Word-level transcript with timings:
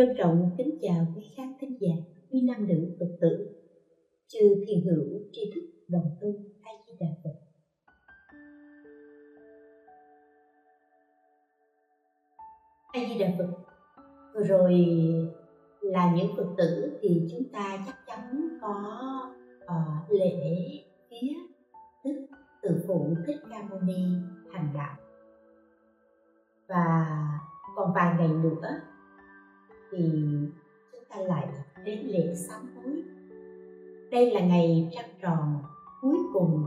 trân 0.00 0.14
trọng 0.18 0.50
kính 0.58 0.78
chào 0.82 1.06
quý 1.16 1.32
khán 1.36 1.52
thính 1.60 1.76
giả, 1.80 1.94
quý 2.30 2.42
nam 2.42 2.68
nữ 2.68 2.96
Phật 3.00 3.16
tử, 3.20 3.48
chư 4.28 4.64
thiền 4.66 4.80
hữu 4.84 5.20
tri 5.32 5.52
thức 5.54 5.60
đồng 5.88 6.16
tu 6.20 6.34
A 6.62 6.72
Di 6.86 6.92
Đà 7.00 7.06
Phật. 7.24 7.30
A 12.92 13.00
Di 13.08 13.18
Đà 13.18 13.26
Phật. 13.38 13.50
Vừa 14.34 14.42
rồi 14.42 14.84
là 15.80 16.14
những 16.16 16.36
Phật 16.36 16.54
tử 16.58 16.98
thì 17.02 17.28
chúng 17.30 17.52
ta 17.52 17.84
chắc 17.86 17.96
chắn 18.06 18.48
có 18.62 18.74
uh, 19.64 20.10
lễ 20.10 20.34
vía 21.10 21.34
tức 22.04 22.26
từ 22.62 22.84
phụ 22.86 23.14
thích 23.26 23.40
ca 23.50 23.62
mâu 23.70 23.80
ni 23.80 24.04
hành 24.52 24.68
đạo 24.74 24.96
và 26.68 27.06
còn 27.76 27.92
vài 27.94 28.14
ngày 28.18 28.28
nữa 28.28 28.80
thì 29.90 30.12
chúng 30.92 31.04
ta 31.08 31.16
lại 31.16 31.48
đến 31.84 31.98
lễ 32.06 32.34
sám 32.34 32.60
hối. 32.76 33.02
Đây 34.10 34.30
là 34.30 34.40
ngày 34.40 34.90
trăng 34.92 35.10
tròn 35.22 35.62
cuối 36.00 36.18
cùng 36.32 36.64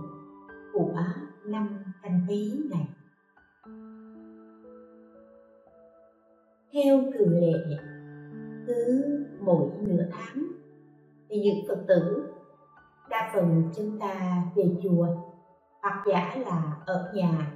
của 0.74 0.94
năm 1.46 1.84
canh 2.02 2.26
tí 2.28 2.52
này. 2.72 2.88
Theo 6.74 7.04
cử 7.14 7.26
lệ, 7.26 7.78
cứ 8.68 9.04
mỗi 9.42 9.70
nửa 9.82 10.04
tháng 10.12 10.48
thì 11.30 11.40
những 11.40 11.66
phật 11.68 11.84
tử 11.88 12.30
đa 13.10 13.32
phần 13.34 13.64
chúng 13.76 14.00
ta 14.00 14.44
về 14.56 14.76
chùa 14.84 15.08
hoặc 15.82 16.04
giả 16.08 16.36
là 16.46 16.78
ở 16.86 17.12
nhà, 17.16 17.52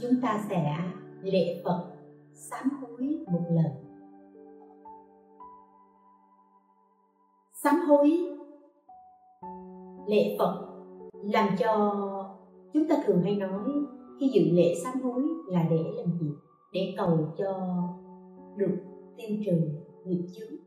chúng 0.00 0.20
ta 0.22 0.44
sẽ 0.48 0.76
lễ 1.22 1.62
phật 1.64 1.90
sám 2.34 2.68
hối 2.80 3.24
một 3.26 3.44
lần. 3.50 3.89
Sám 7.64 7.80
hối. 7.88 8.10
Lễ 10.06 10.36
phật 10.38 10.66
làm 11.12 11.48
cho 11.58 11.94
chúng 12.72 12.88
ta 12.88 12.96
thường 13.06 13.22
hay 13.22 13.36
nói 13.36 13.68
khi 14.20 14.30
dự 14.34 14.40
lễ 14.52 14.74
sám 14.84 15.02
hối 15.02 15.22
là 15.46 15.66
để 15.70 15.76
làm 15.96 16.06
gì? 16.20 16.26
Để 16.72 16.94
cầu 16.96 17.34
cho 17.38 17.78
được 18.56 18.76
tiêu 19.16 19.36
trừ 19.46 19.52
nghiệp 20.04 20.24
chướng. 20.34 20.58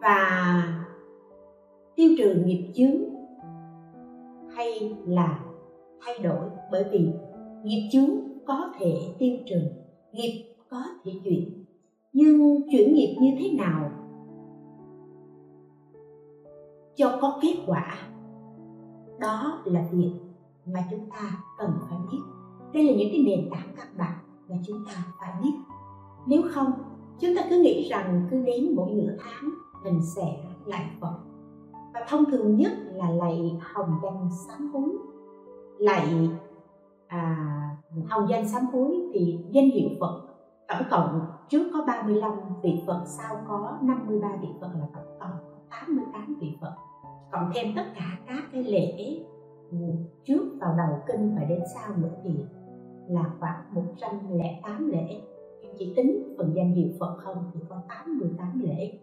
Và 0.00 0.62
tiêu 1.96 2.10
trừ 2.18 2.42
nghiệp 2.44 2.72
chướng 2.74 2.96
hay 4.56 4.96
là 5.06 5.44
thay 6.00 6.18
đổi 6.18 6.48
bởi 6.72 6.84
vì 6.90 7.08
nghiệp 7.64 7.88
chướng 7.92 8.10
có 8.46 8.72
thể 8.78 9.14
tiêu 9.18 9.36
trừ, 9.46 9.56
nghiệp 10.12 10.54
có 10.68 10.82
thể 11.04 11.12
chuyển 11.24 11.64
nhưng 12.12 12.60
chuyển 12.70 12.94
nghiệp 12.94 13.16
như 13.20 13.30
thế 13.38 13.50
nào 13.58 13.90
cho 16.96 17.18
có 17.20 17.38
kết 17.42 17.56
quả. 17.66 17.98
Đó 19.18 19.62
là 19.64 19.84
việc 19.92 20.12
mà 20.66 20.84
chúng 20.90 21.10
ta 21.10 21.42
cần 21.58 21.70
phải 21.88 21.98
biết. 22.12 22.18
Đây 22.72 22.84
là 22.84 22.92
những 22.92 23.08
cái 23.12 23.22
nền 23.26 23.50
tảng 23.50 23.74
căn 23.76 23.86
bản 23.98 24.18
mà 24.48 24.56
chúng 24.66 24.84
ta 24.86 24.92
phải 25.20 25.32
biết. 25.42 25.52
Nếu 26.26 26.42
không 26.50 26.72
chúng 27.20 27.36
ta 27.36 27.42
cứ 27.50 27.58
nghĩ 27.58 27.88
rằng 27.88 28.26
cứ 28.30 28.42
đến 28.42 28.72
mỗi 28.76 28.90
nửa 28.90 29.16
tháng 29.18 29.50
mình 29.84 30.00
sẽ 30.02 30.36
lại 30.66 30.90
phật. 31.00 31.18
Và 31.94 32.06
thông 32.08 32.24
thường 32.24 32.56
nhất 32.56 32.72
là 32.92 33.10
lạy 33.10 33.58
hồng 33.60 33.98
danh 34.02 34.28
sám 34.46 34.72
hối. 34.72 34.90
Lạy 35.78 36.30
à, 37.06 37.36
hồng 38.08 38.26
danh 38.28 38.48
sám 38.48 38.66
hối 38.72 38.96
thì 39.12 39.38
danh 39.50 39.70
hiệu 39.70 39.88
phật 40.00 40.26
tổng 40.68 40.82
cộng 40.90 41.20
trước 41.48 41.70
có 41.72 41.84
35 41.86 42.32
vị 42.62 42.82
phật 42.86 43.02
sau 43.06 43.36
có 43.48 43.78
53 43.82 44.28
vị 44.40 44.48
phật 44.60 44.70
là 44.74 44.86
tổng 44.94 45.18
cộng 45.20 45.38
88 45.70 46.34
vị 46.40 46.56
phật 46.60 46.74
cộng 47.32 47.50
thêm 47.54 47.66
tất 47.76 47.84
cả 47.94 48.18
các 48.26 48.44
cái 48.52 48.64
lễ 48.64 49.20
trước 50.24 50.56
vào 50.60 50.74
đầu 50.76 50.98
kinh 51.06 51.36
và 51.36 51.44
đến 51.44 51.60
sau 51.74 51.96
nữa 51.96 52.16
thì 52.24 52.30
là 53.08 53.30
khoảng 53.40 53.74
108 53.74 54.90
lễ. 54.90 55.20
Chỉ 55.78 55.92
tính 55.96 56.34
phần 56.38 56.52
danh 56.56 56.72
hiệu 56.74 56.88
Phật 57.00 57.16
không, 57.18 57.50
thì 57.54 57.60
có 57.68 57.82
88 57.88 58.62
lễ. 58.64 58.98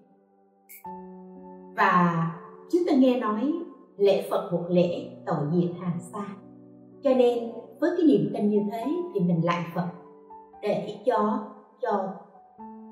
Và 1.76 2.32
chúng 2.72 2.82
ta 2.88 2.96
nghe 2.96 3.20
nói 3.20 3.54
lễ 3.98 4.28
Phật 4.32 4.50
một 4.52 4.66
lễ 4.70 5.10
tội 5.26 5.46
diệt 5.54 5.72
hàng 5.82 6.00
xa. 6.00 6.28
Cho 7.04 7.14
nên 7.14 7.52
với 7.80 7.92
cái 7.98 8.06
niềm 8.08 8.32
tin 8.34 8.50
như 8.50 8.62
thế 8.72 8.86
thì 9.14 9.20
mình 9.20 9.46
lại 9.46 9.66
Phật, 9.76 9.88
để 10.62 10.96
cho 11.06 11.48
cho 11.82 12.14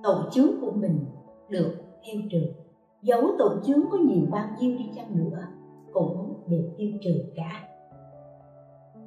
tội 0.04 0.24
chướng 0.32 0.62
của 0.62 0.72
mình 0.72 1.06
được 1.50 1.76
tiêu 2.06 2.22
trừ 2.32 2.42
dấu 3.02 3.22
tội 3.40 3.56
chướng 3.64 3.90
có 3.92 3.98
nhiều 3.98 4.26
bao 4.32 4.46
nhiêu 4.60 4.78
đi 4.78 4.90
chăng 4.96 5.18
nữa, 5.18 5.48
cũng 5.94 6.44
đều 6.48 6.62
tiêu 6.78 6.90
trừ 7.04 7.12
cả. 7.36 7.68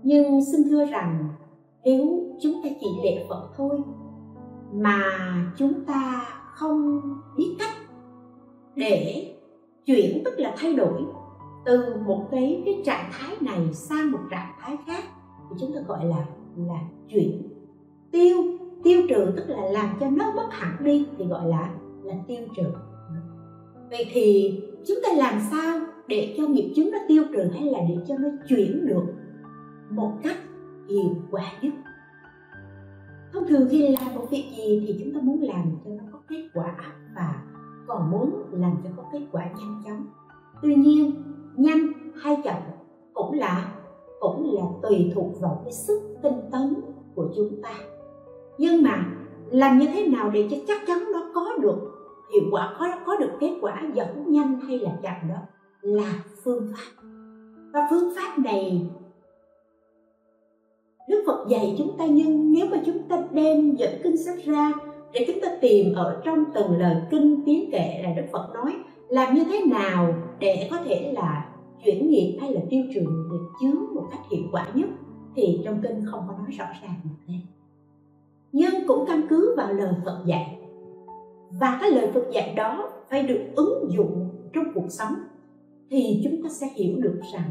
Nhưng 0.03 0.44
xin 0.44 0.65
thưa 0.65 0.84
rằng, 0.84 1.28
nếu 1.84 2.34
chúng 2.41 2.53
ta 2.62 2.69
chỉ 2.81 2.87
lễ 3.05 3.27
Phật 3.28 3.49
thôi, 3.56 3.81
mà 4.72 5.03
chúng 5.56 5.84
ta 5.84 6.27
không 6.55 7.00
biết 7.37 7.56
cách 7.59 7.77
để 8.77 9.31
chuyển 9.87 10.22
tức 10.25 10.34
là 10.38 10.55
thay 10.56 10.75
đổi 10.75 11.03
từ 11.65 11.94
một 12.06 12.28
cái 12.31 12.62
cái 12.65 12.82
trạng 12.84 13.11
thái 13.12 13.37
này 13.41 13.72
sang 13.72 14.12
một 14.12 14.19
trạng 14.31 14.53
thái 14.61 14.76
khác, 14.87 15.05
thì 15.50 15.56
chúng 15.61 15.72
ta 15.75 15.81
gọi 15.81 16.05
là 16.05 16.26
là 16.56 16.81
chuyển 17.09 17.43
tiêu. 18.12 18.37
Tiêu 18.82 19.03
trừ 19.09 19.32
tức 19.37 19.44
là 19.49 19.65
làm 19.65 19.97
cho 20.00 20.11
nó 20.11 20.32
mất 20.37 20.49
hẳn 20.50 20.84
đi, 20.84 21.06
thì 21.19 21.25
gọi 21.25 21.47
là 21.47 21.75
là 22.03 22.15
tiêu 22.26 22.43
trừ 22.56 22.65
vậy 23.94 24.06
thì 24.12 24.59
chúng 24.87 24.99
ta 25.03 25.09
làm 25.16 25.41
sao 25.50 25.81
để 26.09 26.34
cho 26.38 26.47
nghiệp 26.47 26.72
chứng 26.77 26.91
nó 26.91 26.99
tiêu 27.09 27.22
trừ 27.32 27.43
hay 27.55 27.65
là 27.65 27.78
để 27.88 27.97
cho 28.09 28.19
nó 28.19 28.28
chuyển 28.49 28.87
được 28.87 29.05
một 29.91 30.12
cách 30.22 30.37
hiệu 30.88 31.16
quả 31.31 31.53
nhất? 31.62 31.72
Thông 33.32 33.47
thường 33.49 33.69
khi 33.71 33.88
làm 33.88 34.15
một 34.15 34.27
việc 34.31 34.44
gì 34.56 34.84
thì 34.87 34.97
chúng 34.99 35.15
ta 35.15 35.21
muốn 35.22 35.43
làm 35.43 35.77
cho 35.84 35.91
nó 35.91 36.03
có 36.12 36.19
kết 36.28 36.49
quả 36.55 36.77
và 37.16 37.43
còn 37.87 38.10
muốn 38.10 38.31
làm 38.53 38.77
cho 38.84 38.91
có 38.97 39.03
kết 39.12 39.21
quả 39.32 39.44
nhanh 39.59 39.82
chóng. 39.84 40.06
Tuy 40.62 40.75
nhiên, 40.75 41.11
nhanh 41.56 41.93
hay 42.16 42.37
chậm 42.44 42.62
cũng 43.12 43.32
là 43.32 43.75
cũng 44.21 44.55
là 44.55 44.62
tùy 44.82 45.12
thuộc 45.15 45.41
vào 45.41 45.61
cái 45.65 45.72
sức 45.72 46.16
tinh 46.22 46.41
tấn 46.53 46.75
của 47.15 47.28
chúng 47.37 47.62
ta. 47.62 47.75
Nhưng 48.59 48.82
mà 48.82 49.06
làm 49.50 49.78
như 49.78 49.87
thế 49.94 50.06
nào 50.06 50.31
để 50.31 50.49
cho 50.50 50.56
chắc 50.69 50.81
chắn 50.87 51.12
nó 51.12 51.31
có 51.34 51.56
được 51.62 51.94
hiệu 52.33 52.43
quả 52.51 52.77
có 52.79 52.89
có 53.07 53.17
được 53.17 53.31
kết 53.41 53.59
quả 53.61 53.83
dẫn 53.95 54.25
nhanh 54.27 54.61
hay 54.61 54.79
là 54.79 54.91
chậm 55.03 55.29
đó 55.29 55.41
là 55.81 56.25
phương 56.45 56.73
pháp. 56.73 57.03
Và 57.73 57.87
phương 57.91 58.12
pháp 58.17 58.39
này, 58.39 58.87
Đức 61.09 61.23
Phật 61.27 61.47
dạy 61.49 61.75
chúng 61.79 61.99
ta 61.99 62.07
nhưng 62.07 62.53
nếu 62.53 62.67
mà 62.71 62.83
chúng 62.87 63.09
ta 63.09 63.25
đem 63.31 63.75
dẫn 63.75 64.01
kinh 64.03 64.17
sách 64.17 64.45
ra 64.45 64.73
để 65.12 65.25
chúng 65.27 65.41
ta 65.43 65.49
tìm 65.61 65.95
ở 65.95 66.21
trong 66.25 66.45
từng 66.55 66.79
lời 66.79 66.97
kinh 67.11 67.43
tiếng 67.47 67.71
kệ 67.71 68.01
là 68.03 68.15
Đức 68.17 68.27
Phật 68.33 68.51
nói, 68.55 68.73
làm 69.09 69.35
như 69.35 69.45
thế 69.45 69.65
nào 69.67 70.15
để 70.39 70.69
có 70.71 70.77
thể 70.85 71.12
là 71.15 71.55
chuyển 71.85 72.11
nghiệp 72.11 72.38
hay 72.41 72.53
là 72.53 72.61
tiêu 72.71 72.82
trừ 72.94 73.00
nghiệp 73.00 73.47
chướng 73.61 73.94
một 73.94 74.06
cách 74.11 74.21
hiệu 74.31 74.43
quả 74.53 74.69
nhất 74.75 74.88
thì 75.37 75.61
trong 75.65 75.81
kinh 75.82 76.05
không 76.11 76.25
có 76.29 76.35
nói 76.38 76.50
rõ 76.59 76.65
ràng 76.82 76.94
như 77.05 77.11
thế. 77.26 77.35
Nhưng 78.53 78.87
cũng 78.87 79.05
căn 79.06 79.26
cứ 79.31 79.55
vào 79.56 79.73
lời 79.73 79.93
Phật 80.05 80.23
dạy 80.26 80.63
và 81.61 81.79
cái 81.81 81.91
lời 81.91 82.11
Phật 82.15 82.25
dạy 82.33 82.55
đó 82.56 82.91
phải 83.11 83.23
được 83.23 83.41
ứng 83.56 83.91
dụng 83.91 84.29
trong 84.53 84.65
cuộc 84.75 84.87
sống, 84.89 85.15
thì 85.91 86.21
chúng 86.25 86.43
ta 86.43 86.49
sẽ 86.49 86.67
hiểu 86.75 86.97
được 87.01 87.21
rằng 87.35 87.51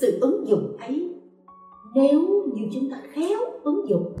sự 0.00 0.18
ứng 0.20 0.46
dụng 0.46 0.76
ấy, 0.80 1.14
nếu 1.94 2.20
như 2.54 2.62
chúng 2.72 2.90
ta 2.90 3.02
khéo 3.02 3.38
ứng 3.62 3.88
dụng, 3.88 4.16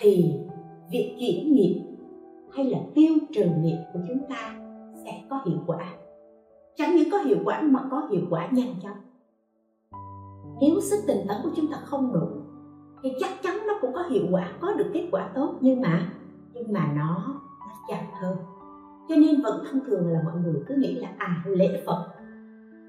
thì 0.00 0.32
việc 0.92 1.16
chuyển 1.20 1.52
nghiệp 1.52 1.82
hay 2.50 2.64
là 2.64 2.78
tiêu 2.94 3.14
trừ 3.32 3.44
nghiệp 3.60 3.78
của 3.92 4.00
chúng 4.08 4.18
ta 4.28 4.60
sẽ 5.04 5.22
có 5.30 5.40
hiệu 5.46 5.58
quả. 5.66 5.94
Chẳng 6.76 6.96
những 6.96 7.10
có 7.10 7.18
hiệu 7.18 7.38
quả 7.44 7.62
mà 7.62 7.88
có 7.90 8.08
hiệu 8.10 8.22
quả 8.30 8.48
nhanh 8.52 8.74
chóng. 8.82 8.96
Nếu 10.60 10.80
sức 10.80 10.96
tình 11.06 11.26
tấn 11.28 11.36
của 11.42 11.50
chúng 11.56 11.66
ta 11.72 11.78
không 11.84 12.12
đủ, 12.12 12.26
thì 13.02 13.10
chắc 13.20 13.30
chắn 13.42 13.58
nó 13.66 13.74
cũng 13.80 13.92
có 13.94 14.02
hiệu 14.02 14.24
quả, 14.30 14.52
có 14.60 14.72
được 14.72 14.90
kết 14.92 15.08
quả 15.12 15.32
tốt. 15.34 15.54
Nhưng 15.60 15.80
mà 15.80 16.12
nhưng 16.58 16.72
mà 16.72 16.92
nó 16.96 17.40
nó 17.68 17.74
chậm 17.88 18.04
hơn. 18.20 18.36
Cho 19.08 19.16
nên 19.16 19.40
vẫn 19.42 19.64
thông 19.70 19.80
thường 19.86 20.06
là 20.06 20.22
mọi 20.24 20.34
người 20.42 20.62
cứ 20.66 20.74
nghĩ 20.78 20.94
là 20.94 21.14
à 21.18 21.44
lễ 21.46 21.82
phật 21.86 22.08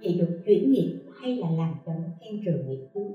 thì 0.01 0.19
được 0.19 0.41
chuyển 0.45 0.71
nghiệp 0.71 1.05
hay 1.21 1.35
là 1.35 1.47
làm 1.57 1.73
cho 1.85 1.93
nó 1.93 2.07
khen 2.19 2.41
trường 2.45 2.67
nghiệp 2.67 2.87
chướng 2.93 3.11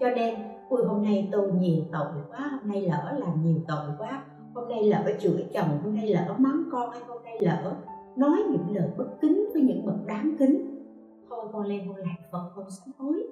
cho 0.00 0.10
nên 0.10 0.34
ui 0.68 0.84
hôm 0.84 1.02
nay 1.02 1.28
tôi 1.32 1.52
nhiều 1.52 1.84
tội 1.92 2.06
quá, 2.30 2.58
hôm 2.60 2.70
nay 2.70 2.82
lỡ 2.82 3.18
làm 3.18 3.44
nhiều 3.44 3.56
tội 3.68 3.86
quá, 3.98 4.24
hôm 4.54 4.68
nay 4.68 4.82
lỡ 4.84 5.12
chửi 5.20 5.44
chồng, 5.54 5.78
hôm 5.84 5.94
nay 5.94 6.08
lỡ 6.08 6.34
mắng 6.38 6.62
con 6.72 6.90
hay 6.90 7.00
hôm 7.08 7.22
nay 7.24 7.38
lỡ 7.40 7.76
nói 8.16 8.38
những 8.50 8.76
lời 8.76 8.88
bất 8.96 9.06
kính 9.20 9.48
với 9.52 9.62
những 9.62 9.86
bậc 9.86 10.06
đáng 10.06 10.36
kính. 10.38 10.84
Thôi 11.28 11.46
con 11.52 11.66
lên 11.66 11.80
con 11.88 11.96
lạc 11.96 12.16
phật, 12.32 12.50
con 12.56 12.70
sám 12.70 12.94
hối. 12.98 13.26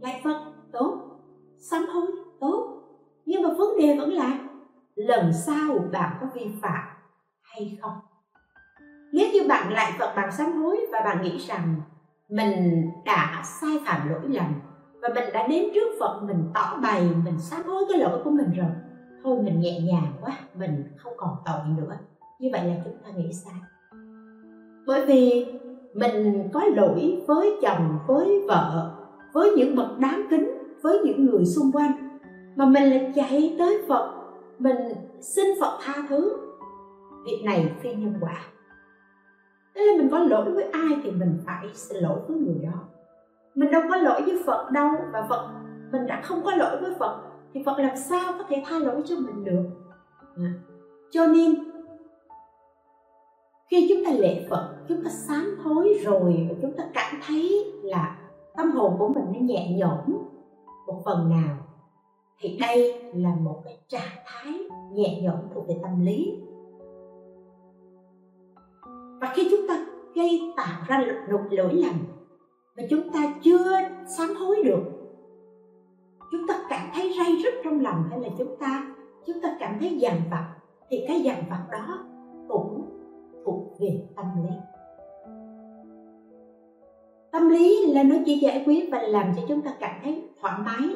Lạc 0.00 0.20
phật, 0.24 0.52
tốt. 0.72 1.02
Sám 1.58 1.86
hối, 1.94 2.06
tốt. 2.40 2.82
Nhưng 3.26 3.42
mà 3.42 3.48
vấn 3.58 3.78
đề 3.78 3.96
vẫn 3.98 4.12
là 4.12 4.45
lần 4.96 5.32
sau 5.32 5.78
bạn 5.92 6.16
có 6.20 6.26
vi 6.34 6.50
phạm 6.62 6.84
hay 7.42 7.78
không? 7.82 7.92
Nếu 9.12 9.28
như 9.32 9.40
bạn 9.48 9.72
lại 9.72 9.92
phật 9.98 10.12
bạn 10.16 10.32
sám 10.32 10.52
hối 10.52 10.86
và 10.92 11.00
bạn 11.04 11.22
nghĩ 11.22 11.38
rằng 11.38 11.74
mình 12.28 12.90
đã 13.04 13.42
sai 13.44 13.80
phạm 13.86 14.08
lỗi 14.08 14.20
lầm 14.24 14.54
và 15.02 15.08
mình 15.14 15.24
đã 15.32 15.46
đến 15.46 15.64
trước 15.74 15.96
phật, 16.00 16.20
mình 16.22 16.50
tỏ 16.54 16.78
bày, 16.82 17.10
mình 17.24 17.38
sám 17.38 17.62
hối 17.62 17.84
cái 17.88 17.98
lỗi 17.98 18.20
của 18.24 18.30
mình 18.30 18.52
rồi, 18.56 18.70
thôi 19.22 19.38
mình 19.42 19.60
nhẹ 19.60 19.80
nhàng 19.80 20.12
quá, 20.20 20.32
mình 20.54 20.84
không 20.96 21.12
còn 21.16 21.36
tội 21.46 21.60
nữa. 21.76 21.98
Như 22.38 22.48
vậy 22.52 22.64
là 22.64 22.74
chúng 22.84 22.96
ta 23.04 23.10
nghĩ 23.16 23.32
sai. 23.32 23.60
Bởi 24.86 25.06
vì 25.06 25.46
mình 25.94 26.48
có 26.52 26.64
lỗi 26.64 27.24
với 27.26 27.58
chồng, 27.62 27.98
với 28.06 28.44
vợ, 28.48 28.94
với 29.32 29.50
những 29.56 29.76
bậc 29.76 29.98
đáng 29.98 30.26
kính, 30.30 30.50
với 30.82 30.98
những 31.04 31.26
người 31.26 31.44
xung 31.44 31.72
quanh 31.72 32.18
mà 32.56 32.64
mình 32.66 32.84
lại 32.84 33.12
chạy 33.14 33.56
tới 33.58 33.82
phật 33.88 34.15
mình 34.58 34.76
xin 35.20 35.46
phật 35.60 35.78
tha 35.82 35.94
thứ. 36.08 36.36
Việc 37.24 37.42
này 37.44 37.74
phi 37.80 37.94
nhân 37.94 38.14
quả. 38.20 38.36
Thế 39.74 39.82
nên 39.86 39.98
mình 39.98 40.08
có 40.10 40.18
lỗi 40.18 40.52
với 40.52 40.64
ai 40.64 41.00
thì 41.02 41.10
mình 41.10 41.38
phải 41.46 41.68
xin 41.74 42.02
lỗi 42.02 42.18
với 42.28 42.36
người 42.36 42.58
đó. 42.62 42.80
Mình 43.54 43.70
đâu 43.70 43.82
có 43.90 43.96
lỗi 43.96 44.22
với 44.26 44.42
phật 44.46 44.70
đâu, 44.70 44.90
và 45.12 45.26
phật, 45.28 45.48
mình 45.92 46.06
đã 46.06 46.20
không 46.20 46.42
có 46.44 46.54
lỗi 46.54 46.76
với 46.80 46.94
phật, 46.98 47.22
thì 47.54 47.62
phật 47.66 47.78
làm 47.78 47.96
sao 47.96 48.32
có 48.38 48.44
thể 48.48 48.62
tha 48.66 48.78
lỗi 48.78 49.02
cho 49.04 49.16
mình 49.16 49.44
được? 49.44 49.64
À. 50.36 50.52
cho 51.10 51.26
nên, 51.26 51.54
khi 53.70 53.86
chúng 53.88 54.04
ta 54.04 54.10
lễ 54.10 54.46
phật, 54.50 54.74
chúng 54.88 55.04
ta 55.04 55.10
sám 55.10 55.58
hối 55.64 56.00
rồi, 56.04 56.46
và 56.50 56.54
chúng 56.62 56.72
ta 56.76 56.84
cảm 56.94 57.20
thấy 57.26 57.72
là 57.82 58.18
tâm 58.56 58.70
hồn 58.70 58.96
của 58.98 59.08
mình 59.08 59.24
nó 59.32 59.40
nhẹ 59.40 59.76
nhõm, 59.78 59.98
một 60.86 61.02
phần 61.04 61.30
nào 61.30 61.56
thì 62.40 62.58
đây 62.60 63.02
là 63.14 63.34
một 63.34 63.62
cái 63.64 63.78
trạng 63.88 64.16
thái 64.26 64.52
nhẹ 64.92 65.20
nhõm 65.22 65.38
thuộc 65.54 65.68
về 65.68 65.74
tâm 65.82 66.04
lý. 66.04 66.38
Và 69.20 69.32
khi 69.34 69.48
chúng 69.50 69.68
ta 69.68 69.86
gây 70.14 70.40
tạo 70.56 70.82
ra 70.86 71.04
một 71.32 71.40
lỗi 71.50 71.74
lầm 71.74 71.94
mà 72.76 72.82
chúng 72.90 73.12
ta 73.12 73.34
chưa 73.42 73.72
sám 74.18 74.34
hối 74.34 74.56
được, 74.64 74.84
chúng 76.32 76.46
ta 76.48 76.66
cảm 76.68 76.90
thấy 76.94 77.12
ray 77.18 77.36
rứt 77.44 77.54
trong 77.64 77.80
lòng 77.80 78.04
hay 78.10 78.20
là 78.20 78.28
chúng 78.38 78.56
ta 78.60 78.94
chúng 79.26 79.40
ta 79.42 79.56
cảm 79.60 79.76
thấy 79.80 79.96
dằn 79.98 80.20
vặt, 80.30 80.54
thì 80.88 81.04
cái 81.08 81.20
dằn 81.20 81.42
vặt 81.50 81.66
đó 81.72 82.04
cũng 82.48 82.90
thuộc 83.44 83.80
về 83.80 84.08
tâm 84.16 84.26
lý. 84.42 84.54
Tâm 87.32 87.48
lý 87.48 87.86
là 87.86 88.02
nó 88.02 88.16
chỉ 88.26 88.38
giải 88.38 88.62
quyết 88.66 88.88
và 88.92 89.02
làm 89.02 89.32
cho 89.36 89.42
chúng 89.48 89.62
ta 89.62 89.76
cảm 89.80 90.00
thấy 90.02 90.28
thoải 90.40 90.60
mái 90.64 90.88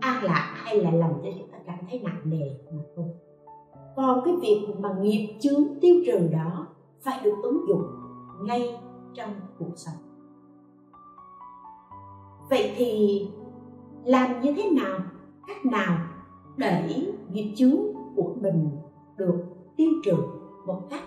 an 0.00 0.24
lạc 0.24 0.52
hay 0.54 0.80
là 0.80 0.90
làm 0.90 1.10
cho 1.22 1.30
chúng 1.38 1.48
ta 1.48 1.58
cảm 1.66 1.78
thấy 1.90 2.00
nặng 2.04 2.20
nề 2.24 2.50
mà 2.72 2.82
thôi 2.96 3.06
còn 3.96 4.20
cái 4.24 4.34
việc 4.40 4.66
mà 4.78 4.94
nghiệp 5.00 5.36
chướng 5.40 5.64
tiêu 5.80 5.94
trừ 6.06 6.28
đó 6.32 6.66
phải 7.00 7.20
được 7.24 7.34
ứng 7.42 7.68
dụng 7.68 7.86
ngay 8.42 8.76
trong 9.14 9.30
cuộc 9.58 9.72
sống. 9.76 9.94
Vậy 12.50 12.72
thì 12.76 13.20
làm 14.04 14.40
như 14.40 14.52
thế 14.56 14.70
nào, 14.70 15.00
cách 15.46 15.66
nào 15.66 15.98
để 16.56 17.06
nghiệp 17.32 17.54
chướng 17.56 17.76
của 18.16 18.34
mình 18.40 18.70
được 19.16 19.44
tiêu 19.76 19.90
trừ 20.04 20.16
một 20.66 20.82
cách 20.90 21.02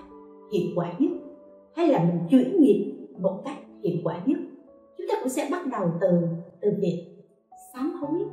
hiệu 0.54 0.72
quả 0.76 0.94
nhất? 1.00 1.12
Hay 1.76 1.88
là 1.88 2.00
mình 2.00 2.20
chuyển 2.30 2.62
nghiệp 2.62 3.08
một 3.20 3.42
cách 3.46 3.58
hiệu 3.84 3.98
quả 4.04 4.22
nhất? 4.26 4.40
Chúng 4.98 5.08
ta 5.10 5.16
cũng 5.20 5.30
sẽ 5.30 5.48
bắt 5.52 5.68
đầu 5.72 5.92
từ 6.02 6.28
từ 6.62 6.72
việc 6.80 7.06
sám 7.74 7.94
hối 8.02 8.26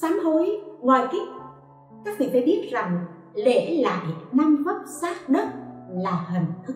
sám 0.00 0.18
hối, 0.24 0.60
ngoài 0.80 1.06
cái 1.12 1.20
các 2.04 2.18
vị 2.18 2.28
phải 2.32 2.42
biết 2.42 2.68
rằng 2.70 3.04
lễ 3.34 3.82
lại 3.82 4.06
năm 4.32 4.62
vấp 4.66 4.76
sát 5.00 5.28
đất 5.28 5.48
là 5.90 6.26
hình 6.28 6.46
thức. 6.66 6.74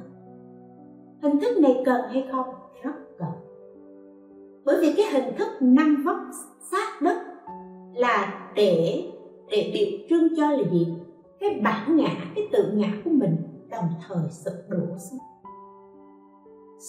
Hình 1.22 1.40
thức 1.40 1.58
này 1.58 1.82
cần 1.86 2.00
hay 2.10 2.28
không? 2.32 2.46
Rất 2.82 3.18
cần. 3.18 3.28
Bởi 4.64 4.76
vì 4.80 4.94
cái 4.96 5.06
hình 5.12 5.36
thức 5.38 5.48
năm 5.60 6.02
vấp 6.04 6.16
sát 6.70 7.02
đất 7.02 7.16
là 7.94 8.50
để 8.54 9.10
để 9.50 9.70
biểu 9.74 10.06
trưng 10.10 10.36
cho 10.36 10.50
là 10.50 10.70
gì? 10.72 10.96
Cái 11.40 11.60
bản 11.64 11.96
ngã, 11.96 12.10
cái 12.34 12.48
tự 12.52 12.72
ngã 12.74 12.88
của 13.04 13.10
mình 13.10 13.36
đồng 13.70 13.88
thời 14.08 14.30
sụp 14.30 14.54
đổ 14.68 14.98
xuống. 14.98 15.20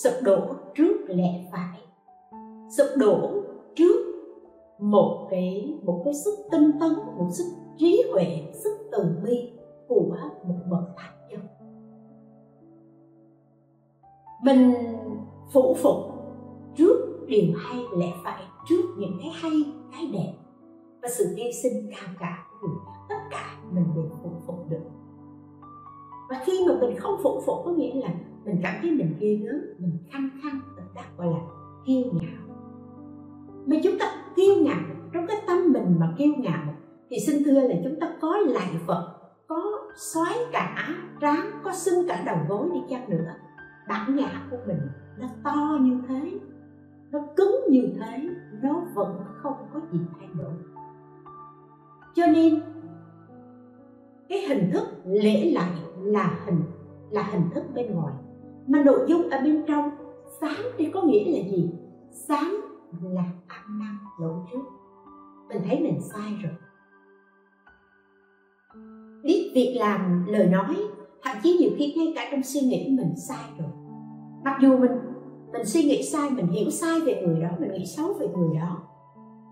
Sụp 0.04 0.14
đổ 0.24 0.40
trước 0.76 0.98
lẽ 1.08 1.50
phải. 1.52 1.80
Sụp 2.78 2.88
đổ 2.98 3.44
trước 3.76 4.05
một 4.80 5.28
cái 5.30 5.80
một 5.84 6.02
cái 6.06 6.14
sức 6.14 6.40
tinh 6.52 6.72
tấn, 6.80 6.94
một 7.18 7.28
sức 7.32 7.46
trí 7.78 8.04
huệ, 8.12 8.52
sức 8.54 8.78
từ 8.92 9.18
bi 9.24 9.52
của 9.88 10.16
một 10.44 10.56
bậc 10.72 10.84
thánh 10.98 11.28
nhân. 11.30 11.42
Mình 14.44 14.74
phụ 15.54 15.76
phục 15.78 15.96
trước 16.76 17.26
điều 17.28 17.54
hay 17.58 17.84
lẽ 17.98 18.14
phải, 18.24 18.44
trước 18.70 18.84
những 18.98 19.18
cái 19.22 19.32
hay, 19.34 19.52
cái 19.92 20.10
đẹp 20.14 20.34
và 21.02 21.10
sự 21.18 21.26
hy 21.38 21.52
sinh 21.64 21.90
cao 21.92 22.16
cả 22.20 22.48
của 22.62 22.68
người 22.68 22.78
tất 23.10 23.16
cả 23.32 23.58
mình 23.72 23.86
đều 23.96 24.10
phụ 24.24 24.30
phục 24.48 24.70
được. 24.70 24.84
Và 26.30 26.44
khi 26.46 26.66
mà 26.68 26.74
mình 26.82 26.96
không 27.00 27.16
phụ 27.24 27.42
phục 27.46 27.58
có 27.66 27.72
nghĩa 27.72 27.94
là 27.94 28.14
mình 28.46 28.60
cảm 28.64 28.76
thấy 28.82 28.92
mình 28.92 29.16
ghê 29.20 29.36
gớm, 29.36 29.62
mình 29.80 29.98
khăng 30.12 30.30
khăng 30.44 30.60
đó 30.96 31.02
gọi 31.18 31.28
là, 31.28 31.40
kiêu 31.86 32.04
ngạo. 32.12 32.58
Mà 33.66 33.76
chúng 33.84 33.94
ta 34.00 34.25
kiêu 34.36 34.56
ngạo, 34.62 34.96
trong 35.14 35.28
cái 35.28 35.38
tâm 35.48 35.74
mình 35.74 35.96
mà 36.00 36.14
kiêu 36.18 36.34
ngạo, 36.38 36.74
thì 37.10 37.18
xin 37.28 37.44
thưa 37.44 37.60
là 37.60 37.76
chúng 37.84 38.00
ta 38.00 38.08
có 38.22 38.38
lạy 38.38 38.70
phật, 38.88 39.16
có 39.48 39.62
xoáy 39.96 40.36
cả 40.52 40.88
trán 41.22 41.52
có 41.64 41.72
sưng 41.74 42.08
cả 42.08 42.24
đầu 42.26 42.38
gối 42.50 42.70
đi 42.74 42.80
chăng 42.90 43.10
nữa. 43.10 43.32
Bản 43.90 44.16
ngã 44.16 44.48
của 44.52 44.58
mình 44.68 44.80
nó 45.20 45.28
to 45.44 45.78
như 45.82 45.98
thế, 46.08 46.32
nó 47.12 47.20
cứng 47.36 47.56
như 47.70 47.90
thế, 48.00 48.30
nó 48.64 48.82
vẫn 48.94 49.18
không 49.42 49.54
có 49.74 49.80
gì 49.92 50.00
thay 50.20 50.30
đổi. 50.34 50.54
Cho 52.16 52.28
nên, 52.28 52.62
cái 54.30 54.40
hình 54.40 54.70
thức 54.74 54.88
lễ 55.06 55.52
lại 55.54 55.72
là 55.98 56.40
hình 56.46 56.62
là 57.12 57.24
hình 57.24 57.50
thức 57.54 57.64
bên 57.74 57.96
ngoài. 57.96 58.14
Mà 58.68 58.84
nội 58.84 59.06
dung 59.08 59.30
ở 59.30 59.40
bên 59.44 59.64
trong 59.68 59.90
sáng 60.42 60.66
thì 60.78 60.86
có 60.94 61.02
nghĩa 61.02 61.26
là 61.26 61.50
gì? 61.50 61.72
Sáng 62.12 62.56
là 63.02 63.24
ăn 63.48 63.80
năn 63.80 63.98
lỗi 64.20 64.36
trước. 64.52 64.64
Mình 65.50 65.62
thấy 65.66 65.80
mình 65.80 66.00
sai 66.14 66.38
rồi. 66.44 66.54
Biết 69.24 69.52
việc 69.56 69.76
làm, 69.80 70.26
lời 70.28 70.48
nói, 70.48 70.76
thậm 71.24 71.38
chí 71.44 71.58
nhiều 71.60 71.70
khi 71.78 71.94
ngay 71.98 72.14
cả 72.16 72.28
trong 72.32 72.44
suy 72.44 72.62
nghĩ 72.62 72.96
mình 72.98 73.14
sai 73.28 73.52
rồi. 73.60 73.70
Mặc 74.44 74.58
dù 74.62 74.78
mình 74.78 74.92
mình 75.52 75.66
suy 75.66 75.84
nghĩ 75.84 76.04
sai, 76.04 76.30
mình 76.30 76.48
hiểu 76.48 76.70
sai 76.70 77.02
về 77.02 77.24
người 77.26 77.42
đó, 77.42 77.50
mình 77.60 77.72
nghĩ 77.72 77.86
xấu 77.86 78.14
về 78.14 78.28
người 78.28 78.58
đó. 78.58 78.84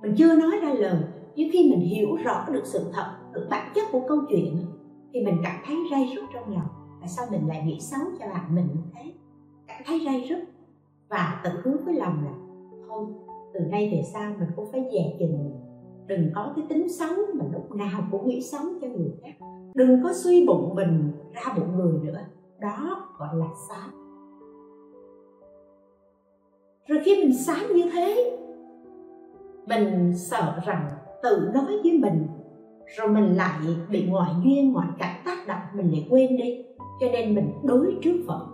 Mình 0.02 0.16
chưa 0.18 0.36
nói 0.36 0.60
ra 0.62 0.74
lời, 0.74 1.04
nhưng 1.36 1.50
khi 1.54 1.70
mình 1.70 1.80
hiểu 1.80 2.16
rõ 2.16 2.46
được 2.52 2.66
sự 2.66 2.92
thật, 2.94 3.16
được 3.34 3.48
bản 3.50 3.72
chất 3.76 3.84
của 3.92 4.02
câu 4.08 4.18
chuyện, 4.30 4.66
thì 5.14 5.26
mình 5.26 5.38
cảm 5.44 5.56
thấy 5.66 5.78
ray 5.92 6.12
rứt 6.16 6.24
trong 6.34 6.56
lòng. 6.56 6.68
Tại 7.00 7.10
sao 7.10 7.26
mình 7.32 7.48
lại 7.48 7.64
nghĩ 7.66 7.80
xấu 7.80 8.02
cho 8.20 8.26
bạn 8.28 8.56
mình 8.56 8.68
như 8.74 8.82
thế? 8.94 9.14
Cảm 9.68 9.82
thấy 9.86 10.02
ray 10.06 10.26
rứt 10.30 10.44
và 11.10 11.42
tự 11.44 11.50
hứa 11.64 11.78
với 11.86 11.94
lòng 11.94 12.24
là 12.26 12.32
thôi 12.88 13.06
từ 13.54 13.60
nay 13.60 13.90
về 13.92 14.02
sau 14.14 14.34
mình 14.40 14.50
cũng 14.56 14.72
phải 14.72 14.86
dè 14.94 15.16
chừng. 15.20 15.52
Đừng 16.08 16.32
có 16.36 16.54
cái 16.56 16.66
tính 16.70 16.90
xấu 16.90 17.16
mà 17.34 17.46
lúc 17.54 17.72
nào 17.72 18.02
cũng 18.12 18.28
nghĩ 18.28 18.42
xấu 18.42 18.62
cho 18.82 18.88
người 18.88 19.12
khác. 19.22 19.46
Đừng 19.74 20.04
có 20.04 20.14
suy 20.14 20.46
bụng 20.46 20.76
mình 20.76 21.12
ra 21.34 21.54
bụng 21.58 21.76
người 21.76 22.00
nữa. 22.04 22.20
Đó 22.60 23.10
gọi 23.20 23.36
là 23.36 23.48
sáng 23.70 24.04
rồi 26.88 27.00
khi 27.06 27.24
mình 27.24 27.38
sáng 27.38 27.74
như 27.76 27.90
thế, 27.94 28.38
mình 29.68 30.14
sợ 30.16 30.60
rằng 30.66 30.90
tự 31.24 31.50
nói 31.54 31.80
với 31.84 32.00
mình, 32.02 32.28
rồi 32.98 33.10
mình 33.10 33.36
lại 33.36 33.60
bị 33.90 34.08
ngoại 34.08 34.32
duyên, 34.44 34.74
ngoại 34.74 34.88
cảnh 35.00 35.22
tác 35.26 35.48
động, 35.48 35.62
mình 35.76 35.92
lại 35.92 36.08
quên 36.10 36.38
đi. 36.38 36.66
Cho 37.00 37.08
nên 37.12 37.36
mình 37.36 37.52
đối 37.64 37.96
trước 38.02 38.24
phật. 38.28 38.48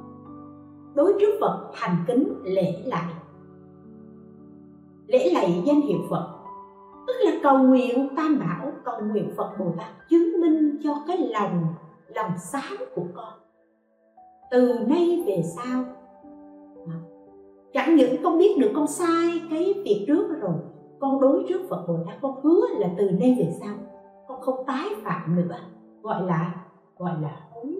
Đối 0.95 1.13
trước 1.19 1.37
phật 1.41 1.71
thành 1.73 1.95
kính 2.07 2.33
lễ 2.43 2.73
lại 2.85 3.13
lễ 5.09 5.31
lạy 5.33 5.63
danh 5.65 5.81
hiệu 5.81 5.99
phật. 6.09 6.35
Tức 7.07 7.13
là 7.25 7.31
cầu 7.43 7.57
nguyện 7.57 8.09
tam 8.17 8.39
bảo, 8.39 8.71
cầu 8.85 9.01
nguyện 9.01 9.31
phật 9.37 9.49
bồ 9.59 9.65
tát 9.77 10.09
chứng 10.09 10.41
minh 10.41 10.77
cho 10.83 10.95
cái 11.07 11.17
lòng 11.17 11.63
lòng 12.07 12.31
sáng 12.37 12.77
của 12.95 13.05
con. 13.15 13.33
Từ 14.51 14.79
nay 14.87 15.23
về 15.27 15.41
sau 15.43 15.83
à, 16.87 16.95
chẳng 17.73 17.95
những 17.95 18.23
con 18.23 18.37
biết 18.37 18.57
được 18.59 18.71
con 18.75 18.87
sai 18.87 19.41
cái 19.49 19.73
việc 19.83 20.05
trước 20.07 20.39
rồi, 20.41 20.55
con 20.99 21.21
đối 21.21 21.45
trước 21.49 21.61
phật 21.69 21.85
bồ 21.87 21.97
tát, 22.07 22.17
con 22.21 22.41
hứa 22.43 22.61
là 22.77 22.89
từ 22.97 23.11
nay 23.11 23.35
về 23.39 23.53
sau, 23.59 23.75
con 24.27 24.41
không 24.41 24.65
tái 24.67 24.85
phạm 25.03 25.35
nữa, 25.35 25.59
gọi 26.01 26.23
là 26.23 26.65
gọi 26.97 27.21
là 27.21 27.41
hối. 27.51 27.75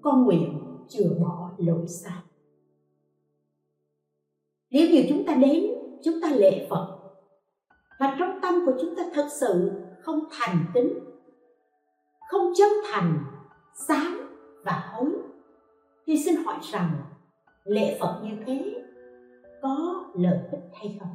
Con 0.00 0.24
nguyện 0.24 0.60
chừa 0.88 1.08
bỏ 1.20 1.50
lỗi 1.56 1.86
sai 1.86 2.18
nếu 4.70 4.88
như 4.88 5.06
chúng 5.08 5.24
ta 5.26 5.34
đến, 5.34 5.64
chúng 6.04 6.14
ta 6.22 6.28
lễ 6.28 6.66
phật 6.70 6.96
và 7.98 8.16
trong 8.18 8.38
tâm 8.42 8.54
của 8.66 8.72
chúng 8.80 8.96
ta 8.96 9.02
thật 9.14 9.26
sự 9.40 9.70
không 10.02 10.20
thành 10.30 10.64
kính, 10.74 10.98
không 12.28 12.52
chân 12.56 12.68
thành, 12.92 13.24
sáng 13.88 14.20
và 14.64 14.90
hối 14.92 15.10
thì 16.06 16.18
xin 16.24 16.44
hỏi 16.44 16.56
rằng 16.62 16.90
lễ 17.64 17.96
phật 18.00 18.20
như 18.24 18.30
thế 18.46 18.82
có 19.62 20.04
lợi 20.14 20.38
ích 20.52 20.60
hay 20.74 20.98
không? 21.00 21.14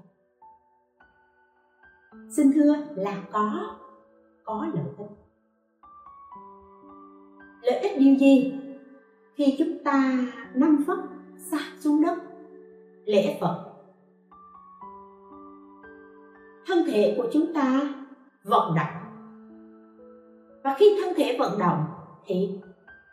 Xin 2.29 2.51
thưa 2.53 2.75
là 2.95 3.23
có 3.31 3.75
có 4.43 4.67
lợi 4.73 4.85
ích. 4.97 5.07
Lợi 7.61 7.79
ích 7.79 7.99
điều 7.99 8.15
gì? 8.15 8.53
Khi 9.35 9.55
chúng 9.59 9.83
ta 9.83 10.27
năm 10.53 10.83
phất 10.87 10.97
sát 11.37 11.71
xuống 11.79 12.01
đất 12.01 12.17
lễ 13.05 13.37
phật. 13.41 13.65
Thân 16.67 16.83
thể 16.87 17.13
của 17.17 17.27
chúng 17.31 17.53
ta 17.53 17.93
vận 18.43 18.75
động. 18.75 19.01
Và 20.63 20.75
khi 20.77 20.97
thân 21.03 21.13
thể 21.17 21.35
vận 21.39 21.59
động 21.59 21.85
thì 22.25 22.59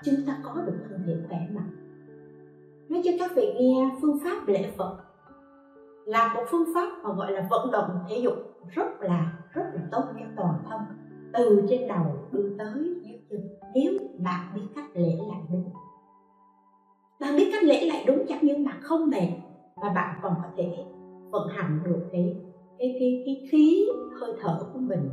chúng 0.05 0.15
ta 0.27 0.39
có 0.43 0.55
được 0.67 0.79
thân 0.89 1.03
thể 1.07 1.17
khỏe 1.29 1.39
mạnh. 1.55 1.71
Nói 2.89 3.03
cho 3.05 3.11
các 3.19 3.31
vị 3.37 3.55
nghe 3.59 3.91
phương 4.03 4.19
pháp 4.25 4.49
lễ 4.49 4.71
phật 4.77 4.97
là 6.05 6.35
một 6.35 6.43
phương 6.51 6.65
pháp 6.75 6.89
mà 7.03 7.13
gọi 7.13 7.33
là 7.33 7.47
vận 7.51 7.71
động 7.71 8.05
thể 8.09 8.19
dục 8.19 8.35
rất 8.71 9.01
là 9.01 9.33
rất 9.53 9.65
là 9.75 9.81
tốt 9.93 10.03
cho 10.21 10.27
toàn 10.37 10.55
thân, 10.69 10.81
từ 11.33 11.67
trên 11.69 11.89
đầu 11.89 12.29
đưa 12.33 12.57
tới 12.59 12.95
dưới 13.03 13.21
chân. 13.31 13.41
Nếu 13.75 13.93
bạn 14.19 14.53
biết 14.55 14.67
cách 14.75 14.85
lễ 14.95 15.19
lại 15.31 15.41
đúng. 15.53 15.71
Bạn 17.21 17.37
biết 17.37 17.51
cách 17.53 17.63
lễ 17.63 17.87
lại 17.87 18.05
đúng 18.07 18.25
chắc 18.29 18.39
nhưng 18.45 18.65
bạn 18.65 18.77
không 18.83 19.11
mệt 19.11 19.29
và 19.83 19.93
bạn 19.95 20.21
còn 20.23 20.35
có 20.43 20.49
thể 20.57 20.85
vận 21.31 21.49
hành 21.49 21.81
được 21.85 22.09
cái 22.13 22.37
cái 22.79 22.97
cái 22.99 23.23
cái 23.27 23.49
khí 23.51 23.89
hơi 24.21 24.33
thở 24.41 24.71
của 24.73 24.79
mình 24.79 25.11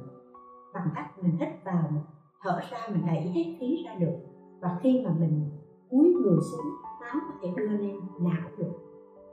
bằng 0.73 0.89
cách 0.95 1.05
mình 1.21 1.38
hít 1.39 1.49
vào 1.63 1.83
mình 1.91 2.03
thở 2.41 2.59
ra, 2.71 2.77
mình 2.93 3.03
đẩy 3.07 3.21
hết 3.21 3.55
khí 3.59 3.83
ra 3.85 3.95
được. 3.95 4.17
Và 4.59 4.79
khi 4.81 5.01
mà 5.05 5.11
mình 5.19 5.49
cúi 5.89 6.13
người 6.13 6.39
xuống, 6.51 6.65
máu 7.01 7.15
có 7.27 7.35
thể 7.41 7.49
đưa 7.57 7.67
lên 7.67 7.95
não 8.19 8.49
được. 8.57 8.71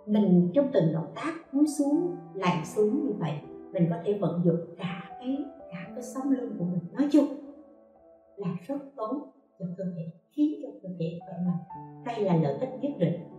Mình 0.06 0.50
trong 0.54 0.66
từng 0.72 0.92
động 0.92 1.12
tác 1.14 1.34
cúi 1.52 1.66
xuống 1.78 2.16
lạnh 2.34 2.64
xuống 2.64 3.06
như 3.06 3.12
vậy, 3.18 3.40
mình 3.72 3.86
có 3.90 3.96
thể 4.04 4.18
vận 4.20 4.40
dụng 4.44 4.60
cả 4.78 5.04
cái 5.20 5.44
cả 5.72 5.90
cái 5.94 6.02
sống 6.02 6.30
lưng 6.30 6.56
của 6.58 6.64
mình. 6.64 6.80
Nói 6.92 7.08
chung 7.12 7.26
là 8.36 8.48
rất 8.66 8.78
tốt 8.96 9.32
cho 9.58 9.66
cơ 9.78 9.84
thể, 9.96 10.10
khiến 10.30 10.60
cho 10.62 10.68
cơ 10.82 10.88
thể 10.98 11.18
khỏe 11.26 11.34
mạnh. 11.46 11.64
Đây 12.06 12.20
là 12.20 12.36
lợi 12.36 12.58
ích 12.58 12.70
nhất 12.80 12.92
định 12.98 13.35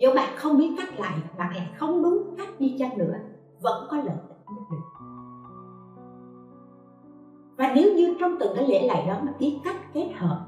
dù 0.00 0.10
bạn 0.14 0.32
không 0.36 0.58
biết 0.58 0.74
cách 0.76 1.00
lại 1.00 1.18
bạn 1.38 1.56
lại 1.56 1.70
không 1.76 2.02
đúng 2.02 2.34
cách 2.38 2.48
đi 2.60 2.76
chăng 2.78 2.98
nữa, 2.98 3.14
vẫn 3.60 3.86
có 3.90 3.96
lợi 3.96 4.16
ích 4.28 4.36
nhất 4.46 4.62
định. 4.70 4.80
Và 7.56 7.72
nếu 7.74 7.94
như 7.94 8.16
trong 8.20 8.36
từng 8.40 8.52
cái 8.56 8.68
lễ 8.68 8.86
lại 8.86 9.06
đó 9.06 9.20
mà 9.22 9.32
biết 9.38 9.60
cách 9.64 9.76
kết 9.94 10.12
hợp 10.16 10.46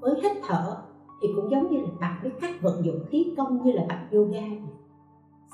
với 0.00 0.20
hít 0.22 0.32
thở, 0.42 0.82
thì 1.22 1.28
cũng 1.36 1.50
giống 1.50 1.70
như 1.70 1.80
là 1.80 1.88
bạn 2.00 2.20
biết 2.22 2.30
cách 2.40 2.54
vận 2.62 2.84
dụng 2.84 3.04
khí 3.08 3.34
công 3.36 3.62
như 3.62 3.72
là 3.72 3.84
bạn 3.88 4.08
yoga 4.12 4.42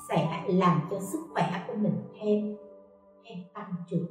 sẽ 0.09 0.43
làm 0.47 0.81
cho 0.91 0.99
sức 0.99 1.19
khỏe 1.33 1.65
của 1.67 1.73
mình 1.73 2.01
thêm 2.21 2.57
thêm 3.25 3.37
tăng 3.53 3.73
trưởng. 3.87 4.07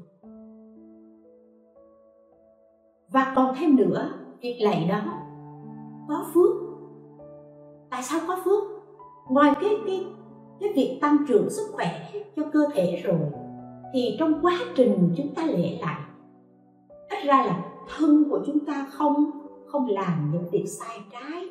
Và 3.08 3.32
còn 3.36 3.54
thêm 3.58 3.76
nữa, 3.76 4.10
việc 4.40 4.58
lạy 4.60 4.86
đó, 4.88 5.00
có 6.08 6.24
phước. 6.34 6.50
Tại 7.90 8.02
sao 8.02 8.20
có 8.28 8.38
phước? 8.44 8.75
Ngoài 9.28 9.52
cái 9.60 9.70
cái 9.86 10.06
cái 10.60 10.72
việc 10.74 10.98
tăng 11.00 11.16
trưởng 11.28 11.50
sức 11.50 11.70
khỏe 11.72 12.10
cho 12.36 12.42
cơ 12.52 12.60
thể 12.74 13.02
rồi, 13.04 13.20
thì 13.92 14.16
trong 14.18 14.34
quá 14.42 14.58
trình 14.76 15.14
chúng 15.16 15.34
ta 15.34 15.46
lễ 15.46 15.78
lại, 15.80 16.00
ít 16.88 17.24
ra 17.24 17.44
là 17.46 17.64
thân 17.96 18.24
của 18.30 18.40
chúng 18.46 18.64
ta 18.66 18.86
không 18.90 19.30
không 19.66 19.88
làm 19.88 20.30
những 20.32 20.50
việc 20.50 20.64
sai 20.66 20.98
trái, 21.12 21.44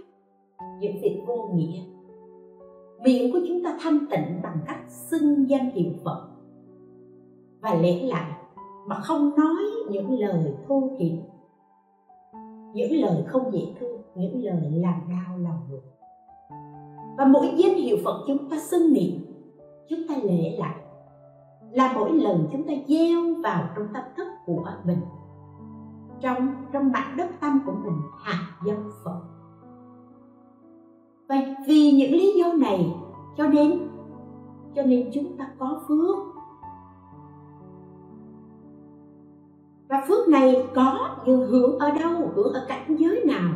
những 0.79 0.95
việc 1.01 1.23
vô 1.27 1.49
nghĩa. 1.53 1.81
Miệng 3.03 3.31
của 3.31 3.39
chúng 3.47 3.63
ta 3.63 3.77
thanh 3.81 3.99
tịnh 4.09 4.41
bằng 4.43 4.57
cách 4.67 4.79
xưng 4.87 5.49
danh 5.49 5.71
hiệu 5.71 5.91
phật 6.03 6.27
và 7.61 7.73
lễ 7.73 8.01
lại 8.03 8.31
mà 8.87 8.95
không 8.95 9.35
nói 9.37 9.63
những 9.89 10.19
lời 10.19 10.53
thô 10.67 10.89
thiện 10.99 11.21
những 12.75 12.91
lời 12.91 13.23
không 13.27 13.53
dễ 13.53 13.59
thương, 13.79 14.01
những 14.15 14.43
lời 14.43 14.71
làm 14.71 15.01
đau 15.09 15.37
lòng 15.37 15.59
người 15.69 15.79
và 17.17 17.25
mỗi 17.25 17.53
danh 17.57 17.75
hiệu 17.75 17.97
phật 18.03 18.23
chúng 18.27 18.49
ta 18.49 18.57
xưng 18.59 18.93
niệm, 18.93 19.25
chúng 19.89 19.99
ta 20.09 20.15
lễ 20.23 20.55
lại. 20.59 20.75
Là 21.71 21.93
mỗi 21.95 22.11
lần 22.11 22.47
chúng 22.51 22.63
ta 22.63 22.73
gieo 22.87 23.21
vào 23.43 23.63
trong 23.75 23.87
tâm 23.93 24.03
thức 24.17 24.27
của 24.45 24.65
mình, 24.85 24.99
trong 26.21 26.55
trong 26.71 26.91
bản 26.91 27.17
đất 27.17 27.29
tâm 27.41 27.59
của 27.65 27.73
mình 27.83 28.01
hạt 28.19 28.59
giống 28.65 28.89
phật. 29.03 29.21
Và 31.29 31.35
vì 31.67 31.91
những 31.91 32.11
lý 32.11 32.33
do 32.39 32.53
này, 32.53 32.95
cho 33.37 33.47
nên 33.47 33.87
cho 34.75 34.83
nên 34.83 35.09
chúng 35.13 35.37
ta 35.37 35.47
có 35.59 35.81
phước. 35.87 36.17
Và 39.89 40.03
phước 40.07 40.27
này 40.27 40.67
có 40.75 41.15
nhưng 41.25 41.47
hưởng 41.47 41.79
ở 41.79 41.91
đâu 41.91 42.11
hưởng 42.35 42.53
ở 42.53 42.65
cảnh 42.67 42.95
giới 42.99 43.23
nào 43.25 43.53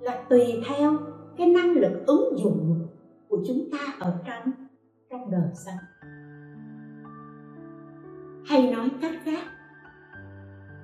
là 0.00 0.24
tùy 0.28 0.62
theo 0.68 0.96
cái 1.36 1.46
năng 1.46 1.72
lực 1.72 2.06
ứng 2.06 2.38
dụng 2.38 2.81
của 3.32 3.38
chúng 3.46 3.70
ta 3.72 3.78
ở 3.98 4.18
trong 4.26 4.52
trong 5.10 5.30
đời 5.30 5.50
sống. 5.54 5.78
Hay 8.44 8.72
nói 8.72 8.90
cách 9.00 9.14
khác, 9.24 9.44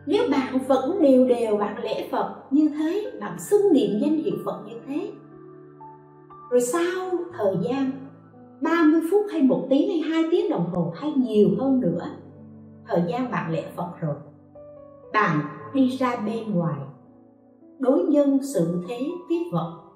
nếu 0.06 0.22
bạn 0.30 0.58
vẫn 0.68 1.02
đều 1.02 1.28
đều 1.28 1.56
bạn 1.56 1.84
lễ 1.84 2.08
phật 2.12 2.34
như 2.50 2.68
thế, 2.68 3.12
bạn 3.20 3.38
xưng 3.38 3.72
niệm 3.72 3.90
danh 4.00 4.16
hiệu 4.16 4.34
phật 4.44 4.62
như 4.66 4.74
thế, 4.86 5.12
rồi 6.50 6.60
sau 6.60 7.10
thời 7.38 7.56
gian 7.62 7.90
30 8.60 9.00
phút 9.10 9.26
hay 9.32 9.42
một 9.42 9.66
tiếng 9.70 9.88
hay 9.90 10.10
hai 10.10 10.24
tiếng 10.30 10.50
đồng 10.50 10.70
hồ 10.74 10.92
hay 10.96 11.12
nhiều 11.12 11.48
hơn 11.58 11.80
nữa, 11.80 12.10
thời 12.86 13.02
gian 13.08 13.30
bạn 13.30 13.50
lễ 13.50 13.64
phật 13.76 13.90
rồi, 14.00 14.16
bạn 15.12 15.40
đi 15.74 15.88
ra 15.88 16.16
bên 16.16 16.54
ngoài, 16.54 16.80
đối 17.78 18.02
nhân 18.02 18.38
sự 18.42 18.84
thế, 18.88 18.98
tiếp 19.28 19.44
vật 19.52 19.87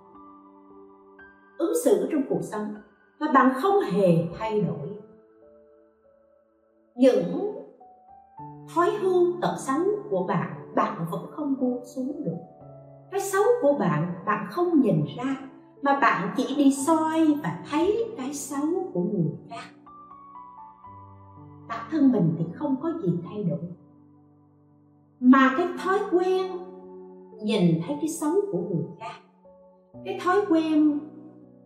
ứng 1.63 1.73
xử 1.85 2.09
trong 2.13 2.23
cuộc 2.29 2.43
sống 2.43 2.75
và 3.19 3.27
bạn 3.35 3.53
không 3.55 3.81
hề 3.81 4.27
thay 4.39 4.61
đổi. 4.61 4.89
Những 6.95 7.57
thói 8.75 8.91
hư 8.91 9.41
tật 9.43 9.57
xấu 9.59 9.81
của 10.11 10.27
bạn 10.27 10.75
bạn 10.75 11.07
vẫn 11.11 11.27
không 11.31 11.55
buông 11.61 11.85
xuống 11.85 12.25
được. 12.25 12.37
Cái 13.11 13.21
xấu 13.21 13.43
của 13.63 13.73
bạn 13.79 14.15
bạn 14.27 14.47
không 14.51 14.81
nhìn 14.81 15.05
ra, 15.17 15.37
mà 15.83 16.01
bạn 16.01 16.35
chỉ 16.37 16.55
đi 16.57 16.75
soi 16.87 17.35
và 17.43 17.65
thấy 17.71 18.15
cái 18.17 18.35
xấu 18.35 18.91
của 18.95 19.01
người 19.01 19.33
khác. 19.51 19.65
Bản 21.69 21.87
thân 21.91 22.13
mình 22.13 22.35
thì 22.39 22.45
không 22.55 22.77
có 22.83 22.93
gì 23.03 23.19
thay 23.29 23.45
đổi. 23.45 23.61
Mà 25.21 25.55
cái 25.57 25.69
thói 25.85 25.99
quen 26.11 26.53
nhìn 27.43 27.81
thấy 27.87 27.97
cái 28.01 28.09
xấu 28.09 28.33
của 28.53 28.59
người 28.59 28.85
khác, 29.01 29.21
cái 30.05 30.21
thói 30.25 30.41
quen 30.49 30.99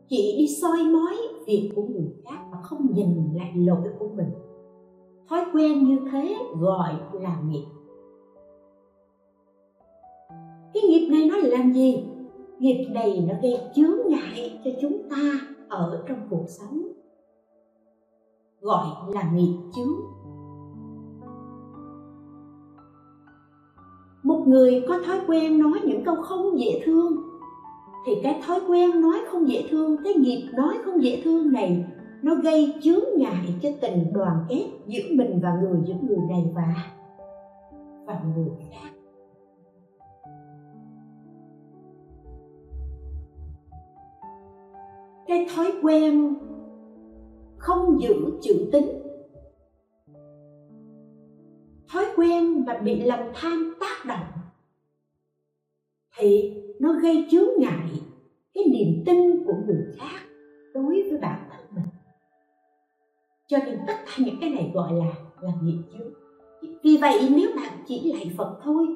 chỉ 0.09 0.35
đi 0.39 0.49
soi 0.49 0.79
mói 0.93 1.17
việc 1.47 1.73
của 1.77 1.83
người 1.83 2.15
khác 2.25 2.39
mà 2.53 2.59
không 2.63 2.87
nhìn 2.93 3.35
lại 3.35 3.53
lỗi 3.57 3.89
của 3.99 4.09
mình. 4.09 4.31
Thói 5.29 5.45
quen 5.53 5.85
như 5.85 5.99
thế 6.13 6.37
gọi 6.61 6.95
là 7.13 7.41
nghiệp. 7.47 7.65
Cái 10.75 10.83
nghiệp 10.89 11.09
này 11.11 11.29
nó 11.31 11.37
làm 11.37 11.73
gì? 11.73 12.05
Nghiệp 12.59 12.87
này 12.95 13.25
nó 13.29 13.35
gây 13.43 13.59
chướng 13.75 13.97
ngại 14.09 14.61
cho 14.65 14.71
chúng 14.81 15.09
ta 15.11 15.41
ở 15.69 16.05
trong 16.09 16.19
cuộc 16.31 16.45
sống. 16.49 16.83
Gọi 18.61 18.87
là 19.09 19.31
nghiệp 19.35 19.57
chướng. 19.77 19.93
Một 24.23 24.45
người 24.47 24.85
có 24.89 24.99
thói 25.07 25.21
quen 25.27 25.59
nói 25.59 25.81
những 25.85 26.05
câu 26.05 26.17
không 26.23 26.59
dễ 26.59 26.83
thương 26.85 27.17
thì 28.07 28.13
cái 28.23 28.41
thói 28.47 28.61
quen 28.69 29.01
nói 29.01 29.19
không 29.31 29.49
dễ 29.49 29.67
thương 29.71 29.97
cái 30.05 30.15
nghiệp 30.15 30.49
nói 30.55 30.75
không 30.85 31.03
dễ 31.03 31.21
thương 31.25 31.53
này 31.53 31.85
nó 32.23 32.35
gây 32.35 32.75
chướng 32.83 33.05
ngại 33.17 33.55
cho 33.63 33.69
tình 33.81 34.13
đoàn 34.13 34.45
kết 34.49 34.67
giữa 34.87 35.03
mình 35.11 35.41
và 35.43 35.59
người 35.63 35.81
giữa 35.87 35.95
người 36.03 36.19
này 36.29 36.45
và 36.55 36.75
và 38.07 38.21
người 38.37 38.49
khác. 38.71 38.91
Cái 45.27 45.47
thói 45.57 45.73
quen 45.83 46.35
không 47.59 48.01
giữ 48.01 48.15
chữ 48.43 48.69
tính, 48.73 49.03
thói 51.93 52.05
quen 52.17 52.65
và 52.65 52.75
bị 52.85 53.01
lòng 53.01 53.31
tham 53.35 53.75
tác 53.81 54.09
động 54.09 54.46
thì 56.17 56.53
nó 56.79 56.93
gây 56.93 57.27
chướng 57.31 57.49
ngại 57.59 57.89
cái 58.55 58.65
niềm 58.65 59.03
tin 59.07 59.45
của 59.47 59.55
người 59.67 59.85
khác 59.99 60.27
đối 60.75 61.03
với 61.03 61.19
bản 61.23 61.49
thân 61.51 61.67
mình. 61.71 61.85
Cho 63.49 63.59
nên 63.59 63.79
tất 63.87 63.97
cả 64.07 64.13
những 64.19 64.37
cái 64.41 64.51
này 64.51 64.71
gọi 64.75 64.93
là 64.93 65.15
là 65.41 65.53
nghiệp 65.63 65.79
chướng. 65.93 66.13
Vì 66.83 66.97
vậy 67.01 67.29
nếu 67.37 67.51
bạn 67.57 67.73
chỉ 67.87 68.13
lạy 68.13 68.35
phật 68.37 68.59
thôi 68.63 68.87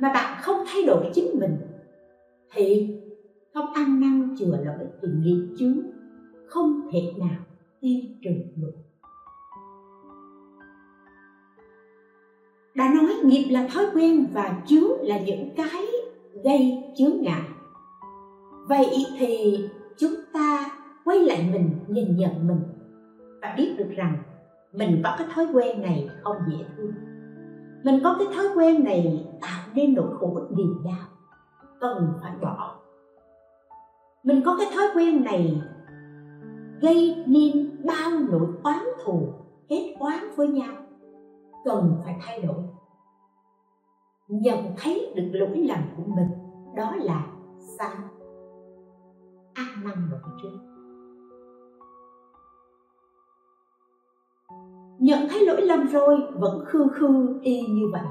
mà 0.00 0.12
bạn 0.12 0.38
không 0.42 0.64
thay 0.66 0.82
đổi 0.82 1.10
chính 1.14 1.40
mình 1.40 1.56
thì 2.52 2.96
không 3.54 3.72
ăn 3.72 4.00
năn 4.00 4.36
chừa 4.38 4.56
lỗi 4.64 4.86
thì 5.02 5.08
nghiệp 5.18 5.56
chướng 5.58 5.80
không 6.46 6.88
thể 6.92 7.12
nào 7.18 7.40
tiêu 7.80 8.00
trừ 8.22 8.30
được. 8.56 8.72
Đã 12.74 12.94
nói 12.94 13.14
nghiệp 13.24 13.48
là 13.50 13.68
thói 13.74 13.86
quen 13.94 14.26
và 14.32 14.62
chướng 14.66 15.00
là 15.00 15.20
những 15.20 15.48
cái 15.56 15.86
gây 16.44 16.84
chướng 16.96 17.22
ngại. 17.22 17.48
Vậy 18.68 18.86
thì 19.18 19.58
chúng 19.98 20.14
ta 20.32 20.70
quay 21.04 21.18
lại 21.18 21.48
mình 21.52 21.70
nhìn 21.88 22.16
nhận 22.16 22.46
mình. 22.46 22.60
Và 23.42 23.54
biết 23.56 23.74
được 23.78 23.90
rằng 23.96 24.16
mình 24.72 25.00
có 25.04 25.14
cái 25.18 25.26
thói 25.34 25.46
quen 25.54 25.82
này 25.82 26.08
không 26.22 26.36
dễ 26.48 26.64
thương. 26.76 26.92
Mình 27.84 28.00
có 28.04 28.16
cái 28.18 28.26
thói 28.36 28.46
quen 28.56 28.84
này 28.84 29.26
tạo 29.40 29.62
nên 29.74 29.94
nỗi 29.94 30.08
khổ 30.18 30.40
niềm 30.50 30.82
đau. 30.84 31.08
Cần 31.80 32.12
phải 32.22 32.32
bỏ. 32.42 32.74
Mình 34.24 34.42
có 34.44 34.56
cái 34.58 34.66
thói 34.74 34.86
quen 34.94 35.24
này 35.24 35.62
gây 36.80 37.24
nên 37.26 37.76
bao 37.84 38.10
nỗi 38.30 38.46
oán 38.62 38.84
thù 39.04 39.28
kết 39.68 39.94
oán 39.98 40.18
với 40.36 40.48
nhau. 40.48 40.74
Cần 41.64 41.94
phải 42.04 42.16
thay 42.20 42.42
đổi 42.42 42.62
nhận 44.28 44.58
thấy 44.76 45.12
được 45.16 45.30
lỗi 45.32 45.56
lầm 45.56 45.80
của 45.96 46.02
mình. 46.16 46.28
Đó 46.76 46.92
là 46.96 47.26
sao? 47.78 47.96
Ăn 49.54 49.66
năn 49.84 50.08
lỗi 50.10 50.20
trước 50.42 50.58
nhận 54.98 55.28
thấy 55.28 55.46
lỗi 55.46 55.62
lầm 55.62 55.86
rồi, 55.86 56.18
vẫn 56.32 56.64
khư 56.66 56.88
khư 56.92 57.40
y 57.42 57.60
như 57.60 57.88
vậy. 57.92 58.02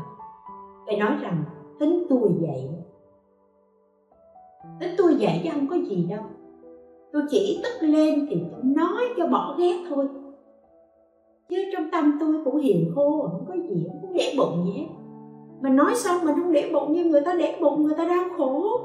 Phải 0.85 0.97
nói 0.97 1.17
rằng, 1.21 1.43
tính 1.79 2.05
tôi 2.09 2.31
vậy 2.41 2.69
tính 4.79 4.95
tôi 4.97 5.15
vậy 5.19 5.41
chứ 5.43 5.49
không 5.53 5.67
có 5.67 5.75
gì 5.75 6.07
đâu. 6.09 6.23
Tôi 7.13 7.21
chỉ 7.29 7.61
tức 7.63 7.87
lên 7.87 8.27
thì 8.29 8.43
tôi 8.51 8.61
nói 8.63 9.03
cho 9.17 9.27
bỏ 9.27 9.55
ghét 9.59 9.85
thôi. 9.89 10.07
Chứ 11.49 11.57
trong 11.73 11.91
tâm 11.91 12.17
tôi 12.19 12.35
cũng 12.45 12.57
hiền 12.57 12.91
khô, 12.95 13.27
không 13.31 13.45
có 13.47 13.53
gì, 13.53 13.87
không 14.01 14.13
để 14.13 14.33
bụng 14.37 14.65
gì 14.65 14.71
hết 14.79 14.87
mà 15.63 15.69
nói 15.69 15.95
xong 15.95 16.25
mình 16.25 16.35
không 16.35 16.51
để 16.51 16.69
bụng 16.73 16.93
nhưng 16.93 17.11
người 17.11 17.21
ta 17.25 17.35
để 17.39 17.57
bụng, 17.61 17.83
người 17.83 17.95
ta 17.97 18.07
đau 18.07 18.23
khổ. 18.37 18.79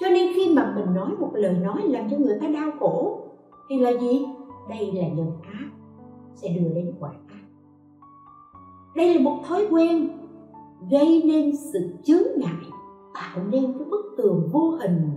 Cho 0.00 0.08
nên 0.10 0.32
khi 0.34 0.54
mà 0.54 0.72
mình 0.76 0.94
nói 0.94 1.10
một 1.18 1.30
lời 1.34 1.54
nói 1.54 1.82
làm 1.84 2.10
cho 2.10 2.16
người 2.18 2.38
ta 2.40 2.48
đau 2.48 2.70
khổ, 2.80 3.20
thì 3.68 3.78
là 3.78 3.90
gì? 4.00 4.24
Đây 4.68 4.92
là 4.92 5.08
nhân 5.08 5.32
ác, 5.42 5.70
sẽ 6.34 6.48
đưa 6.48 6.68
đến 6.68 6.94
quả 7.00 7.10
ác. 7.10 7.44
Đây 8.96 9.14
là 9.14 9.20
một 9.20 9.38
thói 9.48 9.66
quen 9.70 10.08
gây 10.90 11.22
nên 11.24 11.56
sự 11.56 11.94
chướng 12.04 12.26
ngại, 12.36 12.64
tạo 13.14 13.44
nên 13.50 13.78
cái 13.78 13.88
bức 13.90 14.14
tường 14.16 14.48
vô 14.52 14.70
hình 14.70 15.10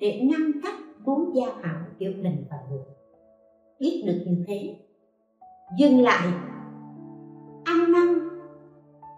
để 0.00 0.20
ngăn 0.30 0.52
cách 0.62 0.80
mối 1.04 1.26
giao 1.34 1.50
hảo 1.60 1.80
giữa 1.98 2.10
mình 2.22 2.44
và 2.50 2.56
người. 2.70 2.84
Biết 3.80 4.02
được 4.06 4.24
như 4.26 4.44
thế, 4.46 4.76
dừng 5.78 6.02
lại 6.02 6.28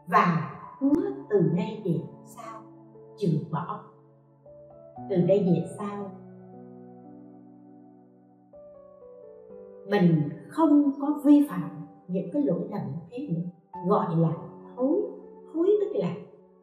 và 0.08 0.50
hứa 0.78 1.10
từ 1.30 1.40
đây 1.56 1.82
về 1.84 2.00
sau 2.26 2.62
trừ 3.18 3.28
bỏ. 3.50 3.80
Từ 5.10 5.16
đây 5.16 5.38
về 5.38 5.66
sau, 5.78 6.10
mình 9.90 10.28
không 10.48 10.92
có 11.00 11.20
vi 11.24 11.46
phạm 11.50 11.86
những 12.08 12.28
cái 12.32 12.42
lỗi 12.42 12.68
lầm 12.70 12.82
thế 13.10 13.28
nữa. 13.28 13.42
Gọi 13.88 14.16
là 14.16 14.32
thối 14.76 15.02
thối 15.52 15.70
tức 15.80 15.98
là 15.98 16.14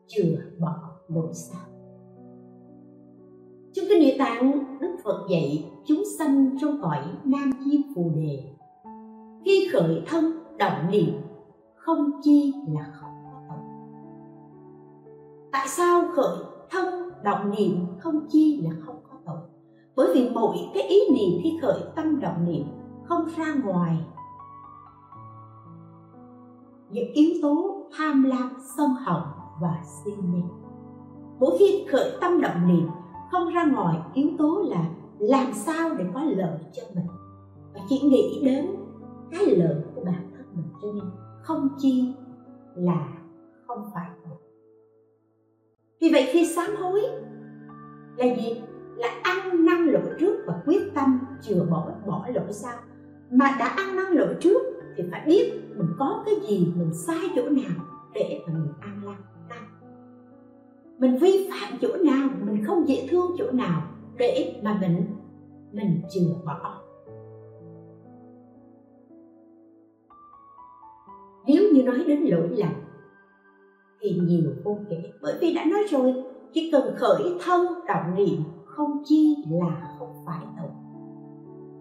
chừa 0.08 0.36
bỏ 0.60 0.76
lỗi 1.08 1.34
sao 1.34 1.66
trong 3.76 3.86
cái 3.90 4.00
địa 4.00 4.16
tạng, 4.20 4.78
đức 4.80 4.96
phật 5.04 5.28
dạy 5.30 5.72
chúng 5.86 6.04
sanh 6.18 6.58
trong 6.62 6.82
cõi 6.82 7.04
nam 7.26 7.52
chi 7.66 7.84
phù 7.96 8.12
đề, 8.16 8.44
khi 9.46 9.68
khởi 9.74 10.02
thân 10.08 10.26
động 10.58 10.92
niệm, 10.92 11.14
không 11.76 12.12
chi 12.24 12.54
là 12.74 12.92
không 12.94 13.05
tại 15.56 15.68
sao 15.68 16.04
khởi 16.16 16.38
thân, 16.70 17.10
động 17.24 17.52
niệm 17.58 17.86
không 18.00 18.28
chi 18.30 18.62
là 18.64 18.76
không 18.86 18.96
có 19.10 19.18
tội? 19.26 19.38
Bởi 19.96 20.14
vì 20.14 20.30
mỗi 20.34 20.58
cái 20.74 20.84
ý 20.84 21.00
niệm 21.10 21.40
khi 21.44 21.60
khởi 21.62 21.82
tâm 21.96 22.20
động 22.20 22.46
niệm 22.46 22.64
không 23.04 23.26
ra 23.38 23.54
ngoài. 23.64 24.06
Những 26.90 27.14
yếu 27.14 27.30
tố 27.42 27.84
tham 27.98 28.24
lam, 28.24 28.50
sân 28.78 28.90
hận 29.06 29.22
và 29.62 29.84
si 29.84 30.12
mê. 30.34 30.40
Mỗi 31.40 31.56
khi 31.60 31.86
khởi 31.92 32.18
tâm 32.22 32.42
động 32.42 32.68
niệm 32.68 32.88
không 33.32 33.50
ra 33.50 33.66
ngoài, 33.66 33.98
yếu 34.14 34.30
tố 34.38 34.64
là 34.66 34.86
làm 35.20 35.54
sao 35.54 35.90
để 35.98 36.06
có 36.14 36.24
lợi 36.24 36.60
cho 36.74 36.84
mình? 36.96 37.08
Và 37.74 37.80
chỉ 37.90 38.00
nghĩ 38.00 38.42
đến 38.46 38.76
cái 39.32 39.46
lợi 39.46 39.76
của 39.96 40.02
bản 40.06 40.32
thân 40.38 40.46
mình 40.56 40.68
cho 40.82 40.88
nên 40.94 41.12
không 41.42 41.70
chi 41.78 42.14
là 42.76 43.08
không 43.68 43.90
phải 43.94 44.10
vì 46.06 46.12
vậy 46.12 46.30
khi 46.32 46.46
sám 46.46 46.76
hối 46.76 47.02
là 48.18 48.36
gì? 48.36 48.62
Là 48.96 49.08
ăn 49.24 49.66
năn 49.66 49.86
lỗi 49.86 50.16
trước 50.20 50.44
và 50.46 50.62
quyết 50.66 50.82
tâm 50.96 51.20
chừa 51.42 51.66
bỏ 51.70 51.88
bỏ 52.08 52.28
lỗi 52.34 52.54
sau. 52.54 52.78
Mà 53.32 53.56
đã 53.60 53.68
ăn 53.68 53.96
năn 53.96 54.12
lỗi 54.12 54.36
trước 54.40 54.62
thì 54.98 55.04
phải 55.12 55.24
biết 55.26 55.54
mình 55.76 55.88
có 56.00 56.24
cái 56.26 56.36
gì, 56.50 56.74
mình 56.76 56.94
sai 56.94 57.30
chỗ 57.36 57.50
nào 57.50 57.86
để 58.14 58.42
mà 58.48 58.54
mình 58.54 58.74
ăn 58.80 59.02
năn 59.06 59.16
năn 59.50 59.60
mình 60.98 61.18
vi 61.18 61.50
phạm 61.50 61.78
chỗ 61.82 61.96
nào, 61.96 62.30
mình 62.46 62.64
không 62.66 62.88
dễ 62.88 63.08
thương 63.10 63.32
chỗ 63.38 63.52
nào 63.52 63.82
để 64.18 64.62
mà 64.64 64.78
mình 64.82 65.06
mình 65.72 66.02
chừa 66.14 66.34
bỏ. 66.46 66.82
Nếu 71.48 71.64
như 71.74 71.84
nói 71.84 72.04
đến 72.08 72.20
lỗi 72.22 72.50
lầm 72.50 72.85
thì 74.06 74.22
nhiều 74.28 74.52
vô 74.64 74.78
kể. 74.90 75.04
Bởi 75.22 75.38
vì 75.42 75.54
đã 75.54 75.66
nói 75.66 75.82
rồi, 75.90 76.14
chỉ 76.54 76.72
cần 76.72 76.96
khởi 76.96 77.24
thân 77.46 77.68
động 77.88 78.16
niệm, 78.16 78.44
không 78.66 79.04
chi 79.06 79.36
là 79.50 79.96
không 80.00 80.14
phải 80.26 80.46
tội 80.58 80.70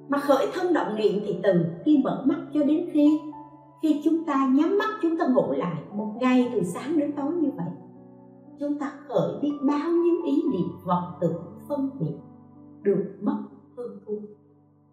mà 0.08 0.18
khởi 0.18 0.46
thân 0.54 0.74
động 0.74 0.96
niệm 0.96 1.22
thì 1.26 1.40
từ 1.42 1.64
khi 1.84 2.00
mở 2.04 2.24
mắt 2.26 2.38
cho 2.54 2.62
đến 2.62 2.88
khi 2.92 3.20
khi 3.82 4.00
chúng 4.04 4.24
ta 4.24 4.48
nhắm 4.54 4.78
mắt, 4.78 4.88
chúng 5.02 5.18
ta 5.18 5.26
ngủ 5.26 5.52
lại, 5.52 5.82
một 5.92 6.14
ngày 6.20 6.50
từ 6.54 6.62
sáng 6.62 6.98
đến 6.98 7.12
tối 7.16 7.32
như 7.32 7.50
vậy, 7.56 7.66
chúng 8.60 8.78
ta 8.78 8.92
khởi 9.08 9.40
biết 9.42 9.52
bao 9.68 9.90
nhiêu 9.90 10.14
ý 10.26 10.42
niệm, 10.52 10.68
vọng 10.84 11.12
tưởng, 11.20 11.42
phân 11.68 11.90
biệt 12.00 12.14
được 12.82 13.16
mất 13.20 13.36
hơn 13.76 13.98
thua. 14.06 14.18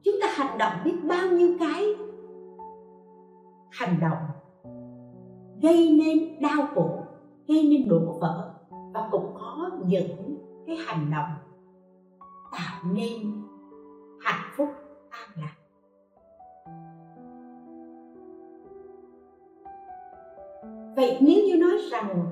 Chúng 0.03 0.15
ta 0.21 0.27
hành 0.35 0.57
động 0.57 0.73
biết 0.85 0.95
bao 1.09 1.29
nhiêu 1.31 1.55
cái 1.59 1.85
hành 3.71 3.99
động 4.01 4.17
gây 5.61 5.91
nên 5.91 6.41
đau 6.41 6.67
khổ 6.75 7.00
gây 7.51 7.67
nên 7.69 7.89
đổ 7.89 8.19
vỡ 8.21 8.53
và 8.93 9.07
cũng 9.11 9.33
có 9.33 9.69
những 9.85 10.37
cái 10.67 10.75
hành 10.75 11.11
động 11.11 11.29
tạo 12.51 12.91
nên 12.93 13.11
hạnh 14.19 14.51
phúc 14.57 14.67
an 15.09 15.29
lạc. 15.35 15.55
Vậy 20.95 21.17
nếu 21.21 21.43
như 21.45 21.57
nói 21.57 21.77
rằng 21.91 22.25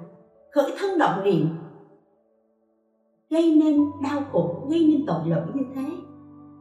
khởi 0.51 0.73
thân 0.79 0.97
động 0.99 1.23
niệm 1.23 1.47
gây 3.29 3.55
nên 3.55 3.91
đau 4.03 4.21
khổ, 4.31 4.67
gây 4.69 4.87
nên 4.87 5.05
tội 5.07 5.29
lỗi 5.29 5.45
như 5.53 5.63
thế, 5.75 5.89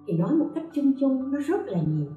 thì 0.06 0.18
nói 0.18 0.32
một 0.32 0.46
cách 0.54 0.64
chung 0.72 0.92
chung 1.00 1.32
nó 1.32 1.38
rất 1.38 1.60
là 1.66 1.78
nhiều. 1.78 2.10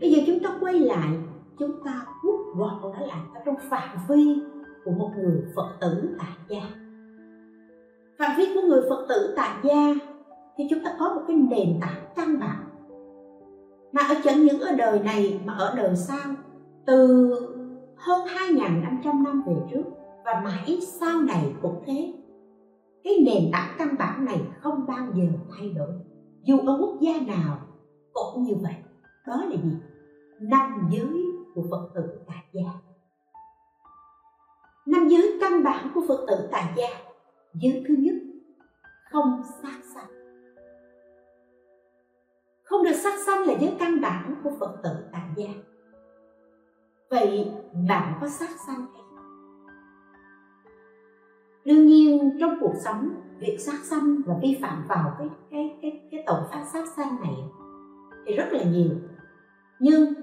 Bây 0.00 0.10
giờ 0.10 0.18
chúng 0.26 0.38
ta 0.42 0.58
quay 0.60 0.78
lại, 0.78 1.18
chúng 1.58 1.72
ta 1.84 2.06
rút 2.22 2.40
gọn 2.56 2.82
nó 2.82 3.06
lại 3.06 3.20
ở 3.34 3.40
trong 3.44 3.56
phạm 3.70 3.98
vi 4.08 4.40
của 4.84 4.90
một 4.90 5.10
người 5.16 5.42
phật 5.56 5.76
tử 5.80 6.16
tại 6.18 6.32
gia. 6.48 6.62
Phạm 8.18 8.36
vi 8.38 8.44
của 8.54 8.60
người 8.60 8.82
phật 8.88 9.06
tử 9.08 9.34
tại 9.36 9.56
gia 9.62 9.94
thì 10.56 10.64
chúng 10.70 10.84
ta 10.84 10.96
có 11.00 11.14
một 11.14 11.22
cái 11.28 11.36
nền 11.36 11.80
tảng 11.80 12.04
căn 12.16 12.40
bản. 12.40 12.64
Mà 13.92 14.02
ở 14.08 14.14
chẳng 14.24 14.44
những 14.44 14.60
ở 14.60 14.72
đời 14.76 15.00
này 15.00 15.40
mà 15.44 15.52
ở 15.52 15.74
đời 15.76 15.96
sau, 15.96 16.34
từ 16.86 17.30
hơn 17.96 18.26
2.500 18.26 19.22
năm 19.22 19.42
về 19.46 19.54
trước 19.70 19.82
và 20.24 20.40
mãi 20.44 20.78
sau 21.00 21.22
này 21.22 21.54
cũng 21.62 21.82
thế, 21.86 22.14
cái 23.04 23.14
nền 23.26 23.52
tảng 23.52 23.74
căn 23.78 23.94
bản 23.98 24.24
này 24.24 24.40
không 24.60 24.86
bao 24.88 25.06
giờ 25.14 25.24
thay 25.58 25.70
đổi. 25.70 25.92
Dù 26.44 26.58
ở 26.58 26.76
quốc 26.80 27.00
gia 27.00 27.12
nào 27.26 27.58
cũng 28.12 28.42
như 28.42 28.54
vậy, 28.62 28.74
đó 29.26 29.44
là 29.50 29.56
gì? 29.56 29.76
Năm 30.40 30.88
giới 30.90 31.24
của 31.54 31.62
phật 31.70 31.88
tử 31.94 32.02
tại 32.26 32.44
gia 32.52 32.89
năm 34.90 35.08
giới 35.08 35.38
căn 35.40 35.62
bản 35.62 35.90
của 35.94 36.00
phật 36.08 36.24
tử 36.28 36.48
tại 36.52 36.64
gia, 36.76 36.88
giới 37.54 37.84
thứ 37.88 37.94
nhất, 37.98 38.14
không 39.10 39.42
sát 39.62 39.80
sanh. 39.94 40.10
Không 42.62 42.84
được 42.84 42.94
sát 42.94 43.14
sanh 43.26 43.40
là 43.46 43.54
giới 43.60 43.76
căn 43.78 44.00
bản 44.00 44.34
của 44.44 44.50
phật 44.60 44.76
tử 44.82 44.90
tại 45.12 45.22
gia. 45.36 45.48
Vậy 47.10 47.52
bạn 47.88 48.18
có 48.20 48.28
sát 48.28 48.50
sanh 48.66 48.86
hay 48.92 49.02
không? 49.10 49.26
Đương 51.64 51.86
nhiên, 51.86 52.36
trong 52.40 52.58
cuộc 52.60 52.74
sống, 52.84 53.08
việc 53.38 53.56
sát 53.60 53.78
sanh 53.84 54.16
và 54.26 54.34
vi 54.42 54.58
phạm 54.62 54.84
vào 54.88 55.14
cái 55.18 55.28
cái 55.50 55.78
cái 55.82 56.08
cái 56.10 56.24
tội 56.26 56.40
phát 56.50 56.64
sát 56.72 56.88
sanh 56.96 57.20
này 57.20 57.34
thì 58.26 58.36
rất 58.36 58.48
là 58.50 58.62
nhiều. 58.64 58.90
Nhưng 59.80 60.14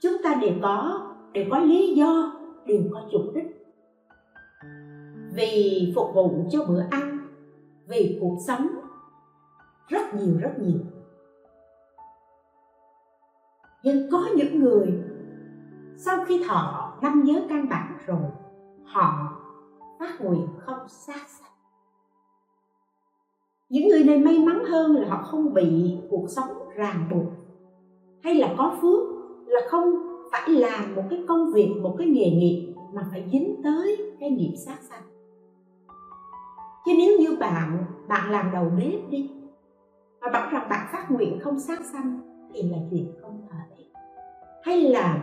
chúng 0.00 0.16
ta 0.24 0.34
đều 0.34 0.52
có 0.62 1.06
đều 1.32 1.44
có 1.50 1.58
lý 1.58 1.94
do, 1.94 2.32
đều 2.66 2.82
có 2.92 3.02
chủ 3.12 3.18
đích 3.34 3.59
vì 5.34 5.92
phục 5.96 6.14
vụ 6.14 6.44
cho 6.50 6.64
bữa 6.68 6.82
ăn, 6.90 7.18
vì 7.86 8.18
cuộc 8.20 8.36
sống. 8.46 8.68
Rất 9.88 10.14
nhiều 10.14 10.38
rất 10.40 10.52
nhiều. 10.58 10.78
Nhưng 13.82 14.10
có 14.10 14.28
những 14.36 14.60
người, 14.60 15.02
sau 15.96 16.24
khi 16.24 16.44
thọ 16.48 16.92
năm 17.02 17.22
giới 17.26 17.42
căn 17.48 17.68
bản 17.68 17.98
rồi, 18.06 18.30
họ 18.84 19.38
phát 19.98 20.20
nguyện 20.20 20.46
không 20.58 20.88
sát 20.88 21.28
sanh 21.28 21.50
những 23.70 23.88
người 23.88 24.04
này 24.04 24.18
may 24.18 24.38
mắn 24.38 24.64
hơn 24.64 24.96
là 24.96 25.08
họ 25.08 25.22
không 25.22 25.54
bị 25.54 25.96
cuộc 26.10 26.26
sống 26.28 26.48
ràng 26.74 27.08
buộc, 27.10 27.26
hay 28.22 28.34
là 28.34 28.54
có 28.58 28.76
phước 28.82 29.00
là 29.46 29.60
không 29.70 29.94
phải 30.32 30.48
làm 30.48 30.94
một 30.94 31.02
cái 31.10 31.24
công 31.28 31.52
việc, 31.52 31.74
một 31.82 31.94
cái 31.98 32.06
nghề 32.06 32.30
nghiệp 32.30 32.74
mà 32.92 33.08
phải 33.10 33.28
dính 33.32 33.60
tới 33.64 34.12
cái 34.20 34.30
nghiệp 34.30 34.54
sát 34.66 34.78
sanh 34.82 35.02
chứ 36.86 36.92
nếu 36.98 37.18
như 37.18 37.36
bạn 37.40 37.84
bạn 38.08 38.30
làm 38.30 38.50
đầu 38.52 38.72
bếp 38.76 39.10
đi, 39.10 39.30
mà 40.20 40.28
bảo 40.32 40.50
rằng 40.50 40.66
bạn 40.70 40.88
phát 40.92 41.10
nguyện 41.10 41.38
không 41.42 41.60
sát 41.60 41.80
sanh, 41.92 42.20
thì 42.54 42.62
là 42.62 42.78
chuyện 42.90 43.14
không 43.22 43.46
thể. 43.50 43.84
Hay 44.62 44.82
là 44.82 45.18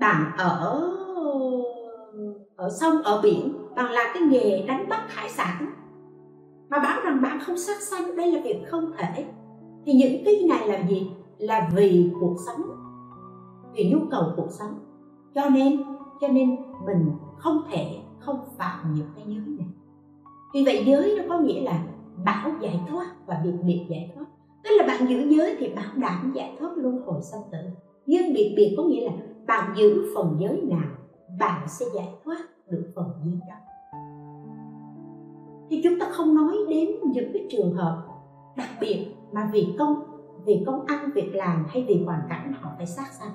bạn 0.00 0.32
ở 0.36 0.90
ở 2.56 2.70
sông, 2.80 3.02
ở 3.02 3.20
biển, 3.22 3.52
bạn 3.76 3.92
làm 3.92 4.06
cái 4.14 4.22
nghề 4.22 4.66
đánh 4.66 4.88
bắt 4.88 5.04
hải 5.08 5.30
sản, 5.30 5.66
mà 6.70 6.78
bảo 6.78 7.00
rằng 7.04 7.22
bạn 7.22 7.38
không 7.40 7.58
sát 7.58 7.82
sanh, 7.82 8.16
đây 8.16 8.32
là 8.32 8.40
việc 8.44 8.62
không 8.66 8.92
thể. 8.98 9.26
Thì 9.86 9.92
những 9.92 10.24
cái 10.24 10.34
này 10.48 10.68
là 10.68 10.88
gì? 10.88 11.10
Là 11.38 11.70
vì 11.74 12.12
cuộc 12.20 12.36
sống, 12.46 12.62
vì 13.74 13.90
nhu 13.92 13.98
cầu 14.10 14.22
cuộc 14.36 14.48
sống. 14.50 14.78
Cho 15.34 15.48
nên 15.48 15.82
cho 16.20 16.28
nên 16.28 16.56
mình 16.86 17.10
không 17.36 17.62
thể, 17.70 17.98
không 18.20 18.44
phạm 18.58 18.94
những 18.94 19.06
cái 19.16 19.24
giới 19.26 19.53
vì 20.54 20.64
vậy 20.64 20.84
giới 20.86 21.14
nó 21.18 21.24
có 21.28 21.40
nghĩa 21.40 21.60
là 21.60 21.84
bảo 22.24 22.50
giải 22.60 22.80
thoát 22.88 23.06
và 23.26 23.40
biệt 23.44 23.52
biệt 23.64 23.86
giải 23.88 24.10
thoát. 24.14 24.26
Tức 24.64 24.70
là 24.78 24.86
bạn 24.86 25.08
giữ 25.08 25.28
giới 25.28 25.56
thì 25.58 25.68
bảo 25.68 25.92
đảm 25.96 26.32
giải 26.34 26.56
thoát 26.58 26.70
luân 26.76 27.02
hồi 27.06 27.22
sanh 27.22 27.42
tử. 27.52 27.58
Nhưng 28.06 28.32
biệt 28.34 28.54
biệt 28.56 28.74
có 28.76 28.82
nghĩa 28.82 29.06
là 29.06 29.12
bạn 29.46 29.74
giữ 29.76 30.14
phần 30.14 30.36
giới 30.40 30.62
nào, 30.62 30.88
bạn 31.38 31.68
sẽ 31.68 31.86
giải 31.94 32.08
thoát 32.24 32.38
được 32.70 32.92
phần 32.94 33.06
giới 33.24 33.34
đó. 33.48 33.56
Thì 35.70 35.80
chúng 35.84 35.98
ta 36.00 36.06
không 36.10 36.34
nói 36.34 36.56
đến 36.68 36.88
những 37.12 37.30
cái 37.32 37.46
trường 37.50 37.72
hợp 37.72 38.02
đặc 38.56 38.68
biệt 38.80 39.06
mà 39.32 39.50
vì 39.52 39.68
công 39.78 39.94
vì 40.44 40.62
công 40.66 40.84
ăn, 40.86 41.10
việc 41.14 41.34
làm 41.34 41.66
hay 41.68 41.84
vì 41.88 42.02
hoàn 42.04 42.20
cảnh 42.28 42.52
họ 42.60 42.70
phải 42.76 42.86
sát 42.86 43.06
sanh. 43.12 43.32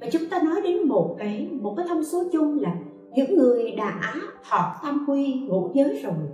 Và 0.00 0.06
chúng 0.12 0.22
ta 0.30 0.42
nói 0.42 0.60
đến 0.64 0.88
một 0.88 1.16
cái 1.18 1.50
một 1.62 1.74
cái 1.76 1.86
thông 1.88 2.04
số 2.04 2.24
chung 2.32 2.58
là 2.60 2.76
những 3.14 3.36
người 3.36 3.74
đã 3.76 4.14
thọ 4.50 4.74
tam 4.82 5.04
quy 5.08 5.46
ngũ 5.48 5.70
giới 5.74 6.02
rồi, 6.02 6.28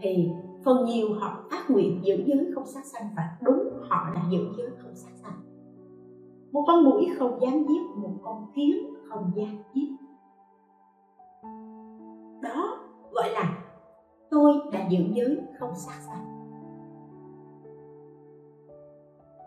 thì 0.00 0.30
phần 0.64 0.84
nhiều 0.84 1.08
họ 1.20 1.44
phát 1.50 1.70
nguyện 1.70 2.00
giữ 2.04 2.22
giới 2.26 2.50
không 2.54 2.66
sát 2.66 2.84
sanh 2.84 3.10
và 3.16 3.22
đúng 3.42 3.68
họ 3.88 4.10
là 4.14 4.22
giữ 4.30 4.38
giới 4.56 4.70
không 4.82 4.94
sát 4.94 5.10
sanh. 5.22 5.40
Một 6.52 6.64
con 6.66 6.84
mũi 6.84 7.08
không 7.18 7.38
dám 7.42 7.64
giết, 7.68 7.82
một 7.96 8.12
con 8.22 8.52
kiến 8.54 8.76
không 9.08 9.32
dám 9.34 9.58
giết. 9.74 9.88
Đó 12.42 12.78
gọi 13.12 13.30
là 13.30 13.58
tôi 14.30 14.52
đã 14.72 14.88
giữ 14.88 14.98
giới 15.14 15.38
không 15.58 15.74
sát 15.74 16.00
sanh. 16.06 16.24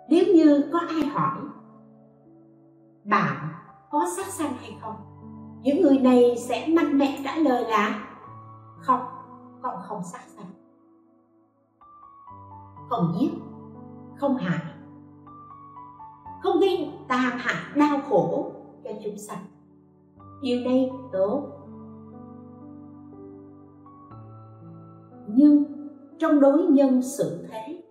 Nếu 0.10 0.26
như 0.36 0.70
có 0.74 0.80
ai 0.80 1.06
hỏi 1.06 1.38
bạn 3.04 3.48
có 3.92 4.06
sát 4.18 4.26
sanh 4.26 4.54
hay 4.54 4.78
không 4.82 4.96
những 5.66 5.82
người 5.82 5.98
này 5.98 6.36
sẽ 6.38 6.68
mạnh 6.68 6.98
mẽ 6.98 7.20
trả 7.24 7.36
lời 7.36 7.64
là 7.70 8.08
không 8.80 9.02
con 9.62 9.76
không 9.88 10.04
sát 10.04 10.22
sanh 10.28 10.46
không 12.90 13.16
giết, 13.20 13.30
không 14.16 14.38
hại. 14.38 14.66
Không 16.44 16.60
gây 16.60 16.90
tàn 17.08 17.38
hại, 17.38 17.56
đau 17.76 18.00
khổ 18.10 18.52
cho 18.84 18.90
chúng 19.04 19.18
sanh. 19.18 19.46
Điều 20.42 20.60
này 20.60 20.92
tốt. 21.12 21.52
Nhưng 25.28 25.64
trong 26.20 26.40
đối 26.40 26.64
nhân 26.64 27.02
xử 27.02 27.46
thế, 27.52 27.84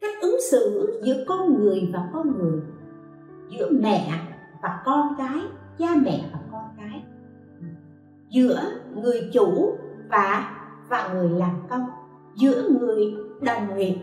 cách 0.00 0.22
ứng 0.22 0.36
xử 0.50 0.92
giữa 1.04 1.24
con 1.28 1.54
người 1.54 1.90
và 1.92 2.10
con 2.12 2.38
người, 2.38 2.60
giữa 3.48 3.70
mẹ 3.82 4.12
và 4.62 4.82
con 4.84 5.14
cái, 5.18 5.40
cha 5.78 5.88
mẹ 6.04 6.30
giữa 8.34 8.60
người 8.94 9.30
chủ 9.32 9.76
và 10.10 10.50
và 10.88 11.12
người 11.12 11.28
làm 11.28 11.56
công, 11.70 11.86
giữa 12.34 12.68
người 12.68 13.14
đồng 13.40 13.76
nghiệp, 13.76 13.96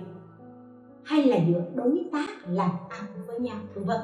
hay 1.04 1.24
là 1.24 1.38
giữa 1.48 1.64
đối 1.76 2.06
tác 2.12 2.28
làm 2.48 2.72
ăn 2.90 3.06
với 3.28 3.40
nhau 3.40 3.58
vân 3.74 3.86
vân. 3.86 4.00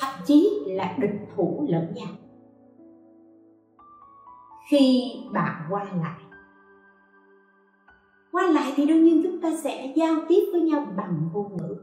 Thậm 0.00 0.14
chí 0.24 0.64
là 0.66 0.96
địch 0.98 1.28
thủ 1.36 1.66
lẫn 1.68 1.94
nhau. 1.94 2.08
Khi 4.70 5.12
bạn 5.32 5.66
qua 5.70 5.84
lại 5.84 6.20
qua 8.32 8.46
lại 8.46 8.72
thì 8.76 8.86
đương 8.86 9.04
nhiên 9.04 9.20
chúng 9.22 9.40
ta 9.40 9.50
sẽ 9.64 9.92
giao 9.96 10.14
tiếp 10.28 10.50
với 10.52 10.60
nhau 10.60 10.86
bằng 10.96 11.28
ngôn 11.32 11.56
ngữ. 11.56 11.76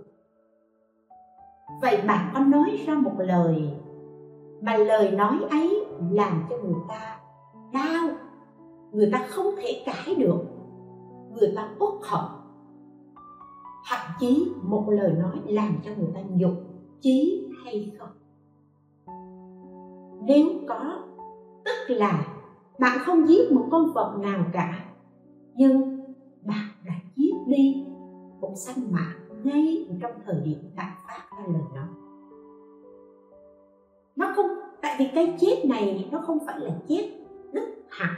Vậy 1.82 2.02
bạn 2.08 2.32
có 2.34 2.40
nói 2.40 2.84
ra 2.88 2.94
một 2.94 3.14
lời 3.18 3.70
mà 4.62 4.78
lời 4.78 5.12
nói 5.12 5.38
ấy 5.50 5.86
làm 6.12 6.44
cho 6.50 6.58
người 6.58 6.82
ta 6.88 7.20
đau. 7.74 8.10
Người 8.92 9.10
ta 9.12 9.26
không 9.30 9.56
thể 9.58 9.84
cãi 9.86 10.16
được. 10.16 10.44
Người 11.32 11.54
ta 11.56 11.70
uất 11.80 11.94
hận. 12.04 12.26
Thậm 13.90 14.00
chí 14.20 14.52
một 14.64 14.86
lời 14.90 15.14
nói 15.14 15.40
làm 15.46 15.80
cho 15.86 15.92
người 15.98 16.12
ta 16.16 16.22
nhục 16.30 16.54
chí 17.02 17.48
hay 17.66 17.92
không. 18.00 18.10
Nếu 20.28 20.48
có, 20.68 21.04
tức 21.66 21.96
là 21.96 22.28
bạn 22.80 22.98
không 23.02 23.28
giết 23.28 23.52
một 23.52 23.68
con 23.72 23.92
vật 23.94 24.18
nào 24.20 24.46
cả, 24.54 24.86
nhưng 25.56 26.00
bạn 26.46 26.70
đã 26.86 26.94
giết 27.16 27.34
đi 27.48 27.86
một 28.42 28.54
sanh 28.56 28.92
mạng 28.92 29.44
ngay 29.44 29.88
trong 30.02 30.12
thời 30.26 30.42
điểm 30.46 30.60
bạn 30.76 30.92
phát 31.08 31.24
ra 31.38 31.44
lời 31.48 31.64
nói 31.76 31.88
nó 34.20 34.34
không, 34.36 34.46
tại 34.82 34.96
vì 35.00 35.08
cái 35.16 35.38
chết 35.40 35.66
này 35.66 36.10
nó 36.12 36.22
không 36.28 36.38
phải 36.46 36.60
là 36.60 36.72
chết 36.88 37.12
đứt 37.54 37.70
hẳn 37.90 38.16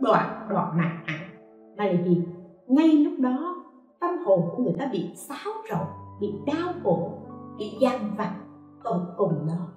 đoạn 0.00 0.46
đoạn 0.50 0.76
mạng 0.76 1.04
hẳn 1.06 1.20
mà 1.76 1.84
là 1.84 2.02
gì? 2.04 2.26
Ngay 2.66 2.88
lúc 2.88 3.14
đó, 3.18 3.64
tâm 4.00 4.10
hồn 4.24 4.40
của 4.56 4.62
người 4.62 4.74
ta 4.78 4.88
bị 4.92 5.10
xáo 5.14 5.52
trộn, 5.70 5.86
bị 6.20 6.34
đau 6.46 6.72
khổ, 6.82 7.12
bị 7.58 7.72
gian 7.80 8.14
vặt 8.16 8.34
tột 8.84 9.00
cùng 9.16 9.46
đó. 9.48 9.68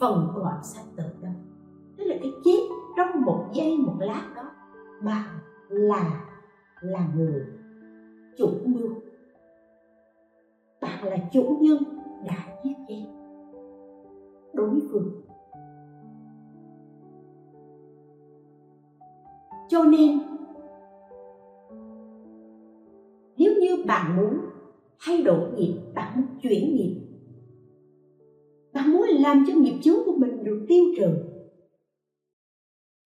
Phần 0.00 0.28
đoạn 0.36 0.62
sanh 0.62 0.84
tử 0.96 1.04
đó. 1.22 1.28
Tức 1.96 2.04
là 2.04 2.16
cái 2.22 2.32
chết 2.44 2.60
trong 2.96 3.22
một 3.22 3.44
giây, 3.52 3.76
một 3.76 3.96
lát 3.98 4.32
đó 4.36 4.42
bạn 5.02 5.38
là 5.68 6.24
là 6.80 7.08
người 7.16 7.46
chủ 8.38 8.48
mưu. 8.64 8.88
Bạn 10.80 11.04
là 11.04 11.16
chủ 11.32 11.58
nhân 11.60 11.82
đã 12.26 12.60
giết 12.64 12.74
chết 12.88 13.04
đối 14.54 14.80
phương 14.90 15.22
cho 19.72 19.84
nên, 19.84 20.18
nếu 23.36 23.52
như 23.60 23.84
bạn 23.86 24.16
muốn 24.16 24.40
thay 25.00 25.22
đổi 25.22 25.50
nghiệp, 25.52 25.74
bạn 25.94 26.12
muốn 26.16 26.26
chuyển 26.42 26.74
nghiệp, 26.74 27.00
bạn 28.74 28.92
muốn 28.92 29.06
làm 29.08 29.44
cho 29.48 29.54
nghiệp 29.54 29.80
chướng 29.82 30.04
của 30.06 30.16
mình 30.18 30.44
được 30.44 30.66
tiêu 30.68 30.84
trừ, 30.96 31.08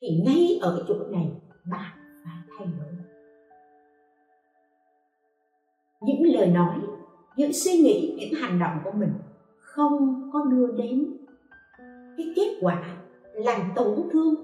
thì 0.00 0.08
ngay 0.24 0.58
ở 0.62 0.84
chỗ 0.88 0.94
này, 1.10 1.30
bạn 1.70 1.92
phải 2.24 2.36
thay 2.58 2.66
đổi. 2.66 2.92
Những 6.00 6.34
lời 6.34 6.46
nói, 6.46 6.80
những 7.36 7.52
suy 7.52 7.72
nghĩ, 7.78 8.16
những 8.18 8.40
hành 8.40 8.58
động 8.58 8.78
của 8.84 8.92
mình 8.98 9.12
không 9.56 10.30
có 10.32 10.44
đưa 10.44 10.72
đến 10.72 11.15
cái 12.16 12.32
kết 12.36 12.58
quả 12.60 12.96
làm 13.34 13.60
tổn 13.76 14.08
thương, 14.12 14.34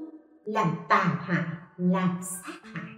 làm 0.45 0.69
tàn 0.89 1.17
hại, 1.21 1.45
làm 1.77 2.19
sát 2.23 2.61
hại. 2.63 2.93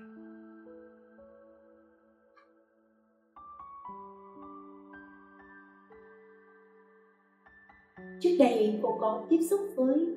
Trước 8.20 8.36
đây 8.38 8.80
cô 8.82 8.98
có 9.00 9.26
tiếp 9.28 9.40
xúc 9.50 9.60
với 9.76 10.16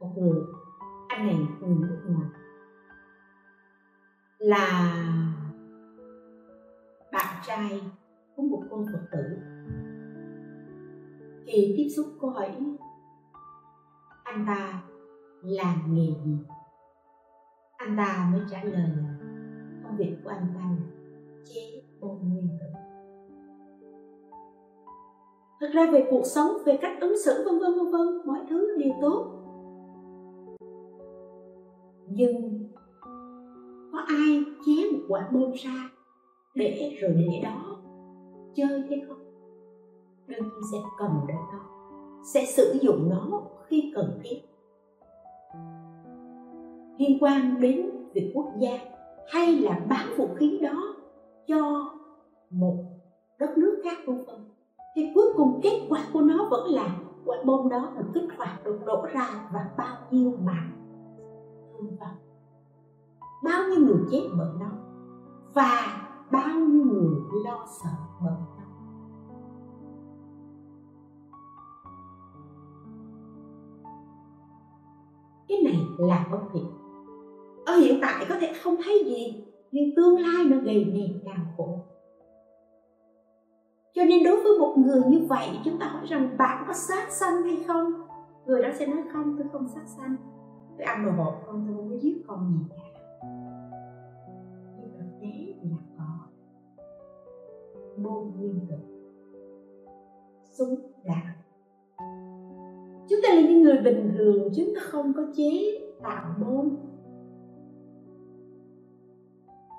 một 0.00 0.12
người, 0.16 0.42
anh 1.08 1.26
này 1.26 1.36
người 1.60 1.88
nước 1.88 2.00
ngoài. 2.08 2.30
Là 4.38 4.94
bạn 7.12 7.42
trai 7.46 7.82
của 8.36 8.42
một 8.42 8.62
cô 8.70 8.86
phật 8.92 9.06
tử. 9.12 9.38
Thì 11.46 11.74
tiếp 11.76 11.88
xúc 11.96 12.06
cô 12.20 12.28
hỏi 12.28 12.50
anh 14.30 14.44
ta 14.46 14.82
làm 15.42 15.94
nghề 15.94 16.06
gì? 16.24 16.38
Anh 17.76 17.96
ta 17.96 18.30
mới 18.32 18.40
trả 18.50 18.64
lời 18.64 18.90
công 19.84 19.96
việc 19.96 20.16
của 20.24 20.30
anh 20.30 20.46
ta 20.54 20.60
là 20.60 20.86
chế 21.44 21.82
bông 22.00 22.18
nguyên 22.28 22.48
tử. 22.60 22.66
Thật 25.60 25.66
ra 25.74 25.90
về 25.92 26.06
cuộc 26.10 26.22
sống, 26.24 26.50
về 26.66 26.78
cách 26.82 27.00
ứng 27.00 27.18
xử, 27.24 27.44
vân 27.44 27.58
vân 27.58 27.78
vân 27.78 27.92
vân, 27.92 28.26
mọi 28.26 28.38
thứ 28.50 28.76
đều 28.78 28.92
tốt. 29.00 29.26
Nhưng 32.08 32.68
có 33.92 33.98
ai 34.06 34.44
chế 34.66 34.90
một 34.92 35.04
quả 35.08 35.28
bom 35.32 35.52
ra 35.52 35.90
để 36.54 36.98
rồi 37.00 37.12
để 37.16 37.40
đó 37.42 37.76
chơi 38.54 38.82
hay 38.88 39.02
không? 39.08 39.18
Đương 40.26 40.42
nhiên 40.42 40.60
sẽ 40.72 40.78
cầm 40.98 41.10
đến 41.28 41.36
nó, 41.52 41.60
sẽ 42.34 42.44
sử 42.46 42.78
dụng 42.82 43.10
nó 43.10 43.40
khi 43.70 43.92
cần 43.94 44.20
thiết. 44.22 44.36
Liên 46.98 47.18
quan 47.20 47.60
đến 47.60 47.90
việc 48.14 48.32
quốc 48.34 48.46
gia 48.58 48.78
hay 49.28 49.56
là 49.56 49.80
bán 49.90 50.06
vũ 50.16 50.28
khí 50.36 50.58
đó 50.62 50.94
cho 51.46 51.90
một 52.50 52.84
đất 53.38 53.58
nước 53.58 53.80
khác 53.84 53.98
vân 54.06 54.16
vân, 54.16 54.36
thì 54.94 55.02
cuối 55.14 55.24
cùng 55.36 55.60
kết 55.62 55.86
quả 55.88 56.04
của 56.12 56.20
nó 56.20 56.48
vẫn 56.50 56.66
là 56.66 56.98
quả 57.24 57.36
bom 57.46 57.68
đó 57.68 57.92
được 57.98 58.04
kích 58.14 58.28
hoạt 58.38 58.64
được 58.64 58.78
đổ 58.86 59.06
ra 59.12 59.48
và 59.52 59.70
bao 59.78 59.96
nhiêu 60.10 60.32
mạng 60.44 60.70
thương 61.72 61.96
vong. 62.00 62.16
Bao 63.44 63.68
nhiêu 63.68 63.80
người 63.86 64.04
chết 64.10 64.28
bởi 64.38 64.48
nó 64.60 64.70
và 65.54 66.00
bao 66.32 66.58
nhiêu 66.58 66.84
người 66.84 67.20
lo 67.44 67.66
sợ 67.82 67.90
bởi 68.24 68.49
này 75.72 75.86
là 75.98 76.26
bất 76.32 76.40
thiện. 76.52 76.66
Ở 77.66 77.76
hiện 77.76 77.98
tại 78.02 78.26
có 78.28 78.34
thể 78.40 78.52
không 78.62 78.76
thấy 78.84 79.02
gì, 79.06 79.44
nhưng 79.72 79.90
tương 79.96 80.20
lai 80.20 80.44
nó 80.44 80.56
gây 80.56 80.84
nên 80.84 81.24
đau 81.24 81.46
khổ. 81.56 81.78
Cho 83.94 84.04
nên 84.04 84.24
đối 84.24 84.36
với 84.36 84.58
một 84.58 84.74
người 84.76 85.02
như 85.08 85.26
vậy, 85.28 85.48
chúng 85.64 85.78
ta 85.78 85.86
hỏi 85.86 86.06
rằng 86.06 86.36
bạn 86.38 86.64
có 86.66 86.72
sát 86.72 87.10
sanh 87.10 87.42
hay 87.42 87.56
không? 87.66 87.92
Người 88.46 88.62
đó 88.62 88.68
sẽ 88.78 88.86
nói, 88.86 89.02
không, 89.12 89.36
tôi 89.38 89.46
không 89.52 89.68
sát 89.68 89.84
sanh. 89.86 90.16
Tôi 90.78 90.86
ăn 90.86 91.06
đồ 91.06 91.24
hộp 91.24 91.42
không, 91.46 91.64
tôi 91.66 91.76
không 91.76 91.90
có 91.90 91.96
giết 91.96 92.22
con 92.26 92.52
gì 92.52 92.64
cả. 92.70 93.00
Nhưng 94.80 94.90
thực 94.98 95.20
tế 95.20 95.54
là 95.62 95.76
có. 95.98 96.04
Bom 97.96 98.40
nguyên 98.40 98.66
tử 98.68 98.76
súng 100.58 100.92
đạn 101.04 101.39
chúng 103.10 103.20
ta 103.22 103.34
là 103.34 103.40
những 103.40 103.62
người 103.62 103.78
bình 103.78 104.14
thường, 104.18 104.48
chúng 104.56 104.74
ta 104.74 104.80
không 104.84 105.12
có 105.16 105.22
chế 105.36 105.80
tạo 106.02 106.34
bom 106.40 106.76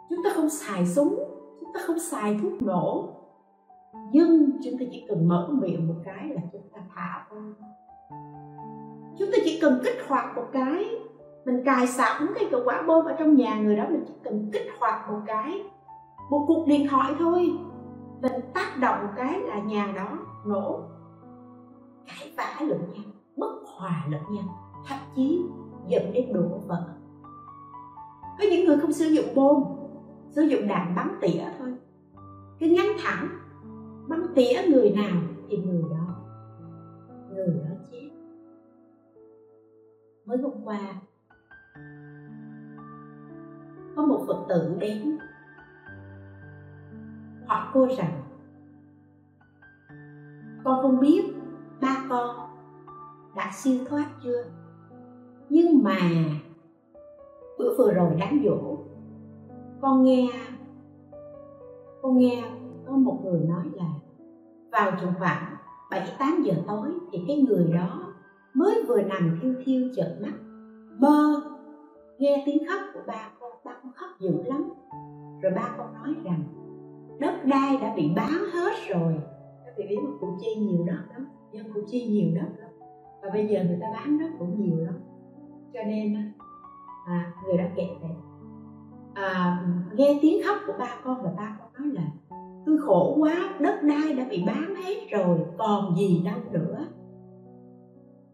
chúng 0.10 0.20
ta 0.24 0.30
không 0.36 0.50
xài 0.50 0.88
súng, 0.88 1.16
chúng 1.60 1.74
ta 1.74 1.80
không 1.86 2.00
xài 2.00 2.40
thuốc 2.42 2.62
nổ. 2.62 3.10
Nhưng 4.12 4.52
chúng 4.64 4.74
ta 4.80 4.86
chỉ 4.92 5.06
cần 5.08 5.28
mở 5.28 5.50
miệng 5.62 5.88
một 5.88 5.96
cái 6.04 6.30
là 6.30 6.42
chúng 6.52 6.62
ta 6.74 6.80
thả 6.96 7.28
thôi 7.30 7.54
chúng 9.20 9.32
ta 9.32 9.38
chỉ 9.46 9.60
cần 9.62 9.80
kích 9.84 9.98
hoạt 10.08 10.36
một 10.36 10.46
cái, 10.52 10.86
mình 11.46 11.64
cài 11.66 11.88
sẵn 11.88 12.28
cái 12.36 12.48
cửa 12.52 12.62
quả 12.66 12.84
bom 12.88 13.06
ở 13.06 13.16
trong 13.20 13.36
nhà 13.36 13.60
người 13.60 13.76
đó, 13.76 13.86
mình 13.90 14.04
chỉ 14.08 14.14
cần 14.24 14.50
kích 14.54 14.68
hoạt 14.80 15.12
một 15.12 15.20
cái, 15.26 15.64
một 16.30 16.46
cuộc 16.48 16.68
điện 16.68 16.88
thoại 16.90 17.14
thôi. 17.20 17.52
Mình 18.22 18.32
tác 18.54 18.78
động 18.82 19.04
một 19.04 19.12
cái 19.18 19.40
là 19.40 19.60
nhà 19.60 19.94
đó 19.96 20.20
nổ. 20.46 20.80
Cãi 22.08 22.34
vã 22.38 22.66
lẫn 22.68 22.80
nhau 22.94 23.11
bất 23.42 23.62
hòa 23.78 24.06
lẫn 24.10 24.22
nhau, 24.32 24.74
thậm 24.88 25.00
chí 25.16 25.46
dẫn 25.88 26.14
đến 26.14 26.34
đổ 26.34 26.60
vỡ. 26.68 26.84
Có 28.40 28.46
những 28.52 28.66
người 28.66 28.80
không 28.80 28.92
sử 28.92 29.06
dụng 29.06 29.36
bom, 29.36 29.64
sử 30.30 30.42
dụng 30.42 30.68
đạn 30.68 30.96
bắn 30.96 31.18
tỉa 31.22 31.44
thôi. 31.60 31.74
Cứ 32.60 32.66
nhắm 32.66 32.86
thẳng, 33.04 33.28
bắn 34.08 34.22
tỉa 34.36 34.62
người 34.70 34.92
nào 34.92 35.22
thì 35.50 35.58
người 35.58 35.82
đó 35.82 36.16
người 37.30 37.48
đó 37.48 37.76
chết. 37.92 38.10
Mới 40.26 40.38
hôm 40.38 40.54
qua, 40.64 40.80
có 43.96 44.06
một 44.06 44.24
phật 44.28 44.46
tử 44.50 44.76
đến, 44.80 45.18
hỏi 47.48 47.68
cô 47.74 47.88
rằng, 47.98 48.22
con 50.64 50.82
không 50.82 51.00
biết 51.00 51.22
ba 51.82 52.06
con 52.10 52.51
đã 53.36 53.52
siêu 53.54 53.78
thoát 53.90 54.06
chưa? 54.24 54.44
Nhưng 55.50 55.84
mà, 55.84 55.98
bữa 57.60 57.78
vừa 57.78 57.94
rồi 57.94 58.16
đám 58.20 58.42
dỗ 58.46 58.78
con 59.82 60.04
nghe 60.04 60.30
con 62.02 62.18
nghe 62.18 62.44
có 62.86 62.94
một 62.94 63.20
người 63.24 63.40
nói 63.40 63.66
là 63.74 63.94
vào 64.72 64.92
chỗ 65.02 65.08
khoảng 65.20 65.56
7 65.92 66.08
8 66.20 66.42
giờ 66.44 66.54
tối 66.68 66.90
thì 67.12 67.24
cái 67.28 67.42
người 67.42 67.72
đó 67.74 68.14
mới 68.54 68.84
vừa 68.88 69.02
nằm 69.02 69.40
thiêu 69.42 69.54
thiêu 69.66 69.90
chợt 69.96 70.18
mắt. 70.22 70.34
Mơ 70.98 71.42
nghe 72.18 72.44
tiếng 72.46 72.68
khóc 72.70 72.82
của 72.94 73.00
ba 73.08 73.30
con 73.40 73.52
ba 73.66 73.72
con 73.84 73.92
khóc 73.96 74.10
dữ 74.20 74.44
lắm. 74.44 74.70
Rồi 75.42 75.52
ba 75.56 75.76
con 75.78 75.94
nói 75.94 76.16
rằng, 76.24 76.44
đất 77.20 77.46
đai 77.46 77.78
đã 77.78 77.94
bị 77.96 78.12
bán 78.16 78.32
hết 78.54 78.74
rồi. 78.90 79.20
Các 79.66 79.74
vị 79.78 79.86
biết 79.90 79.98
mà 80.04 80.12
củ 80.20 80.38
chi 80.42 80.56
nhiều 80.56 80.86
đất 80.86 81.04
lắm 81.14 81.28
dân 81.52 81.74
củ 81.74 81.80
chi 81.88 82.08
nhiều 82.08 82.32
đất. 82.36 82.50
lắm 82.60 82.61
và 83.24 83.30
bây 83.34 83.48
giờ 83.48 83.64
người 83.64 83.78
ta 83.82 83.88
bán 83.94 84.18
nó 84.18 84.26
cũng 84.40 84.62
nhiều 84.62 84.78
lắm. 84.78 84.96
Cho 85.74 85.80
nên 85.84 86.16
à, 86.16 86.32
à 87.06 87.34
người 87.46 87.58
đó 87.58 87.64
kể 87.76 87.88
vậy 88.02 88.12
à, 89.14 89.62
nghe 89.96 90.20
tiếng 90.22 90.42
khóc 90.46 90.58
của 90.68 90.74
ba 90.80 90.96
con 91.04 91.24
và 91.24 91.32
ba 91.38 91.58
con 91.60 91.74
nói 91.74 91.94
là 91.94 92.10
tôi 92.66 92.78
khổ 92.78 93.16
quá 93.20 93.56
đất 93.60 93.84
đai 93.84 94.14
đã 94.14 94.26
bị 94.30 94.44
bán 94.48 94.76
hết 94.76 95.10
rồi 95.12 95.40
còn 95.58 95.96
gì 95.98 96.24
đâu 96.26 96.40
nữa. 96.52 96.88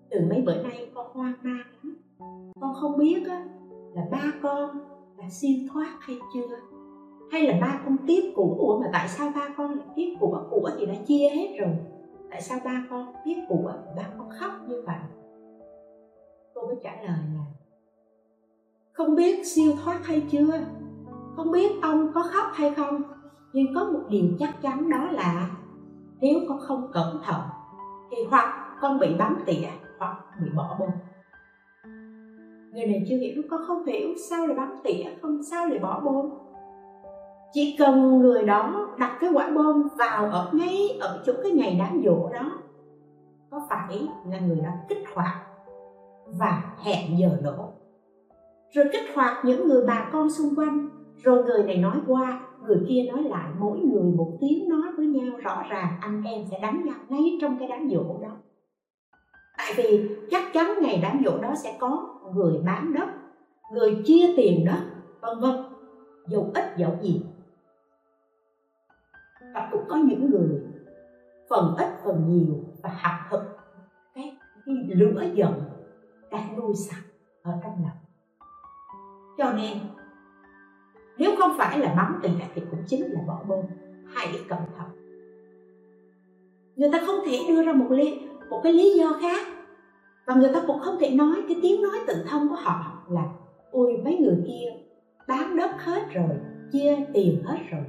Từ 0.09 0.19
mấy 0.29 0.41
bữa 0.41 0.63
nay 0.63 0.91
con 0.95 1.07
hoang 1.13 1.33
mang 1.41 1.65
lắm. 1.83 1.97
Con 2.61 2.73
không 2.73 2.97
biết 2.97 3.27
á, 3.27 3.45
là 3.93 4.07
ba 4.11 4.33
con 4.41 4.69
đã 5.17 5.29
siêu 5.29 5.57
thoát 5.73 5.97
hay 5.99 6.17
chưa? 6.33 6.57
Hay 7.31 7.41
là 7.41 7.57
ba 7.61 7.81
con 7.85 7.97
tiếp 8.07 8.31
của 8.35 8.79
mà 8.81 8.89
tại 8.93 9.07
sao 9.07 9.31
ba 9.35 9.49
con 9.57 9.71
lại 9.71 9.87
tiếp 9.95 10.15
của 10.19 10.47
của 10.49 10.71
thì 10.77 10.85
đã 10.85 10.95
chia 11.07 11.29
hết 11.29 11.57
rồi? 11.59 11.75
Tại 12.31 12.41
sao 12.41 12.59
ba 12.65 12.83
con 12.89 13.13
tiếp 13.25 13.35
của 13.49 13.73
ba 13.95 14.03
con 14.17 14.29
khóc 14.39 14.51
như 14.67 14.81
vậy? 14.85 14.99
Cô 16.53 16.67
mới 16.67 16.75
trả 16.83 16.91
lời 16.91 17.19
là, 17.35 17.45
không 18.93 19.15
biết 19.15 19.47
siêu 19.47 19.73
thoát 19.83 20.05
hay 20.05 20.27
chưa? 20.31 20.59
Không 21.35 21.51
biết 21.51 21.71
ông 21.81 22.11
có 22.13 22.23
khóc 22.23 22.45
hay 22.53 22.73
không? 22.73 23.01
Nhưng 23.53 23.75
có 23.75 23.83
một 23.83 24.01
điều 24.09 24.27
chắc 24.39 24.61
chắn 24.61 24.89
đó 24.89 25.11
là, 25.11 25.49
nếu 26.21 26.39
con 26.49 26.59
không 26.59 26.91
cẩn 26.93 27.21
thận, 27.23 27.41
thì 28.11 28.17
hoặc 28.29 28.77
con 28.81 28.99
bị 28.99 29.15
bắn 29.19 29.35
tỉa, 29.45 29.67
hoặc 29.99 30.17
bị 30.41 30.49
bỏ 30.55 30.77
bom 30.79 30.89
người 32.77 32.85
này 32.85 33.05
chưa 33.09 33.17
hiểu, 33.17 33.41
con 33.49 33.61
không 33.67 33.85
hiểu 33.85 34.09
sao 34.29 34.47
lại 34.47 34.57
bắn 34.57 34.75
tỉa, 34.83 35.03
không 35.21 35.43
sao 35.43 35.67
lại 35.67 35.79
bỏ 35.79 36.01
bom 36.05 36.29
chỉ 37.53 37.75
cần 37.79 38.19
người 38.19 38.43
đó 38.43 38.89
đặt 38.99 39.17
cái 39.19 39.29
quả 39.33 39.51
bom 39.55 39.87
vào 39.97 40.25
ở 40.25 40.51
ngay 40.53 40.97
ở 40.99 41.23
chỗ 41.25 41.33
cái 41.43 41.51
ngày 41.51 41.75
đám 41.79 42.01
dỗ 42.05 42.29
đó 42.33 42.51
có 43.51 43.61
phải 43.69 44.07
là 44.25 44.39
người 44.39 44.61
đó 44.63 44.69
kích 44.89 45.03
hoạt 45.13 45.35
và 46.25 46.75
hẹn 46.83 47.19
giờ 47.19 47.29
nổ 47.43 47.73
rồi 48.71 48.85
kích 48.91 49.15
hoạt 49.15 49.45
những 49.45 49.67
người 49.67 49.85
bà 49.87 50.09
con 50.11 50.29
xung 50.29 50.55
quanh 50.55 50.89
rồi 51.23 51.43
người 51.43 51.63
này 51.63 51.77
nói 51.77 51.97
qua 52.07 52.41
người 52.67 52.85
kia 52.87 53.03
nói 53.11 53.23
lại 53.23 53.51
mỗi 53.59 53.79
người 53.79 54.11
một 54.11 54.37
tiếng 54.41 54.69
nói 54.69 54.87
với 54.97 55.05
nhau 55.05 55.37
rõ 55.37 55.63
ràng 55.69 55.97
anh 56.01 56.23
em 56.23 56.45
sẽ 56.51 56.59
đánh 56.61 56.85
nhau 56.85 56.95
ngay 57.09 57.37
trong 57.41 57.57
cái 57.59 57.67
đám 57.67 57.89
dỗ 57.89 58.03
đó. 58.21 58.37
Tại 59.57 59.73
vì 59.77 60.09
chắc 60.29 60.43
chắn 60.53 60.73
ngày 60.81 60.99
đám 61.03 61.21
dỗ 61.25 61.37
đó 61.41 61.53
sẽ 61.63 61.77
có 61.79 62.19
người 62.35 62.61
bán 62.65 62.93
đất 62.93 63.07
người 63.73 64.01
chia 64.05 64.33
tiền 64.37 64.65
đất 64.65 64.81
vân 65.21 65.39
vân. 65.39 65.55
Dầu 66.27 66.51
ít 66.53 66.77
dầu 66.77 66.91
nhiều 67.01 67.19
và 69.53 69.69
cũng 69.71 69.83
có 69.89 69.95
những 69.95 70.29
người 70.29 70.61
phần 71.49 71.75
ít 71.77 71.89
phần 72.03 72.23
nhiều 72.27 72.55
và 72.83 72.89
học 73.01 73.13
thực. 73.31 73.41
Cái, 74.15 74.37
cái 74.65 74.75
lửa 74.87 75.23
giận 75.33 75.53
đang 76.31 76.59
nuôi 76.59 76.75
sẵn 76.75 76.99
ở 77.41 77.51
trong 77.63 77.73
lòng. 77.83 77.97
Cho 79.37 79.53
nên 79.53 79.77
nếu 81.17 81.31
không 81.37 81.51
phải 81.57 81.79
là 81.79 81.93
bắn 81.97 82.19
tỉa 82.23 82.45
thì 82.55 82.61
cũng 82.71 82.79
chính 82.87 83.11
là 83.11 83.21
bỏ 83.27 83.43
bom. 83.47 83.65
Hãy 84.13 84.27
cẩn 84.47 84.59
thận. 84.77 84.87
Người 86.75 86.89
ta 86.91 86.99
không 87.05 87.15
thể 87.25 87.37
đưa 87.47 87.63
ra 87.63 87.73
một 87.73 87.91
lý 87.91 88.19
một 88.49 88.59
cái 88.63 88.73
lý 88.73 88.97
do 88.97 89.17
khác. 89.21 89.47
Và 90.25 90.35
người 90.35 90.49
ta 90.53 90.63
cũng 90.67 90.79
không 90.79 90.97
thể 90.99 91.09
nói 91.09 91.35
cái 91.47 91.57
tiếng 91.61 91.81
nói 91.81 91.99
tự 92.07 92.25
thân 92.27 92.49
của 92.49 92.55
họ 92.55 93.03
là 93.09 93.25
ôi 93.71 94.01
mấy 94.03 94.17
người 94.17 94.43
kia 94.47 94.65
bán 95.27 95.55
đất 95.55 95.71
hết 95.77 96.13
rồi 96.13 96.29
chia 96.71 96.97
tiền 97.13 97.43
hết 97.45 97.57
rồi 97.71 97.83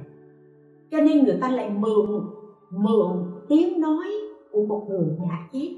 cho 0.91 1.01
nên 1.01 1.23
người 1.23 1.37
ta 1.41 1.49
lại 1.49 1.69
mượn 1.69 2.29
mượn 2.69 3.31
tiếng 3.49 3.81
nói 3.81 4.07
của 4.51 4.65
một 4.65 4.85
người 4.89 5.17
đã 5.29 5.47
chết. 5.51 5.77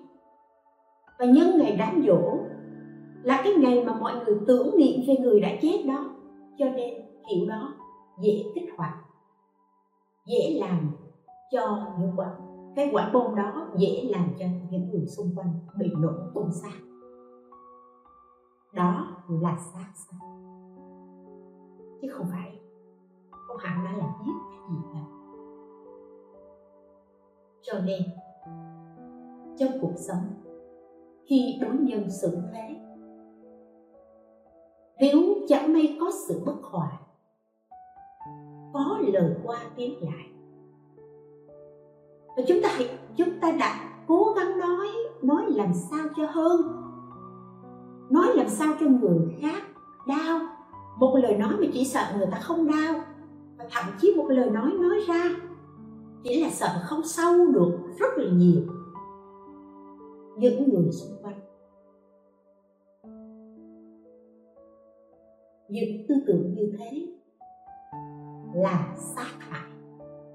Và 1.19 1.25
nhân 1.25 1.57
ngày 1.57 1.75
đám 1.79 2.03
dỗ 2.07 2.21
là 3.23 3.41
cái 3.43 3.53
ngày 3.53 3.83
mà 3.85 3.97
mọi 3.99 4.13
người 4.25 4.37
tưởng 4.47 4.77
niệm 4.77 5.01
về 5.07 5.15
người 5.17 5.39
đã 5.39 5.49
chết 5.61 5.83
đó. 5.87 6.09
Cho 6.57 6.65
nên 6.65 6.93
kiểu 7.29 7.49
đó 7.49 7.73
dễ 8.21 8.43
kích 8.55 8.69
hoạt, 8.77 8.93
dễ 10.25 10.59
làm 10.59 10.91
cho 11.51 11.93
những 11.99 12.11
quả, 12.15 12.35
cái 12.75 12.89
quả 12.93 13.09
bom 13.13 13.35
đó 13.35 13.67
dễ 13.77 14.07
làm 14.09 14.25
cho 14.39 14.45
những 14.71 14.89
người 14.89 15.05
xung 15.05 15.35
quanh 15.35 15.53
bị 15.79 15.91
nổ 15.97 16.11
tung 16.33 16.51
xác 16.51 16.77
đó 18.73 19.07
là 19.27 19.57
xác 19.73 19.89
xác 19.95 20.19
chứ 22.01 22.07
không 22.11 22.25
phải, 22.31 22.59
không 23.31 23.57
hẳn 23.59 23.85
nó 23.85 23.91
là 23.91 24.13
giết 24.25 24.50
gì 24.69 24.99
cho 27.61 27.79
nên, 27.79 28.01
trong 29.57 29.71
cuộc 29.81 29.93
sống, 29.95 30.23
khi 31.25 31.57
đối 31.61 31.75
nhân 31.75 32.09
xử 32.09 32.37
thế, 32.53 32.75
nếu 34.99 35.21
chẳng 35.47 35.73
may 35.73 35.97
có 36.01 36.11
sự 36.27 36.41
bất 36.45 36.61
hòa, 36.61 36.91
có 38.73 38.99
lời 39.13 39.35
qua 39.43 39.57
tiếng 39.75 40.03
lại 40.03 40.31
và 42.37 42.43
chúng 42.47 42.61
ta 42.63 42.69
chúng 43.17 43.39
ta 43.41 43.51
đã 43.51 44.03
cố 44.07 44.33
gắng 44.35 44.59
nói 44.59 44.87
nói 45.21 45.43
làm 45.49 45.73
sao 45.73 46.05
cho 46.17 46.25
hơn, 46.25 46.61
nói 48.09 48.27
làm 48.35 48.49
sao 48.49 48.73
cho 48.79 48.85
người 48.85 49.35
khác 49.41 49.63
đau. 50.07 50.39
Một 50.99 51.15
lời 51.23 51.37
nói 51.37 51.53
mà 51.59 51.67
chỉ 51.73 51.85
sợ 51.85 52.13
người 52.17 52.27
ta 52.31 52.37
không 52.39 52.67
đau 52.67 52.95
và 53.61 53.69
thậm 53.71 53.93
chí 54.01 54.13
một 54.17 54.25
lời 54.29 54.49
nói 54.49 54.71
nói 54.71 54.99
ra 55.07 55.29
chỉ 56.23 56.43
là 56.43 56.49
sợ 56.49 56.67
không 56.83 57.03
sâu 57.03 57.47
được 57.51 57.77
rất 57.99 58.17
là 58.17 58.31
nhiều 58.31 58.61
những 60.37 60.69
người 60.69 60.91
xung 60.91 61.23
quanh. 61.23 61.39
Những 65.69 66.07
tư 66.09 66.15
tưởng 66.27 66.53
như 66.53 66.73
thế 66.79 67.07
là 68.53 68.95
sát 68.97 69.35
hại, 69.39 69.71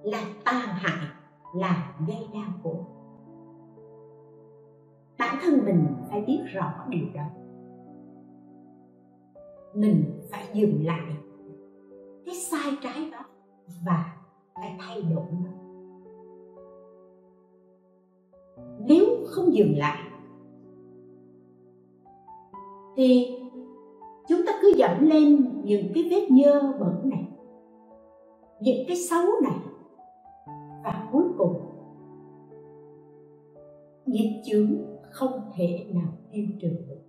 là 0.03 0.25
tàn 0.45 0.69
hại, 0.69 1.09
là 1.55 1.95
gây 2.09 2.27
đau 2.35 2.53
khổ. 2.63 2.87
Bản 5.19 5.39
thân 5.43 5.65
mình 5.65 5.87
phải 6.11 6.21
biết 6.21 6.41
rõ 6.53 6.87
điều 6.89 7.07
đó. 7.15 7.27
Mình 9.75 10.05
phải 10.31 10.47
dừng 10.55 10.87
lại 10.87 11.17
cái 12.27 12.35
sai 12.35 12.73
trái 12.83 13.11
đó 13.13 13.25
và 13.87 14.17
phải 14.55 14.77
thay 14.79 15.03
đổi 15.03 15.25
nó. 15.45 15.51
Nếu 18.79 19.07
không 19.27 19.55
dừng 19.55 19.79
lại, 19.79 19.99
thì 22.97 23.39
chúng 24.29 24.41
ta 24.47 24.53
cứ 24.63 24.73
dẫm 24.77 25.07
lên 25.07 25.61
những 25.65 25.93
cái 25.95 26.09
vết 26.11 26.31
nhơ 26.31 26.73
bẩn 26.81 27.11
này, 27.11 27.29
những 28.61 28.85
cái 28.89 28.97
xấu 28.97 29.25
này 29.43 29.59
và 30.85 31.09
cuối 31.13 31.25
cùng, 31.39 31.61
nghiệp 34.07 34.43
chướng 34.47 34.69
không 35.11 35.51
thể 35.57 35.87
nào 35.95 36.09
tiêu 36.33 36.47
trừ 36.61 36.69
được. 36.69 37.01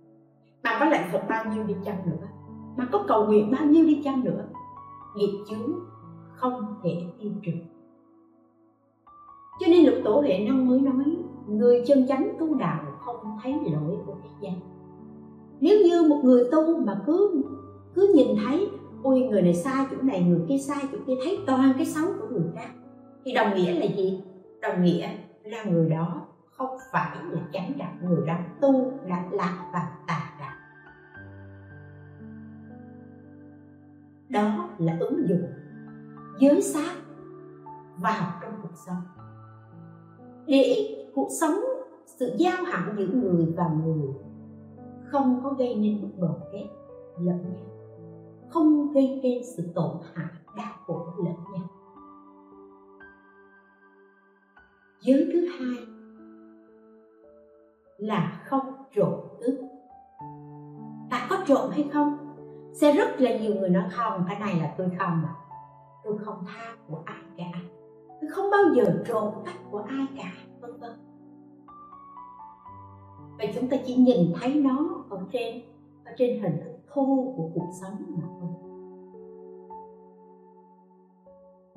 Mà 0.62 0.76
có 0.80 0.86
lại 0.86 1.08
phật 1.12 1.22
bao 1.28 1.44
nhiêu 1.54 1.64
đi 1.64 1.74
chăng 1.84 2.10
nữa, 2.10 2.26
mà 2.76 2.88
có 2.92 3.04
cầu 3.08 3.26
nguyện 3.26 3.50
bao 3.50 3.66
nhiêu 3.66 3.86
đi 3.86 4.00
chăng 4.04 4.24
nữa 4.24 4.47
nghiệp 5.18 5.44
chướng 5.48 5.72
không 6.36 6.74
thể 6.82 7.02
tiêu 7.20 7.32
trừ 7.42 7.52
cho 9.58 9.66
nên 9.66 9.84
lục 9.84 9.94
tổ 10.04 10.20
huệ 10.20 10.38
năng 10.38 10.68
mới 10.68 10.80
nói, 10.80 11.16
người 11.46 11.82
chân 11.86 12.06
chánh 12.08 12.36
tu 12.38 12.54
đạo 12.54 12.84
không 12.98 13.38
thấy 13.42 13.52
lỗi 13.52 13.96
của 14.06 14.14
thế 14.22 14.28
gian. 14.40 14.54
Nếu 15.60 15.78
như 15.84 16.02
một 16.08 16.20
người 16.24 16.44
tu 16.52 16.84
mà 16.84 17.00
cứ 17.06 17.42
cứ 17.94 18.12
nhìn 18.14 18.36
thấy, 18.44 18.70
ôi, 19.02 19.20
người 19.30 19.42
này 19.42 19.54
sai 19.54 19.86
chỗ 19.90 19.96
này, 20.02 20.22
người 20.22 20.40
kia 20.48 20.58
sai 20.58 20.84
chỗ 20.92 20.98
kia, 21.06 21.14
thấy 21.24 21.38
toàn 21.46 21.72
cái 21.76 21.86
xấu 21.86 22.04
của 22.20 22.26
người 22.30 22.50
khác, 22.54 22.68
thì 23.24 23.32
đồng 23.32 23.54
nghĩa 23.54 23.80
là 23.80 23.86
gì? 23.86 24.22
Đồng 24.62 24.84
nghĩa 24.84 25.08
là 25.42 25.64
người 25.64 25.90
đó 25.90 26.26
không 26.50 26.76
phải 26.92 27.16
là 27.30 27.40
chánh 27.52 27.72
đạo, 27.78 27.92
người 28.02 28.26
đó 28.26 28.34
tu 28.60 28.92
đã 29.06 29.24
lạc 29.30 29.70
và 29.72 29.90
tà 30.06 30.30
đạo. 30.40 30.54
Đó 34.28 34.67
là 34.78 34.96
ứng 35.00 35.28
dụng 35.28 35.46
giới 36.38 36.62
sát 36.62 36.94
vào 37.96 38.32
trong 38.42 38.52
cuộc 38.62 38.76
sống. 38.86 39.02
Để 40.46 40.94
cuộc 41.14 41.28
sống, 41.40 41.54
sự 42.06 42.34
giao 42.38 42.64
hảo 42.64 42.92
giữa 42.96 43.06
người 43.06 43.54
và 43.56 43.68
người 43.84 44.08
không 45.04 45.40
có 45.44 45.50
gây 45.50 45.74
nên 45.74 46.02
mức 46.02 46.08
đoàn 46.18 46.40
kết 46.52 46.66
lẫn 47.18 47.52
nhau. 47.52 47.64
Không 48.48 48.92
gây 48.92 49.20
nên 49.22 49.42
sự 49.44 49.68
tổn 49.74 49.96
hại 50.14 50.32
đau 50.56 50.74
khổ 50.86 51.06
lẫn 51.24 51.34
nhau. 51.52 51.68
Giới 55.00 55.30
thứ 55.32 55.46
hai 55.46 55.86
là 57.98 58.42
không 58.48 58.72
trộm 58.94 59.20
cướp. 59.40 59.54
Ta 61.10 61.26
có 61.30 61.36
trộm 61.46 61.70
hay 61.70 61.90
không? 61.92 62.27
Sẽ 62.80 62.92
rất 62.92 63.20
là 63.20 63.38
nhiều 63.38 63.54
người 63.54 63.68
nói 63.68 63.84
không, 63.90 64.24
cái 64.28 64.40
này 64.40 64.54
là 64.60 64.74
tôi 64.78 64.88
không 64.98 65.22
à 65.24 65.34
tôi 66.08 66.18
không 66.18 66.44
tha 66.46 66.76
của 66.88 66.98
ai 67.04 67.22
cả. 67.36 67.60
Tôi 68.20 68.30
không 68.30 68.50
bao 68.50 68.74
giờ 68.74 69.02
trộm 69.08 69.32
cắp 69.46 69.54
của 69.70 69.78
ai 69.78 70.06
cả, 70.16 70.32
vân 70.60 70.70
vân. 70.80 70.90
Và 73.38 73.44
chúng 73.54 73.68
ta 73.68 73.76
chỉ 73.86 73.94
nhìn 73.94 74.32
thấy 74.40 74.54
nó 74.54 75.04
ở 75.10 75.20
trên 75.32 75.62
ở 76.04 76.12
trên 76.18 76.42
hình 76.42 76.56
thức 76.64 76.72
thô 76.92 77.34
của 77.36 77.50
cuộc 77.54 77.68
sống 77.80 77.92
mà 78.08 78.28
thôi. 78.40 78.50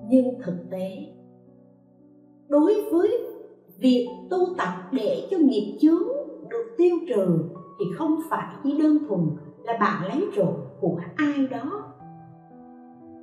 Nhưng 0.09 0.41
thực 0.43 0.57
tế, 0.71 1.13
đối 2.47 2.89
với 2.91 3.23
việc 3.77 4.07
tu 4.29 4.37
tập 4.57 4.73
để 4.91 5.27
cho 5.31 5.37
nghiệp 5.37 5.77
chướng 5.81 6.03
được 6.49 6.75
tiêu 6.77 6.95
trừ 7.09 7.39
thì 7.79 7.85
không 7.97 8.19
phải 8.29 8.55
chỉ 8.63 8.81
đơn 8.81 8.97
thuần 9.07 9.29
là 9.63 9.77
bạn 9.79 10.07
lấy 10.07 10.27
trộm 10.35 10.53
của 10.81 10.99
ai 11.15 11.47
đó, 11.47 11.93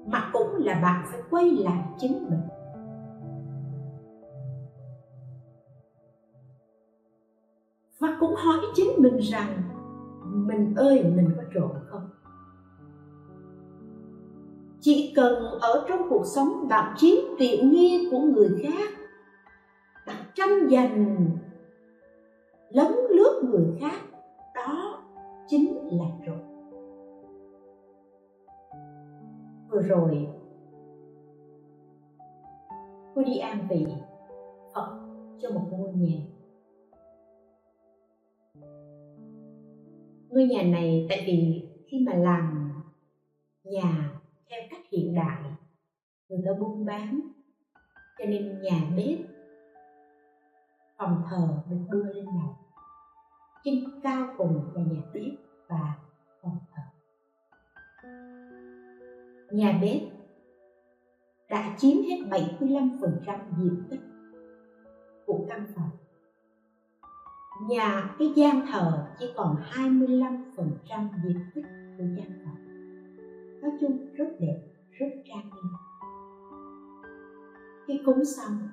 mà 0.06 0.30
cũng 0.32 0.54
là 0.56 0.80
bạn 0.82 1.04
phải 1.10 1.20
quay 1.30 1.50
lại 1.50 1.84
chính 1.98 2.26
mình. 2.30 2.40
Và 7.98 8.16
cũng 8.20 8.34
hỏi 8.34 8.58
chính 8.74 8.88
mình 8.98 9.16
rằng, 9.16 9.62
mình 10.24 10.74
ơi, 10.74 11.04
mình 11.16 11.30
có 11.36 11.42
trộm 11.54 11.70
không? 11.86 12.10
Chỉ 14.80 15.12
cần 15.16 15.42
ở 15.60 15.84
trong 15.88 16.08
cuộc 16.10 16.24
sống 16.26 16.68
bạn 16.68 16.94
chiếm 16.96 17.18
tiện 17.38 17.70
nghi 17.70 18.08
của 18.10 18.18
người 18.18 18.50
khác, 18.62 18.90
bạn 20.06 20.24
tranh 20.34 20.68
giành, 20.70 21.30
lấn 22.70 22.92
lướt 23.10 23.42
người 23.44 23.66
khác, 23.80 24.00
đó 24.54 25.02
chính 25.48 25.88
là 25.92 26.06
trộm. 26.26 26.37
Vừa 29.78 29.84
rồi. 29.84 30.28
Cô 33.14 33.22
đi 33.22 33.36
an 33.38 33.66
vị 33.68 33.86
phật 34.74 34.98
cho 35.40 35.50
một 35.50 35.68
ngôi 35.70 35.92
nhà. 35.92 36.18
Ngôi 40.28 40.44
nhà 40.44 40.62
này 40.62 41.06
tại 41.08 41.24
vì 41.26 41.68
khi 41.86 42.04
mà 42.06 42.14
làm 42.14 42.72
nhà 43.64 44.20
theo 44.50 44.60
cách 44.70 44.82
hiện 44.92 45.14
đại, 45.14 45.42
người 46.28 46.42
ta 46.46 46.52
buôn 46.60 46.84
bán, 46.84 47.20
cho 48.18 48.24
nên 48.24 48.62
nhà 48.62 48.92
bếp, 48.96 49.18
phòng 50.98 51.22
thờ 51.30 51.62
được 51.70 51.80
đưa 51.90 52.02
lên 52.02 52.24
lầu. 52.24 52.54
Trên 53.64 53.84
cao 54.02 54.26
cùng 54.38 54.60
là 54.74 54.82
nhà 54.82 55.02
bếp. 55.14 55.47
Nhà 59.50 59.78
bếp 59.82 60.02
đã 61.50 61.76
chiếm 61.78 61.96
hết 62.02 62.16
75% 62.30 63.38
diện 63.58 63.82
tích 63.90 64.00
của 65.26 65.46
căn 65.48 65.66
phòng. 65.74 65.90
Nhà, 67.68 68.14
cái 68.18 68.32
gian 68.36 68.66
thờ 68.66 69.06
chỉ 69.18 69.26
còn 69.36 69.56
25% 69.72 71.08
diện 71.24 71.40
tích 71.54 71.64
của 71.98 72.04
gian 72.16 72.42
phòng. 72.44 72.56
Nói 73.62 73.70
chung 73.80 74.14
rất 74.14 74.28
đẹp, 74.38 74.62
rất 74.90 75.06
trang 75.24 75.50
nghiêm. 75.50 75.72
Khi 77.86 78.00
cúng 78.04 78.24
xong, 78.24 78.68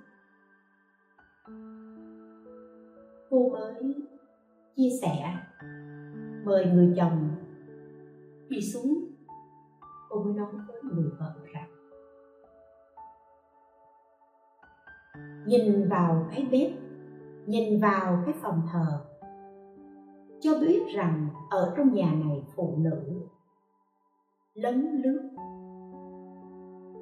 cô 3.29 3.49
mới 3.49 3.95
chia 4.75 4.89
sẻ, 5.01 5.33
mời 6.45 6.65
người 6.65 6.93
chồng 6.97 7.29
đi 8.49 8.61
xuống 8.61 9.04
cô 10.09 10.23
mới 10.23 10.33
nói 10.33 10.47
với 10.67 10.81
người 10.83 11.09
vợ 11.19 11.33
rằng, 11.53 11.69
nhìn 15.45 15.89
vào 15.89 16.27
cái 16.31 16.47
bếp, 16.51 16.71
nhìn 17.45 17.81
vào 17.81 18.23
cái 18.25 18.33
phòng 18.41 18.61
thờ, 18.71 19.05
cho 20.41 20.51
biết 20.61 20.83
rằng 20.95 21.29
ở 21.49 21.73
trong 21.77 21.93
nhà 21.93 22.11
này 22.25 22.43
phụ 22.55 22.77
nữ 22.77 23.27
lấn 24.53 25.01
lướt. 25.03 25.29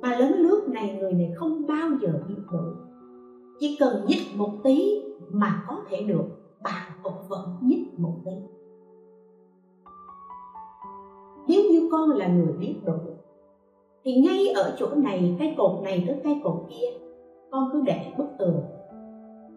Mà 0.02 0.18
lấn 0.18 0.34
lướt 0.34 0.68
này 0.68 0.98
người 1.00 1.14
này 1.14 1.32
không 1.36 1.68
bao 1.68 1.90
giờ 2.02 2.24
biết 2.28 2.42
đủ 2.52 2.84
chỉ 3.60 3.78
cần 3.80 4.06
nhích 4.08 4.36
một 4.36 4.52
tí 4.64 5.04
mà 5.32 5.64
có 5.68 5.84
thể 5.90 6.04
được, 6.04 6.26
bạn 6.64 6.92
cũng 7.04 7.28
vẫn 7.30 7.58
nhích 7.62 8.00
một 8.00 8.16
tí 8.26 8.32
nếu 11.48 11.62
như 11.72 11.90
con 11.92 12.10
là 12.10 12.28
người 12.28 12.54
biết 12.54 12.76
đủ 12.86 12.94
thì 14.04 14.16
ngay 14.16 14.48
ở 14.56 14.76
chỗ 14.80 14.88
này 14.96 15.36
cái 15.40 15.56
cột 15.58 15.84
này 15.84 16.04
tới 16.08 16.20
cái 16.24 16.42
cột 16.44 16.66
kia 16.70 16.88
con 17.52 17.70
cứ 17.74 17.82
để 17.82 18.14
bức 18.18 18.28
tường 18.40 18.62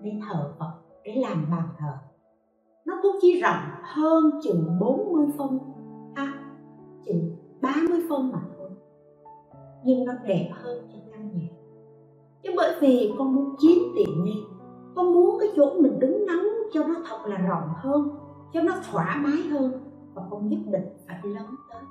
để 0.03 0.13
thờ 0.29 0.53
Phật 0.59 0.73
để 1.05 1.15
làm 1.15 1.47
bàn 1.51 1.69
thờ. 1.79 1.93
Nó 2.87 2.99
cũng 3.03 3.17
chỉ 3.21 3.41
rộng 3.41 3.61
hơn 3.83 4.31
chừng 4.43 4.79
40 4.81 5.27
phân 5.39 5.59
à, 6.15 6.33
chừng 7.07 7.37
30 7.61 8.01
phân 8.09 8.33
mà 8.33 8.39
thôi. 8.59 8.69
Nhưng 9.85 10.05
nó 10.05 10.13
đẹp 10.25 10.51
hơn 10.53 10.89
cho 10.93 10.99
căn 11.13 11.31
nhà. 11.35 11.49
Chứ 12.43 12.51
bởi 12.57 12.75
vì 12.81 13.13
con 13.19 13.35
muốn 13.35 13.55
chiếm 13.59 13.79
tiện 13.97 14.25
nghi 14.25 14.43
con 14.97 15.13
muốn 15.13 15.37
cái 15.41 15.49
chỗ 15.57 15.81
mình 15.81 15.99
đứng 15.99 16.27
nắng 16.27 16.49
cho 16.73 16.85
nó 16.85 16.95
thật 17.09 17.19
là 17.27 17.37
rộng 17.37 17.69
hơn 17.77 18.09
cho 18.53 18.63
nó 18.63 18.73
thoải 18.91 19.17
mái 19.23 19.43
hơn 19.51 19.73
và 20.17 20.23
con 20.31 20.49
nhất 20.49 20.59
định 20.67 20.89
phải 21.07 21.19
lớn 21.23 21.47
tới. 21.71 21.83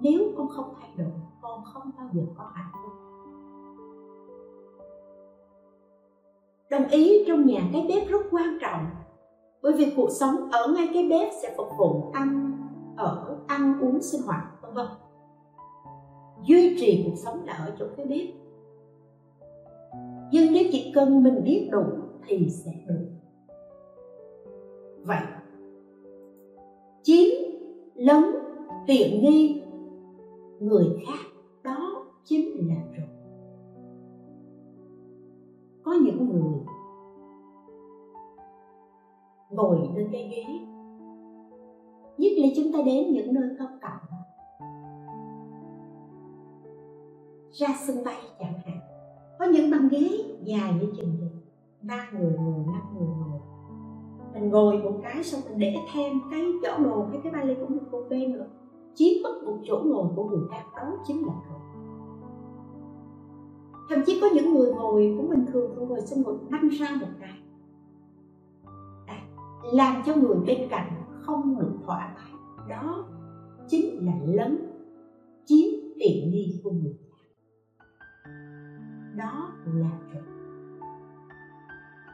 Nếu 0.00 0.32
con 0.36 0.48
không 0.48 0.74
thay 0.80 0.90
đổi, 0.96 1.12
con 1.40 1.64
không 1.64 1.90
bao 1.96 2.08
giờ 2.12 2.22
có 2.36 2.50
hạnh 2.54 2.72
phúc. 2.72 2.92
Đồng 6.70 6.88
ý 6.88 7.24
trong 7.28 7.46
nhà 7.46 7.60
cái 7.72 7.86
bếp 7.88 8.08
rất 8.08 8.22
quan 8.30 8.58
trọng, 8.60 8.86
bởi 9.62 9.72
vì 9.72 9.92
cuộc 9.96 10.10
sống 10.10 10.50
ở 10.50 10.68
ngay 10.76 10.90
cái 10.94 11.08
bếp 11.10 11.32
sẽ 11.42 11.54
phục 11.56 11.68
vụ 11.78 12.10
ăn, 12.12 12.58
ở, 12.96 13.38
ăn, 13.46 13.80
uống, 13.80 14.02
sinh 14.02 14.22
hoạt, 14.26 14.44
vân 14.62 14.74
vân. 14.74 14.86
Duy 16.42 16.76
trì 16.80 17.04
cuộc 17.06 17.16
sống 17.16 17.44
là 17.44 17.52
ở 17.52 17.76
chỗ 17.78 17.86
cái 17.96 18.06
bếp. 18.06 18.28
Nhưng 20.32 20.52
nếu 20.52 20.64
chỉ 20.72 20.92
cần 20.94 21.22
mình 21.22 21.44
biết 21.44 21.68
đủ 21.72 21.84
thì 22.26 22.48
sẽ 22.50 22.72
được 22.88 23.06
vậy 25.04 25.22
chiếm 27.08 27.34
lấn 27.94 28.24
tiện 28.86 29.22
nghi. 29.22 29.62
Người 30.60 30.86
khác 31.06 31.18
đó 31.62 32.04
chính 32.24 32.68
là 32.68 32.74
rồi 32.96 33.06
có 35.82 35.92
những 35.92 36.28
người 36.28 36.60
ngồi 39.50 39.78
trên 39.96 40.08
cái 40.12 40.28
ghế, 40.28 40.44
nhất 42.18 42.32
là 42.36 42.48
chúng 42.56 42.72
ta 42.72 42.78
đến 42.86 43.12
những 43.12 43.34
nơi 43.34 43.50
công 43.58 43.78
cộng, 43.82 44.20
ra 47.52 47.68
sân 47.86 48.04
bay 48.04 48.20
chẳng 48.38 48.60
hạn. 48.64 48.78
Có 49.38 49.44
những 49.44 49.70
băng 49.70 49.88
ghế 49.88 50.08
dài 50.42 50.72
như 50.80 50.92
chừng 50.96 51.16
ba 51.82 52.10
người 52.12 52.32
ngồi 52.32 52.64
năm 52.66 52.82
người 52.94 53.08
ngồi 53.08 53.27
mình 54.40 54.50
ngồi 54.50 54.78
một 54.78 55.00
cái 55.02 55.24
xong 55.24 55.40
mình 55.48 55.58
để 55.58 55.76
thêm 55.92 56.12
cái 56.30 56.46
chỗ 56.62 56.84
ngồi 56.84 57.06
cái 57.12 57.20
cái 57.24 57.32
vali 57.32 57.54
của 57.54 57.66
mình 57.68 57.90
một 57.90 58.02
bên 58.10 58.32
nữa. 58.32 58.46
Chiếm 58.94 59.22
mất 59.22 59.42
một 59.44 59.58
chỗ 59.64 59.82
ngồi 59.84 60.08
của 60.16 60.24
người 60.24 60.48
khác 60.50 60.64
đó 60.76 60.98
chính 61.06 61.26
là 61.26 61.32
rồi 61.48 61.58
thậm 63.88 63.98
chí 64.06 64.18
có 64.20 64.28
những 64.34 64.54
người 64.54 64.72
ngồi 64.72 65.14
cũng 65.16 65.30
bình 65.30 65.46
thường 65.52 65.72
thường 65.76 65.88
ngồi 65.88 66.00
xong 66.00 66.22
ngồi 66.22 66.36
đâm 66.50 66.68
ra 66.68 66.88
một 67.00 67.06
cái. 67.20 67.38
Đấy, 69.06 69.18
làm 69.72 70.02
cho 70.06 70.14
người 70.14 70.36
bên 70.46 70.68
cạnh 70.70 70.90
không 71.20 71.58
được 71.58 71.72
thoải 71.86 72.08
mái. 72.14 72.32
Đó 72.68 73.04
chính 73.68 74.06
là 74.06 74.12
lấn 74.24 74.58
chiếm 75.44 75.68
tiện 75.98 76.30
nghi 76.30 76.60
của 76.64 76.70
người 76.70 76.94
đó 79.16 79.52
là 79.64 79.98
rồi 80.12 80.22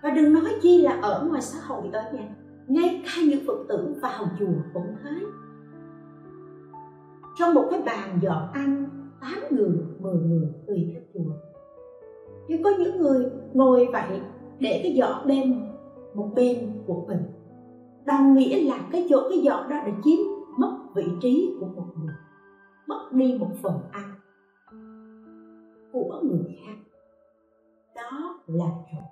và 0.04 0.10
đừng 0.10 0.32
nói 0.32 0.52
chi 0.62 0.82
là 0.82 0.92
ở 1.02 1.26
ngoài 1.28 1.42
xã 1.42 1.58
hội 1.66 1.90
ở 1.92 2.12
nhà 2.12 2.36
ngay 2.68 3.02
cả 3.04 3.22
những 3.28 3.46
phật 3.46 3.64
tử 3.68 3.94
vào 4.02 4.24
chùa 4.38 4.54
cũng 4.74 4.96
thế. 5.02 5.10
Trong 7.38 7.54
một 7.54 7.68
cái 7.70 7.82
bàn 7.86 8.18
dọn 8.22 8.52
ăn, 8.52 8.86
tám 9.20 9.38
người, 9.50 9.78
mười 9.98 10.14
người 10.14 10.48
tùy 10.66 10.90
theo 10.92 11.02
chùa. 11.14 11.32
Nhưng 12.48 12.62
có 12.62 12.70
những 12.78 12.98
người 12.98 13.30
ngồi 13.54 13.88
vậy 13.92 14.20
để 14.58 14.80
cái 14.82 14.96
giỏ 14.98 15.24
bên, 15.26 15.62
một 16.14 16.30
bên 16.34 16.82
của 16.86 17.04
mình. 17.08 17.22
Đồng 18.06 18.34
nghĩa 18.34 18.64
là 18.64 18.78
cái 18.92 19.06
chỗ, 19.10 19.28
cái 19.28 19.42
giỏ 19.44 19.66
đó 19.70 19.76
đã 19.86 19.92
chiếm 20.04 20.18
mất 20.58 20.78
vị 20.94 21.04
trí 21.20 21.56
của 21.60 21.66
một 21.66 21.86
người, 21.96 22.14
mất 22.86 23.08
đi 23.12 23.38
một 23.40 23.50
phần 23.62 23.80
ăn 23.92 24.14
của 25.92 26.20
người 26.22 26.58
khác. 26.66 26.76
Đó 27.96 28.40
là 28.46 28.66
rồi 28.66 29.02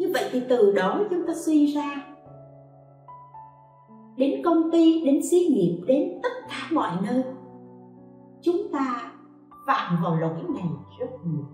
như 0.00 0.10
vậy 0.14 0.24
thì 0.32 0.42
từ 0.48 0.72
đó 0.72 1.06
chúng 1.10 1.26
ta 1.26 1.32
suy 1.34 1.66
ra. 1.66 2.06
Đến 4.16 4.42
công 4.44 4.70
ty, 4.72 5.04
đến 5.04 5.20
xí 5.30 5.38
nghiệp, 5.38 5.84
đến 5.86 6.20
tất 6.22 6.28
cả 6.48 6.68
mọi 6.72 6.90
nơi, 7.06 7.22
chúng 8.42 8.72
ta 8.72 9.12
phạm 9.66 10.02
vào 10.02 10.16
lỗi 10.16 10.42
này 10.54 10.68
rất 11.00 11.06
nhiều, 11.24 11.44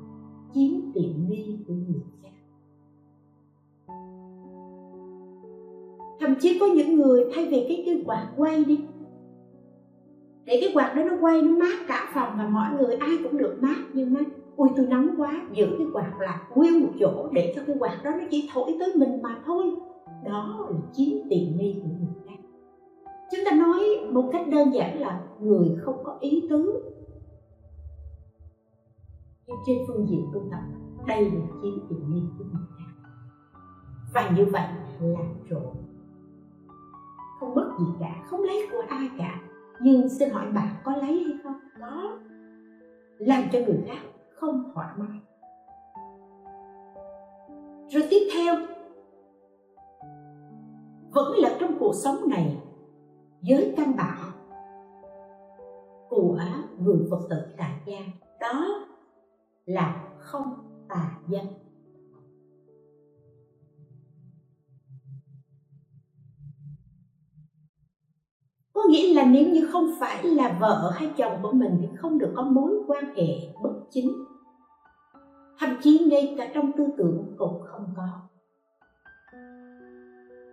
chiếm 0.54 0.92
tiện 0.94 1.28
nghi 1.28 1.58
của 1.68 1.74
người 1.74 2.00
khác. 2.22 2.28
Thậm 6.20 6.34
chí 6.40 6.58
có 6.58 6.66
những 6.66 6.94
người 6.94 7.24
thay 7.34 7.46
vì 7.46 7.64
cái 7.68 7.82
cái 7.86 8.02
quạt 8.06 8.32
quay 8.36 8.64
đi, 8.64 8.80
để 10.44 10.58
cái 10.60 10.70
quạt 10.74 10.94
đó 10.96 11.02
nó 11.04 11.16
quay, 11.20 11.42
nó 11.42 11.56
mát 11.56 11.78
cả 11.88 12.10
phòng 12.14 12.34
và 12.38 12.48
mọi 12.48 12.68
người 12.78 12.96
ai 12.96 13.18
cũng 13.22 13.38
được 13.38 13.58
mát 13.60 13.76
nhưng 13.92 14.14
mà 14.14 14.20
ui, 14.56 14.68
tôi 14.76 14.86
nóng 14.86 15.08
quá, 15.18 15.46
giữ 15.52 15.66
cái 15.78 15.86
quạt 15.92 16.12
lại 16.20 16.38
nguyên 16.54 16.80
một 16.80 16.92
chỗ 17.00 17.28
để 17.32 17.52
cho 17.56 17.62
cái 17.66 17.76
quạt 17.78 18.00
đó 18.04 18.10
nó 18.10 18.24
chỉ 18.30 18.50
thổi 18.52 18.76
tới 18.80 18.92
mình 18.96 19.22
mà 19.22 19.42
thôi. 19.46 19.64
Đó 20.24 20.66
là 20.70 20.78
chiếm 20.92 21.28
tiện 21.30 21.56
nghi 21.56 21.80
của 21.82 21.88
người 21.88 22.14
khác. 22.26 22.42
Chúng 23.30 23.40
ta 23.50 23.56
nói 23.56 23.80
một 24.12 24.28
cách 24.32 24.48
đơn 24.48 24.74
giản 24.74 25.00
là 25.00 25.20
người 25.40 25.76
không 25.80 26.04
có 26.04 26.16
ý 26.20 26.46
tứ. 26.50 26.82
Nhưng 29.46 29.56
trên 29.66 29.78
phương 29.88 30.06
diện 30.08 30.26
tu 30.34 30.40
tập, 30.50 30.60
đây 31.06 31.24
là 31.24 31.40
chiếm 31.62 31.88
tiện 31.88 32.10
nghi 32.10 32.22
của 32.38 32.44
người 32.44 32.66
khác. 32.78 33.08
Và 34.14 34.30
như 34.36 34.44
vậy 34.44 34.68
là 35.00 35.20
rồi. 35.48 35.74
Không 37.40 37.54
mất 37.54 37.70
gì 37.78 37.86
cả, 38.00 38.24
không 38.26 38.42
lấy 38.42 38.68
của 38.72 38.82
ai 38.88 39.10
cả. 39.18 39.40
Nhưng 39.80 40.08
xin 40.08 40.30
hỏi 40.30 40.46
bạn 40.52 40.68
có 40.84 40.96
lấy 40.96 41.24
hay 41.24 41.38
không? 41.42 41.60
Có. 41.80 42.18
Làm 43.18 43.42
cho 43.52 43.58
người 43.58 43.84
khác 43.86 43.98
không 44.36 44.70
thoải 44.74 44.88
mái. 44.96 45.20
Rồi 47.88 48.02
tiếp 48.10 48.28
theo, 48.34 48.54
vẫn 51.10 51.32
là 51.36 51.56
trong 51.60 51.78
cuộc 51.78 51.94
sống 51.94 52.16
này, 52.28 52.62
giới 53.40 53.74
căn 53.76 53.96
bản, 53.96 54.18
của 56.08 56.38
người 56.78 57.06
phật 57.10 57.20
tử 57.30 57.36
tại 57.56 57.80
gia, 57.86 57.98
đó 58.40 58.86
là 59.64 60.14
không 60.18 60.54
tà 60.88 61.18
dâm 61.28 61.46
có 68.76 68.82
nghĩa 68.90 69.14
là 69.14 69.24
nếu 69.24 69.48
như 69.48 69.68
không 69.72 69.90
phải 70.00 70.24
là 70.24 70.56
vợ 70.60 70.92
hay 70.94 71.10
chồng 71.16 71.38
của 71.42 71.52
mình 71.52 71.78
thì 71.80 71.88
không 71.96 72.18
được 72.18 72.32
có 72.36 72.42
mối 72.42 72.70
quan 72.86 73.04
hệ 73.16 73.54
bất 73.62 73.75
chính. 73.90 74.24
Thậm 75.58 75.70
chí 75.82 76.06
ngay 76.10 76.34
cả 76.38 76.50
trong 76.54 76.72
tư 76.72 76.86
tưởng 76.98 77.34
cũng 77.38 77.62
không 77.64 77.86
có. 77.96 78.08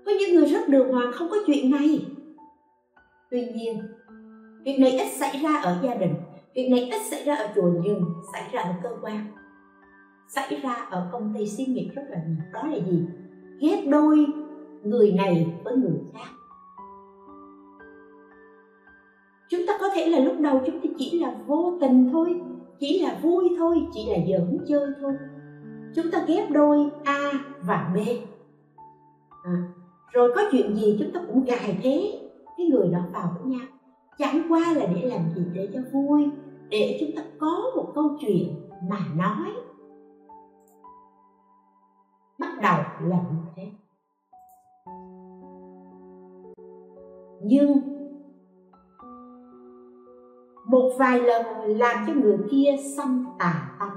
Có 0.05 0.11
những 0.19 0.35
người 0.35 0.45
rất 0.45 0.69
đường 0.69 0.91
hoàng 0.91 1.11
không 1.13 1.27
có 1.31 1.37
chuyện 1.45 1.71
này. 1.71 2.05
Tuy 3.31 3.45
nhiên, 3.55 3.81
việc 4.65 4.79
này 4.79 4.91
ít 4.91 5.07
xảy 5.19 5.39
ra 5.43 5.61
ở 5.61 5.79
gia 5.83 5.95
đình, 5.95 6.13
việc 6.55 6.69
này 6.71 6.89
ít 6.91 7.01
xảy 7.11 7.23
ra 7.23 7.35
ở 7.35 7.47
chùa 7.55 7.71
nhưng 7.83 8.03
xảy 8.33 8.49
ra 8.51 8.61
ở 8.61 8.73
cơ 8.83 8.89
quan. 9.01 9.25
Xảy 10.27 10.59
ra 10.63 10.73
ở 10.73 11.09
công 11.11 11.33
ty 11.37 11.47
xí 11.47 11.65
nghiệp 11.65 11.89
rất 11.95 12.03
là 12.09 12.17
nhiều. 12.27 12.45
Đó 12.53 12.67
là 12.67 12.77
gì? 12.77 13.05
Ghét 13.59 13.85
đôi 13.89 14.25
người 14.83 15.11
này 15.11 15.59
với 15.63 15.75
người 15.75 15.99
khác. 16.13 16.29
Chúng 19.49 19.61
ta 19.67 19.77
có 19.79 19.89
thể 19.95 20.05
là 20.05 20.19
lúc 20.19 20.35
đầu 20.39 20.61
chúng 20.65 20.79
ta 20.81 20.89
chỉ 20.97 21.19
là 21.19 21.35
vô 21.47 21.77
tình 21.81 22.09
thôi 22.11 22.41
chỉ 22.79 22.99
là 22.99 23.19
vui 23.21 23.49
thôi 23.57 23.87
chỉ 23.93 24.09
là 24.09 24.17
giỡn 24.27 24.57
chơi 24.67 24.87
thôi. 25.01 25.13
Chúng 25.95 26.11
ta 26.11 26.25
ghép 26.27 26.51
đôi 26.51 26.89
a 27.03 27.31
và 27.61 27.91
b. 27.95 27.97
À, 29.43 29.73
rồi 30.11 30.31
có 30.35 30.41
chuyện 30.51 30.75
gì 30.75 30.97
chúng 30.99 31.11
ta 31.11 31.19
cũng 31.27 31.43
gài 31.43 31.79
thế. 31.83 32.19
Cái 32.57 32.67
người 32.67 32.87
đó 32.87 32.99
vào 33.13 33.35
với 33.35 33.51
nhau. 33.51 33.67
Chẳng 34.17 34.41
qua 34.49 34.73
là 34.75 34.85
để 34.95 35.01
làm 35.01 35.21
gì 35.35 35.43
để 35.53 35.69
cho 35.73 35.79
vui 35.91 36.29
để 36.69 36.97
chúng 36.99 37.15
ta 37.15 37.23
có 37.39 37.71
một 37.75 37.91
câu 37.95 38.17
chuyện 38.19 38.55
mà 38.89 38.99
nói. 39.15 39.53
Bắt 42.39 42.61
đầu 42.61 42.77
là 43.01 43.17
như 43.17 43.41
thế. 43.55 43.71
Nhưng 47.41 47.92
một 50.65 50.91
vài 50.99 51.19
lần 51.19 51.45
làm 51.65 52.05
cho 52.07 52.13
người 52.13 52.37
kia 52.51 52.75
sanh 52.97 53.25
tà 53.39 53.71
tâm 53.79 53.89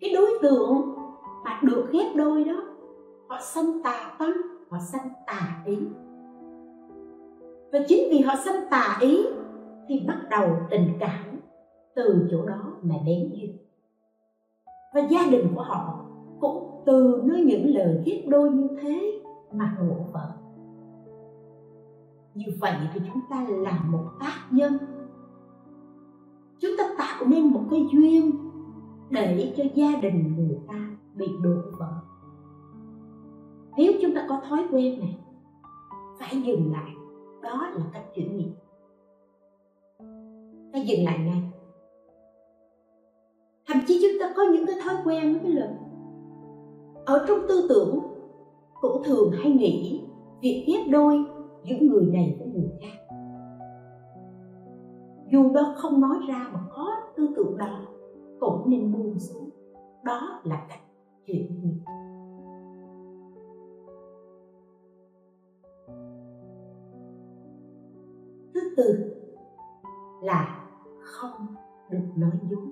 cái 0.00 0.14
đối 0.14 0.30
tượng 0.42 0.94
mà 1.44 1.60
được 1.62 1.88
ghép 1.92 2.16
đôi 2.16 2.44
đó, 2.44 2.62
họ 3.28 3.38
sanh 3.40 3.82
tà 3.82 4.16
tâm 4.18 4.32
họ 4.70 4.78
sanh 4.92 5.08
tà 5.26 5.62
ý. 5.66 5.78
Và 7.72 7.78
chính 7.88 8.10
vì 8.10 8.20
họ 8.20 8.34
sanh 8.44 8.64
tà 8.70 8.98
ý 9.00 9.26
thì 9.88 10.04
bắt 10.08 10.18
đầu 10.30 10.48
tình 10.70 10.88
cảm 11.00 11.40
từ 11.94 12.28
chỗ 12.30 12.46
đó 12.46 12.72
mà 12.82 12.94
đến 13.06 13.30
duyên 13.32 13.56
và 14.94 15.00
gia 15.10 15.26
đình 15.30 15.48
của 15.54 15.62
họ 15.62 16.04
cũng 16.40 16.82
từ 16.86 17.22
nơi 17.24 17.40
những 17.40 17.74
lời 17.74 18.02
ghép 18.06 18.28
đôi 18.28 18.50
như 18.50 18.68
thế 18.82 19.22
mà 19.52 19.76
đổ 19.78 19.94
vỡ 20.12 20.43
như 22.34 22.44
vậy 22.60 22.74
thì 22.92 23.00
chúng 23.06 23.22
ta 23.30 23.44
là 23.48 23.80
một 23.88 24.04
tác 24.20 24.46
nhân. 24.50 24.78
Chúng 26.60 26.70
ta 26.78 26.84
tạo 26.98 27.24
nên 27.26 27.44
một 27.44 27.62
cái 27.70 27.86
duyên 27.92 28.30
để 29.10 29.54
cho 29.56 29.64
gia 29.74 29.96
đình 30.02 30.34
người 30.36 30.58
ta 30.68 30.96
bị 31.14 31.26
đổ 31.42 31.54
vỡ. 31.78 31.92
Nếu 33.76 33.92
chúng 34.02 34.14
ta 34.14 34.26
có 34.28 34.40
thói 34.48 34.66
quen 34.72 35.00
này, 35.00 35.18
phải 36.18 36.42
dừng 36.42 36.72
lại. 36.72 36.90
Đó 37.42 37.68
là 37.74 37.84
cách 37.92 38.04
chuyển 38.14 38.36
nghiệp. 38.36 38.52
Phải 40.72 40.86
dừng 40.86 41.04
lại 41.04 41.18
ngay. 41.18 41.42
Thậm 43.66 43.76
chí 43.86 44.00
chúng 44.02 44.20
ta 44.20 44.32
có 44.36 44.42
những 44.42 44.66
cái 44.66 44.76
thói 44.84 44.94
quen 45.04 45.38
cái 45.42 45.52
lời 45.52 45.74
ở 47.06 47.24
trong 47.28 47.38
tư 47.48 47.66
tưởng, 47.68 48.00
cũng 48.80 49.02
thường 49.04 49.32
hay 49.32 49.52
nghĩ 49.52 50.04
việc 50.42 50.64
ghép 50.66 50.88
đôi 50.90 51.24
giữa 51.64 51.76
người 51.80 52.06
này 52.06 52.36
với 52.38 52.48
người 52.48 52.70
khác 52.80 53.04
dù 55.34 55.52
đó 55.52 55.74
không 55.76 56.00
nói 56.00 56.16
ra 56.28 56.50
mà 56.52 56.60
có 56.70 56.90
tư 57.16 57.28
tưởng 57.36 57.56
đó, 57.56 57.80
cũng 58.40 58.70
nên 58.70 58.92
buông 58.92 59.18
xuống. 59.18 59.50
Đó 60.04 60.40
là 60.44 60.66
cách 60.68 60.80
chuyển 61.26 61.60
nghiệp 61.62 61.80
thứ 68.54 68.60
tư 68.76 69.14
là 70.22 70.66
không 71.00 71.46
được 71.90 72.04
nói 72.16 72.30
dối. 72.50 72.66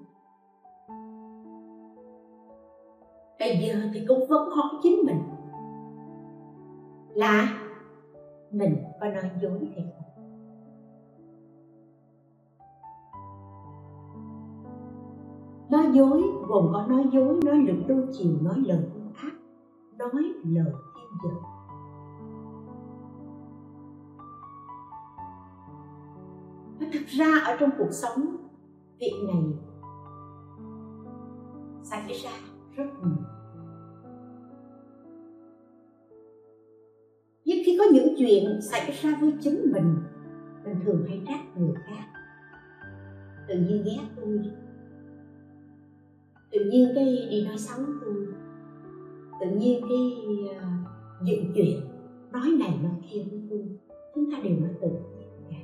Bây 3.38 3.58
giờ 3.58 3.74
thì 3.94 4.04
cũng 4.08 4.28
vẫn 4.28 4.48
hỏi 4.50 4.80
chính 4.82 4.96
mình 5.06 5.20
là 7.14 7.61
mình 8.52 8.76
có 9.00 9.06
nói 9.08 9.30
dối 9.42 9.58
hay 9.74 9.92
không. 9.96 10.02
Nói 15.70 15.86
dối, 15.92 16.22
gồm 16.46 16.70
có 16.72 16.86
nói 16.88 17.04
dối, 17.12 17.40
nói 17.44 17.56
lực 17.56 17.84
đôi 17.88 18.06
chiều, 18.12 18.32
nói 18.42 18.62
lời 18.66 18.84
ác, 19.14 19.32
nói 19.98 20.22
lời 20.44 20.72
thiên 20.94 21.18
dật 21.22 21.42
và 26.80 26.86
thực 26.92 27.06
ra 27.06 27.26
ở 27.44 27.56
trong 27.60 27.70
cuộc 27.78 27.90
sống, 27.92 28.36
việc 29.00 29.24
này 29.26 29.42
xảy 31.82 32.12
ra 32.12 32.30
rất 32.76 32.86
nhiều. 33.04 33.41
Chuyện 38.26 38.60
xảy 38.60 38.92
ra 39.02 39.18
với 39.20 39.32
chính 39.40 39.72
mình 39.72 39.96
mình 40.64 40.76
thường 40.84 41.04
hay 41.08 41.22
trách 41.26 41.56
người 41.56 41.74
khác. 41.86 42.04
Tự 43.48 43.54
nhiên 43.54 43.84
ghét 43.84 44.02
tôi. 44.16 44.40
Tự 46.52 46.64
nhiên 46.70 46.92
cái 46.94 47.28
đi 47.30 47.44
nói 47.44 47.58
xấu 47.58 47.84
tôi. 48.04 48.26
Tự 49.40 49.46
nhiên 49.50 49.80
cái 49.88 50.12
uh, 50.56 50.62
dựng 51.26 51.52
chuyện 51.54 51.80
nói 52.32 52.50
này 52.60 52.78
nói 52.82 52.92
kia 53.10 53.22
với 53.30 53.42
tôi. 53.50 53.78
Chúng 54.14 54.30
ta 54.32 54.38
đều 54.44 54.60
nói 54.60 54.70
tự 54.80 54.88
nhiên 54.88 55.28
cả. 55.50 55.56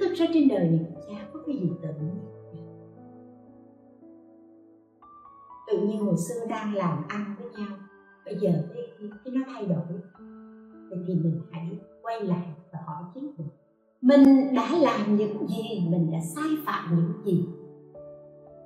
Thực 0.00 0.14
ra 0.14 0.26
trên 0.34 0.48
đời 0.48 0.68
này 0.68 0.86
chả 1.06 1.28
có 1.32 1.40
cái 1.46 1.56
gì 1.56 1.70
tự 1.82 1.88
nhiên 1.88 2.30
tự 5.70 5.78
nhiên 5.78 5.98
hồi 5.98 6.16
xưa 6.28 6.46
đang 6.48 6.74
làm 6.74 6.98
ăn 7.08 7.34
với 7.38 7.50
nhau 7.50 7.78
bây 8.24 8.36
giờ 8.40 8.50
cái, 8.74 9.10
cái 9.24 9.34
nó 9.34 9.40
thay 9.46 9.66
đổi 9.66 10.00
vậy 10.90 10.98
thì 11.06 11.14
mình 11.14 11.40
hãy 11.50 11.78
quay 12.02 12.20
lại 12.20 12.46
và 12.72 12.78
hỏi 12.86 13.02
chính 13.14 13.32
mình 13.36 13.48
mình 14.00 14.54
đã 14.54 14.78
làm 14.78 15.16
những 15.16 15.48
gì, 15.48 15.88
mình 15.90 16.10
đã 16.12 16.20
sai 16.20 16.48
phạm 16.66 16.96
những 16.96 17.24
gì 17.24 17.48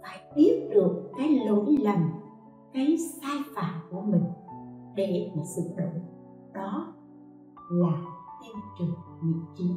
phải 0.02 0.20
biết 0.36 0.68
được 0.74 1.10
cái 1.18 1.40
lỗi 1.46 1.76
lầm, 1.80 2.10
cái 2.72 2.96
sai 2.98 3.38
phạm 3.54 3.80
của 3.90 4.00
mình 4.00 4.24
để 4.96 5.30
mà 5.36 5.42
sửa 5.56 5.76
đổi 5.76 6.00
đó 6.54 6.94
là 7.70 8.02
tiêu 8.42 8.62
trừ 8.78 8.84
nghiệp 9.22 9.40
chính. 9.56 9.76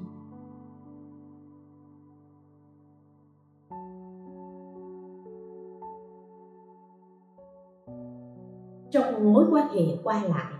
trong 8.91 9.33
mối 9.33 9.45
quan 9.51 9.67
hệ 9.67 9.97
qua 10.03 10.23
lại 10.23 10.56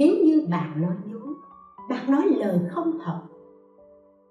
nếu 0.00 0.16
như 0.24 0.46
bạn 0.50 0.82
nói 0.82 0.94
dối 1.06 1.34
bạn 1.88 2.10
nói 2.10 2.22
lời 2.28 2.60
không 2.70 2.98
thật. 3.04 3.20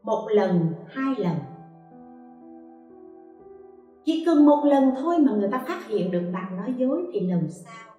Một 0.04 0.28
lần, 0.30 0.74
hai 0.88 1.16
lần. 1.18 1.36
Chỉ 4.06 4.24
cần 4.26 4.46
một 4.46 4.64
lần 4.66 4.94
thôi 5.02 5.18
mà 5.20 5.32
người 5.32 5.50
ta 5.52 5.64
phát 5.68 5.88
hiện 5.88 6.12
được 6.12 6.30
bạn 6.34 6.58
nói 6.58 6.74
dối 6.78 7.10
thì 7.14 7.20
lần 7.20 7.48
sau, 7.50 7.96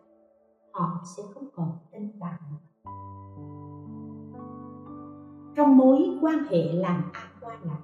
họ 0.73 1.03
sẽ 1.17 1.23
không 1.35 1.45
còn 1.55 1.69
tin 1.93 2.19
bạn 2.21 2.41
nữa. 2.51 2.91
Trong 5.57 5.77
mối 5.77 6.19
quan 6.21 6.45
hệ 6.51 6.73
làm 6.73 7.03
ăn 7.13 7.27
qua 7.41 7.57
lại, 7.63 7.81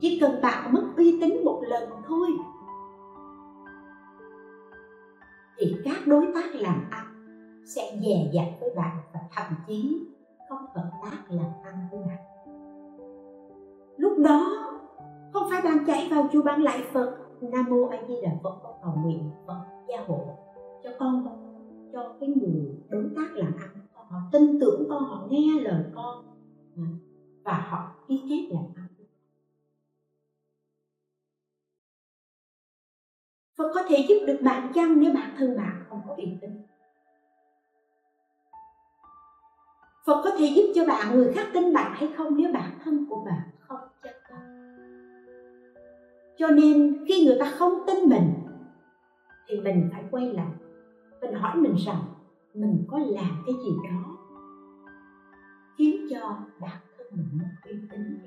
chỉ 0.00 0.18
cần 0.20 0.42
bạn 0.42 0.72
mất 0.72 0.84
uy 0.96 1.20
tín 1.20 1.44
một 1.44 1.62
lần 1.68 1.90
thôi, 2.06 2.28
thì 5.58 5.76
các 5.84 6.06
đối 6.06 6.26
tác 6.34 6.54
làm 6.54 6.84
ăn 6.90 7.11
sẽ 7.66 7.98
dè 8.02 8.30
dặt 8.32 8.46
với 8.60 8.70
bạn 8.76 8.96
và 9.12 9.20
thậm 9.32 9.52
chí 9.66 10.06
không 10.48 10.66
hợp 10.74 10.90
tác 11.02 11.18
làm 11.28 11.50
ăn 11.64 11.74
với 11.90 12.00
bạn. 12.00 12.18
Lúc 13.96 14.18
đó, 14.18 14.68
không 15.32 15.46
phải 15.50 15.62
bạn 15.62 15.84
chạy 15.86 16.08
vào 16.10 16.28
chùa 16.32 16.42
bạn 16.42 16.62
lại 16.62 16.82
phật, 16.92 17.16
nam 17.40 17.66
mô 17.70 17.86
a 17.86 17.98
di 18.08 18.14
đà 18.22 18.30
phật, 18.42 18.60
con 18.62 18.74
cầu 18.82 18.92
nguyện 19.04 19.30
phật 19.46 19.64
gia 19.88 19.96
hộ 20.06 20.20
cho 20.84 20.90
con, 20.98 21.26
cho 21.92 22.16
cái 22.20 22.28
người 22.28 22.82
đối 22.88 23.04
tác 23.16 23.32
làm 23.34 23.56
ăn. 23.56 23.68
Họ 23.92 24.18
tin 24.32 24.60
tưởng 24.60 24.86
con, 24.90 25.04
họ 25.04 25.26
nghe 25.30 25.60
lời 25.60 25.84
con 25.94 26.24
và 27.44 27.66
họ 27.70 27.94
ký 28.08 28.22
kết 28.28 28.54
làm 28.54 28.64
ăn. 28.76 28.86
Phật 33.58 33.72
có 33.74 33.82
thể 33.88 34.06
giúp 34.08 34.24
được 34.26 34.38
bạn 34.44 34.72
chăng 34.74 35.00
nếu 35.00 35.12
bản 35.14 35.34
thân 35.38 35.56
bạn, 35.56 35.84
không 35.88 36.00
có 36.08 36.14
uy 36.16 36.38
tín? 36.40 36.50
Phật 40.06 40.20
có 40.24 40.30
thể 40.38 40.52
giúp 40.56 40.72
cho 40.74 40.84
bạn, 40.84 41.16
người 41.16 41.32
khác 41.34 41.46
tin 41.54 41.72
bạn 41.72 41.92
hay 41.94 42.08
không? 42.16 42.36
Nếu 42.36 42.52
bản 42.52 42.78
thân 42.84 43.06
của 43.08 43.22
bạn 43.24 43.48
không 43.68 43.80
chắc 44.02 44.14
chắn 44.28 44.52
cho 46.38 46.50
nên 46.50 47.04
khi 47.08 47.24
người 47.24 47.36
ta 47.40 47.46
không 47.58 47.72
tin 47.86 47.96
mình, 48.08 48.30
thì 49.48 49.60
mình 49.60 49.88
phải 49.92 50.04
quay 50.10 50.32
lại, 50.32 50.50
mình 51.20 51.34
hỏi 51.34 51.56
mình 51.56 51.74
rằng, 51.86 52.02
mình 52.54 52.84
có 52.88 52.98
làm 52.98 53.42
cái 53.46 53.54
gì 53.64 53.70
đó 53.84 54.16
khiến 55.78 56.06
cho 56.10 56.38
bản 56.60 56.80
thân 56.98 57.06
mình 57.10 57.26
mất 57.32 57.48
uy 57.64 57.72
tín 57.90 58.18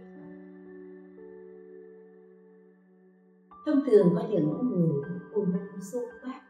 thông 3.66 3.86
thường 3.86 4.14
có 4.16 4.24
những 4.30 4.70
người 4.70 4.90
buồn 5.36 5.54
bực 5.54 5.80
xui 5.92 6.06
quá, 6.22 6.42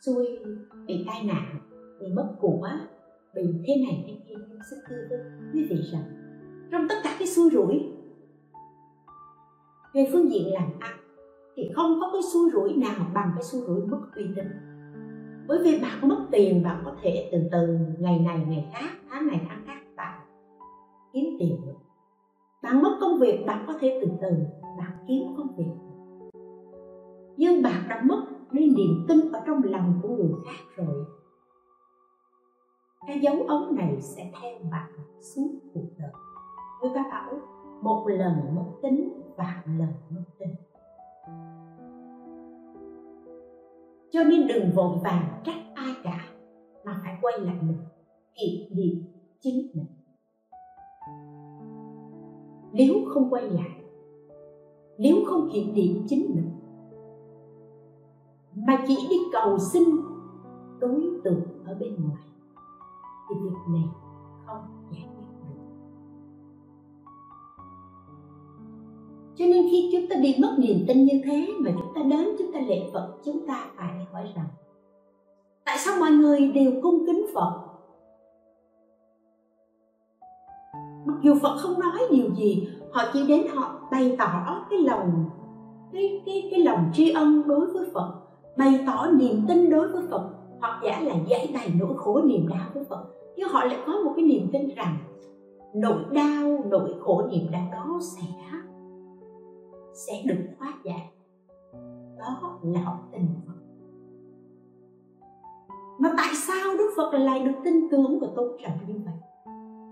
xui 0.00 0.38
bị 0.86 1.04
tai 1.06 1.24
nạn, 1.24 1.60
bị 2.00 2.06
mất 2.16 2.36
của 2.40 2.68
bình 3.34 3.62
thế 3.66 3.74
này 3.86 4.04
thế 4.06 4.16
kia 4.28 4.34
xin 4.70 4.78
tư 4.90 4.96
vấn 5.10 5.20
quý 5.54 5.66
vị 5.70 5.76
rằng 5.92 6.02
trong 6.70 6.86
tất 6.88 6.94
cả 7.04 7.16
cái 7.18 7.28
xui 7.28 7.50
rủi 7.50 7.92
về 9.94 10.08
phương 10.12 10.30
diện 10.30 10.52
làm 10.52 10.70
ăn 10.80 10.96
thì 11.56 11.70
không 11.74 11.98
có 12.00 12.10
cái 12.12 12.22
xui 12.32 12.50
rủi 12.50 12.76
nào 12.76 13.06
bằng 13.14 13.30
cái 13.34 13.42
xui 13.42 13.62
rủi 13.66 13.86
mất 13.86 14.00
uy 14.16 14.24
tín. 14.36 14.44
Bởi 15.48 15.58
vì 15.64 15.80
bạn 15.80 16.08
mất 16.08 16.26
tiền, 16.30 16.62
bạn 16.62 16.82
có 16.84 16.96
thể 17.02 17.28
từ 17.32 17.38
từ 17.52 17.78
ngày 17.98 18.18
này, 18.18 18.44
ngày 18.48 18.68
khác, 18.72 18.90
tháng 19.10 19.26
này, 19.26 19.40
tháng 19.48 19.62
khác 19.66 19.78
bạn 19.96 20.20
kiếm 21.12 21.24
tiền 21.38 21.60
được. 21.66 21.74
Bạn 22.62 22.82
mất 22.82 22.98
công 23.00 23.18
việc, 23.18 23.44
bạn 23.46 23.64
có 23.66 23.74
thể 23.80 23.98
từ 24.02 24.08
từ 24.22 24.28
bạn 24.78 24.92
kiếm 25.08 25.22
công 25.36 25.56
việc 25.56 25.88
nhưng 27.38 27.62
bạn 27.62 27.82
đã 27.88 28.02
mất 28.04 28.26
đi 28.52 28.70
niềm 28.70 29.04
tin 29.08 29.32
ở 29.32 29.40
trong 29.46 29.62
lòng 29.64 30.00
của 30.02 30.08
người 30.08 30.30
khác 30.46 30.64
rồi 30.76 31.04
cái 33.08 33.20
dấu 33.20 33.36
ấn 33.48 33.76
này 33.76 34.00
sẽ 34.00 34.30
theo 34.40 34.58
bạn 34.70 34.92
suốt 35.20 35.48
cuộc 35.74 35.88
đời. 35.98 36.12
Người 36.82 36.90
ta 36.94 37.04
bảo, 37.10 37.40
một 37.82 38.06
lần 38.08 38.54
mất 38.54 38.66
tính, 38.82 39.22
vạn 39.36 39.78
lần 39.78 39.92
mất 40.10 40.24
tính 40.38 40.54
cho 44.10 44.24
nên 44.24 44.46
đừng 44.46 44.70
vội 44.74 44.98
vàng 45.04 45.40
trách 45.44 45.60
ai 45.74 45.94
cả, 46.02 46.24
mà 46.84 47.00
phải 47.04 47.18
quay 47.22 47.40
lại 47.40 47.56
mình, 47.62 47.78
kiểm 48.34 48.76
điểm 48.76 49.04
chính 49.40 49.68
mình. 49.74 49.86
Nếu 52.72 52.94
không 53.08 53.30
quay 53.30 53.50
lại, 53.50 53.82
nếu 54.98 55.16
không 55.26 55.48
kiểm 55.52 55.74
điểm 55.74 56.04
chính 56.08 56.34
mình, 56.34 56.50
mà 58.54 58.84
chỉ 58.86 58.96
đi 59.10 59.16
cầu 59.32 59.58
xin 59.58 59.82
đối 60.80 61.02
tượng 61.24 61.42
ở 61.64 61.74
bên 61.74 61.94
ngoài 61.94 62.27
thì 63.28 63.34
việc 63.42 63.56
này 63.68 63.84
không 64.46 64.62
giải 64.90 65.08
quyết 65.16 65.26
được. 65.48 65.62
Cho 69.36 69.44
nên 69.46 69.66
khi 69.70 69.90
chúng 69.92 70.08
ta 70.10 70.16
bị 70.22 70.36
mất 70.42 70.56
niềm 70.58 70.84
tin 70.88 71.04
như 71.04 71.20
thế 71.24 71.48
mà 71.58 71.70
chúng 71.78 71.94
ta 71.94 72.02
đến 72.02 72.28
chúng 72.38 72.52
ta 72.52 72.60
lễ 72.60 72.90
phật, 72.92 73.18
chúng 73.24 73.46
ta 73.46 73.66
phải 73.76 74.06
hỏi 74.12 74.32
rằng, 74.36 74.46
tại 75.64 75.78
sao 75.78 76.00
mọi 76.00 76.10
người 76.10 76.52
đều 76.52 76.72
cung 76.82 77.06
kính 77.06 77.26
phật? 77.34 77.64
Mặc 81.06 81.16
dù 81.22 81.34
phật 81.42 81.56
không 81.58 81.80
nói 81.80 81.98
điều 82.10 82.34
gì, 82.34 82.68
họ 82.92 83.02
chỉ 83.12 83.26
đến 83.26 83.46
họ 83.54 83.80
bày 83.90 84.16
tỏ 84.18 84.66
cái 84.70 84.78
lòng, 84.78 85.24
cái 85.92 86.22
cái 86.26 86.48
cái 86.50 86.60
lòng 86.60 86.90
tri 86.92 87.10
ân 87.10 87.42
đối 87.46 87.66
với 87.66 87.86
phật, 87.94 88.14
bày 88.56 88.84
tỏ 88.86 89.06
niềm 89.12 89.44
tin 89.48 89.70
đối 89.70 89.88
với 89.88 90.02
phật, 90.10 90.30
hoặc 90.60 90.80
giả 90.84 91.00
là 91.00 91.14
giải 91.26 91.50
bày 91.54 91.72
nỗi 91.78 91.94
khổ 91.96 92.22
niềm 92.24 92.48
đau 92.48 92.66
với 92.74 92.84
phật 92.84 93.04
nhưng 93.38 93.48
họ 93.48 93.64
lại 93.64 93.78
có 93.86 93.92
một 94.04 94.12
cái 94.16 94.24
niềm 94.24 94.48
tin 94.52 94.68
rằng 94.76 94.96
nỗi 95.74 96.04
đau, 96.12 96.64
nỗi 96.70 96.94
khổ 97.00 97.22
niềm 97.30 97.50
đau 97.52 97.68
đó 97.72 98.00
sẽ 98.16 98.22
sẽ 100.06 100.22
được 100.26 100.44
hóa 100.58 100.72
giải. 100.84 101.10
Đó 102.18 102.58
là 102.62 102.80
họ 102.80 102.98
tin 103.12 103.22
phật. 103.46 103.52
Mà 105.98 106.10
tại 106.16 106.28
sao 106.34 106.76
đức 106.78 106.90
phật 106.96 107.18
lại 107.18 107.40
được 107.44 107.52
tin 107.64 107.88
tưởng 107.90 108.20
và 108.20 108.28
tôn 108.36 108.48
trọng 108.64 108.78
như 108.88 108.94
vậy? 109.04 109.14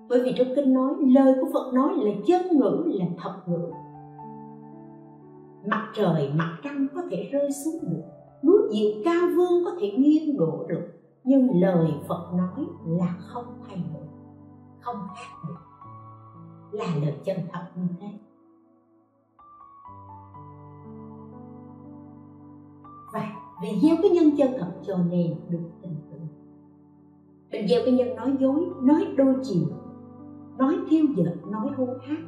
Bởi 0.09 0.21
vì 0.25 0.35
trong 0.37 0.49
kinh 0.57 0.73
nói, 0.73 0.95
lời 1.01 1.35
của 1.41 1.49
phật 1.53 1.75
nói 1.75 1.95
là 1.97 2.13
chân 2.27 2.59
ngữ, 2.59 2.83
là 2.87 3.07
thật 3.19 3.35
ngữ. 3.47 3.71
Mặt 5.67 5.93
trời, 5.95 6.31
mặt 6.37 6.59
trăng 6.65 6.87
có 6.95 7.03
thể 7.11 7.29
rơi 7.33 7.51
xuống 7.53 7.91
được. 7.91 8.03
Núi 8.43 8.59
diệu 8.71 8.91
cao 9.05 9.29
vương 9.37 9.65
có 9.65 9.71
thể 9.81 9.91
nghiêng 9.91 10.37
đổ 10.37 10.67
được 10.69 10.96
nhưng 11.27 11.61
lời 11.61 11.93
phật 12.09 12.33
nói 12.35 12.67
là 12.87 13.17
không 13.19 13.63
thay 13.69 13.85
đổi 13.95 14.03
không 14.81 14.97
khác 15.17 15.49
được 15.49 15.57
là 16.73 16.85
lời 17.01 17.15
chân 17.25 17.37
thật 17.53 17.67
như 17.77 17.87
thế. 18.01 18.07
Và 23.13 23.33
vì 23.63 23.69
gieo 23.83 23.97
cái 24.03 24.11
nhân 24.11 24.37
chân 24.39 24.49
thật 24.59 24.73
cho 24.87 24.99
nên 24.99 25.35
được 25.51 25.71
tình 25.83 25.97
tưởng 26.11 26.17
mình 27.57 27.69
gieo 27.69 27.81
cái 27.85 27.95
nhân 27.95 28.17
nói 28.17 28.37
dối, 28.41 28.67
nói 28.83 29.07
đôi 29.17 29.35
chiều, 29.43 29.67
nói 30.59 30.79
thiêu 30.89 31.05
dệt 31.17 31.37
nói 31.51 31.69
hô 31.77 31.87
hát 32.03 32.19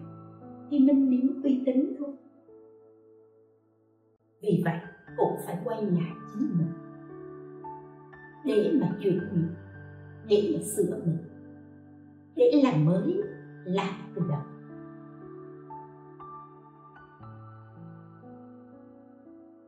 thì 0.70 0.78
mình 0.78 1.10
bị 1.10 1.20
uy 1.44 1.62
tín 1.66 1.94
thôi. 1.98 2.08
Vì 4.42 4.62
vậy, 4.64 4.78
cũng 5.16 5.36
phải 5.46 5.58
quay 5.64 5.82
lại 5.82 6.12
chính 6.32 6.48
mình 6.58 6.87
để 8.48 8.72
mà 8.80 8.96
chuyển 9.02 9.18
mình, 9.32 9.48
để 10.28 10.50
mà 10.54 10.62
sửa 10.62 10.96
mình 11.04 11.18
để 12.36 12.62
làm 12.64 12.84
mới 12.84 13.22
lại 13.64 13.92
từ 14.14 14.22
đầu. 14.28 14.40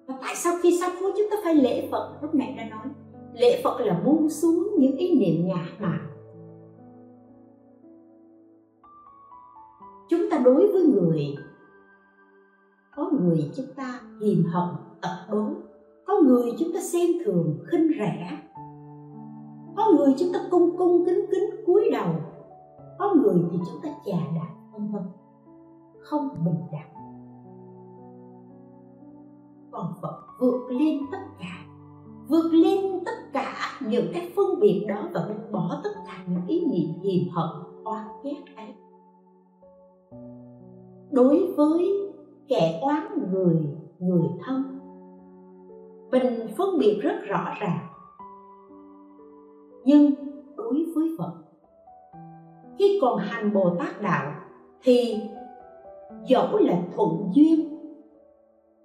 Và 0.06 0.18
tại 0.20 0.34
sao 0.36 0.54
khi 0.62 0.78
sám 0.80 0.90
hối 1.00 1.12
chúng 1.16 1.26
ta 1.30 1.36
phải 1.44 1.54
lễ 1.54 1.88
phật? 1.90 2.18
Lúc 2.22 2.34
nãy 2.34 2.54
đã 2.56 2.68
nói 2.68 2.86
lễ 3.34 3.60
phật 3.64 3.80
là 3.80 4.00
buông 4.04 4.30
xuống 4.30 4.68
những 4.78 4.96
ý 4.96 5.18
niệm 5.18 5.48
ngã 5.48 5.66
mạn. 5.80 6.06
Chúng 10.10 10.30
ta 10.30 10.38
đối 10.44 10.72
với 10.72 10.82
người 10.82 11.34
có 12.96 13.10
người 13.20 13.50
chúng 13.56 13.74
ta 13.76 14.00
hiềm 14.20 14.44
hận 14.44 14.68
tật 15.02 15.26
đố 15.30 15.48
có 16.06 16.20
người 16.26 16.52
chúng 16.58 16.72
ta 16.74 16.80
xem 16.80 17.10
thường 17.24 17.58
khinh 17.66 17.88
rẻ 17.98 18.38
có 19.76 19.92
người 19.96 20.14
chúng 20.18 20.32
ta 20.32 20.38
cung 20.50 20.76
cung 20.78 21.04
kính 21.06 21.26
kính 21.30 21.64
cúi 21.66 21.90
đầu. 21.92 22.14
Có 22.98 23.14
người 23.14 23.44
thì 23.52 23.58
chúng 23.66 23.82
ta 23.82 23.88
chà 24.04 24.18
đạp, 24.34 24.54
vân 24.72 24.92
vân. 24.92 25.02
Không 25.98 26.28
bình 26.44 26.60
đẳng. 26.72 26.90
Còn 29.70 29.92
phật 30.02 30.16
vượt 30.40 30.70
lên 30.70 30.98
tất 31.12 31.18
cả. 31.38 31.66
Vượt 32.28 32.50
lên 32.52 33.04
tất 33.04 33.12
cả 33.32 33.54
những 33.88 34.06
cái 34.12 34.32
phân 34.36 34.60
biệt 34.60 34.84
đó 34.88 35.08
và 35.12 35.24
mình 35.28 35.52
bỏ 35.52 35.80
tất 35.84 35.90
cả 36.06 36.24
những 36.28 36.46
ý 36.46 36.66
niệm 36.66 37.00
hiềm 37.02 37.34
hận 37.34 37.50
oan 37.84 38.06
ghét 38.24 38.42
ấy. 38.56 38.74
Đối 41.10 41.54
với 41.56 41.90
kẻ 42.48 42.80
oán 42.82 43.32
người 43.32 43.56
người 43.98 44.28
thân. 44.44 44.62
Mình 46.10 46.54
phân 46.58 46.78
biệt 46.78 46.98
rất 47.02 47.14
rõ 47.28 47.44
ràng 47.60 47.89
nhưng 49.84 50.10
đối 50.56 50.84
với 50.94 51.08
phật, 51.18 51.32
khi 52.78 52.98
còn 53.02 53.18
hành 53.18 53.52
bồ 53.52 53.76
tát 53.78 54.02
đạo 54.02 54.32
thì 54.82 55.20
dẫu 56.26 56.58
là 56.58 56.82
thuận 56.96 57.30
duyên 57.34 57.78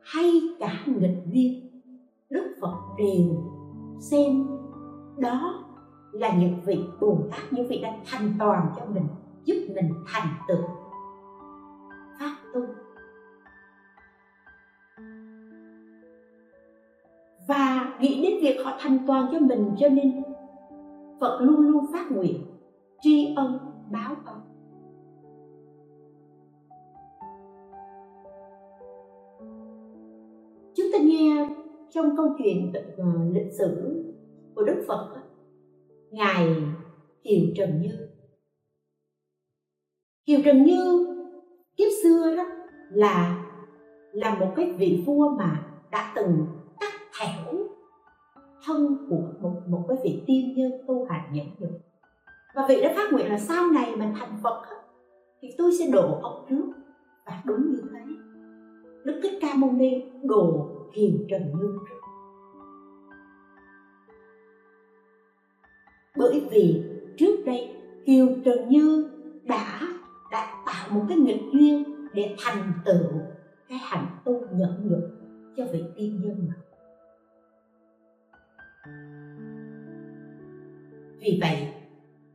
hay 0.01 0.41
cả 0.59 0.83
nghịch 0.85 1.23
duyên, 1.25 1.81
đức 2.29 2.55
phật 2.61 2.75
đều 2.97 3.43
xem 3.99 4.47
đó 5.17 5.63
là 6.11 6.35
những 6.35 6.55
vị 6.65 6.79
bồ 7.01 7.17
tát, 7.31 7.53
những 7.53 7.67
vị 7.67 7.79
đã 7.81 7.97
thành 8.05 8.33
toàn 8.39 8.73
cho 8.77 8.85
mình, 8.85 9.07
giúp 9.45 9.55
mình 9.75 9.93
thành 10.07 10.27
tựu. 10.47 10.63
Pháp 12.19 12.35
tu 12.53 12.61
và 17.47 17.95
nghĩ 17.99 18.21
đến 18.23 18.33
việc 18.41 18.65
họ 18.65 18.71
thành 18.79 18.97
toàn 19.07 19.27
cho 19.31 19.39
mình 19.39 19.75
cho 19.79 19.89
nên 19.89 20.23
phật 21.19 21.39
luôn 21.41 21.61
luôn 21.61 21.85
phát 21.93 22.11
nguyện, 22.11 22.45
tri 23.01 23.33
ân, 23.35 23.59
báo 23.91 24.15
ân. 24.25 24.39
Chúng 30.75 30.87
ta 30.93 30.97
nghe 31.01 31.49
trong 31.89 32.17
câu 32.17 32.27
chuyện 32.37 32.73
ờ, 32.97 33.05
lịch 33.31 33.53
sử 33.57 34.01
của 34.55 34.63
đức 34.63 34.83
phật 34.87 35.15
ngài 36.11 36.47
kiều 37.23 37.45
trần 37.55 37.81
như. 37.81 38.07
Kiều 40.25 40.39
trần 40.45 40.63
như 40.63 41.07
kiếp 41.77 41.91
xưa 42.03 42.35
đó 42.35 42.43
là 42.89 43.45
là 44.11 44.39
một 44.39 44.53
cái 44.55 44.71
vị 44.71 45.03
vua 45.05 45.29
mà 45.37 45.63
đã 45.91 46.13
từng 46.15 46.45
cắt 46.79 46.93
thẻo 47.19 47.64
thân 48.65 49.07
của 49.09 49.23
một, 49.41 49.61
một 49.67 49.85
cái 49.87 49.97
vị 50.03 50.23
tiên 50.27 50.53
nhân 50.57 50.71
tu 50.87 51.05
hành 51.09 51.33
nhẫn 51.33 51.45
nhục. 51.59 51.71
Và 52.55 52.65
vị 52.69 52.81
đã 52.81 52.93
phát 52.95 53.13
nguyện 53.13 53.29
là 53.29 53.39
sau 53.39 53.71
này 53.71 53.95
mình 53.95 54.13
thành 54.19 54.37
phật 54.43 54.61
thì 55.41 55.47
tôi 55.57 55.71
sẽ 55.79 55.85
đổ 55.91 56.19
ông 56.21 56.45
trước 56.49 56.73
và 57.25 57.41
đúng 57.45 57.71
như 57.71 57.81
thế. 57.93 57.99
Đức 59.05 59.19
thích 59.23 59.37
ca 59.41 59.53
mâu 59.55 59.71
ni 59.71 60.03
đổ 60.23 60.69
kiều 60.93 61.11
trần 61.29 61.41
như 61.41 61.77
trước. 61.89 61.95
Bởi 66.17 66.47
vì 66.51 66.83
trước 67.17 67.45
đây 67.45 67.75
kiều 68.05 68.27
trần 68.45 68.69
như 68.69 69.09
đã 69.43 69.81
đã 70.31 70.63
tạo 70.65 70.89
một 70.89 71.05
cái 71.09 71.17
nghịch 71.17 71.41
duyên 71.53 71.83
để 72.13 72.35
thành 72.39 72.73
tựu 72.85 73.21
cái 73.69 73.77
hành 73.81 74.05
tu 74.25 74.41
nhẫn 74.51 74.89
nhục 74.89 75.03
cho 75.57 75.65
vị 75.73 75.83
tiên 75.95 76.21
nhân 76.23 76.47
mà. 76.47 76.64
Vì 81.25 81.39
vậy, 81.41 81.67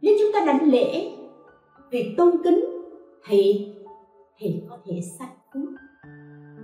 nếu 0.03 0.15
chúng 0.19 0.33
ta 0.33 0.45
đánh 0.47 0.71
lễ 0.71 1.11
việc 1.91 2.15
tôn 2.17 2.31
kính, 2.45 2.65
thì 3.25 3.67
thì 4.39 4.63
có 4.69 4.79
thể 4.85 5.01
sanh 5.19 5.37
phước 5.55 5.69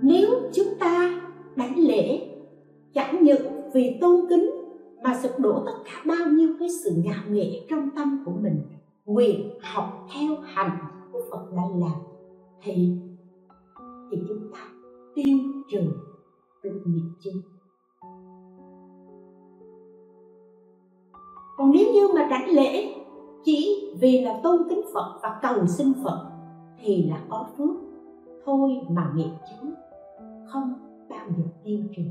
nếu 0.01 0.29
chúng 0.53 0.67
ta 0.79 1.21
đánh 1.55 1.75
lễ 1.77 2.27
chẳng 2.93 3.23
những 3.23 3.71
vì 3.73 3.97
tôn 4.01 4.25
kính 4.29 4.51
mà 5.03 5.19
sụp 5.23 5.31
đổ 5.39 5.63
tất 5.65 5.73
cả 5.85 6.03
bao 6.07 6.31
nhiêu 6.31 6.49
cái 6.59 6.69
sự 6.83 6.91
ngạo 7.05 7.23
nghệ 7.29 7.65
trong 7.69 7.89
tâm 7.95 8.23
của 8.25 8.31
mình, 8.31 8.61
nguyện 9.05 9.49
học 9.61 10.07
theo 10.13 10.35
hành 10.43 10.77
của 11.11 11.21
Phật 11.31 11.51
đã 11.55 11.63
làm, 11.75 11.99
thì 12.61 12.91
thì 14.11 14.17
chúng 14.27 14.51
ta 14.53 14.69
tiêu 15.15 15.37
trừ 15.71 15.79
được 16.63 16.81
nghiệp 16.85 17.09
chướng. 17.19 17.56
Còn 21.57 21.71
nếu 21.71 21.93
như 21.93 22.07
mà 22.15 22.27
đảnh 22.29 22.49
lễ 22.49 22.93
chỉ 23.43 23.91
vì 23.99 24.21
là 24.21 24.39
tôn 24.43 24.57
kính 24.69 24.81
Phật 24.93 25.19
và 25.23 25.39
cầu 25.41 25.67
xin 25.67 25.93
Phật, 26.03 26.29
thì 26.79 27.09
là 27.09 27.23
có 27.29 27.47
phước. 27.57 27.75
Thôi 28.45 28.81
mà 28.89 29.11
nghiệp 29.15 29.31
chướng 29.49 29.71
không 30.47 30.73
bao 31.09 31.27
giờ 31.37 31.43
tiêu 31.63 31.79
trừ. 31.95 32.03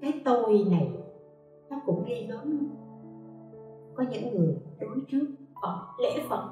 Cái 0.00 0.12
tôi 0.24 0.66
này, 0.70 0.92
nó 1.70 1.76
cũng 1.86 2.04
ghê 2.06 2.26
gớm. 2.30 2.68
Có 3.94 4.04
những 4.10 4.36
người 4.36 4.56
đối 4.80 4.98
trước 5.08 5.26
Phật, 5.62 5.78
lễ 5.98 6.24
Phật, 6.28 6.48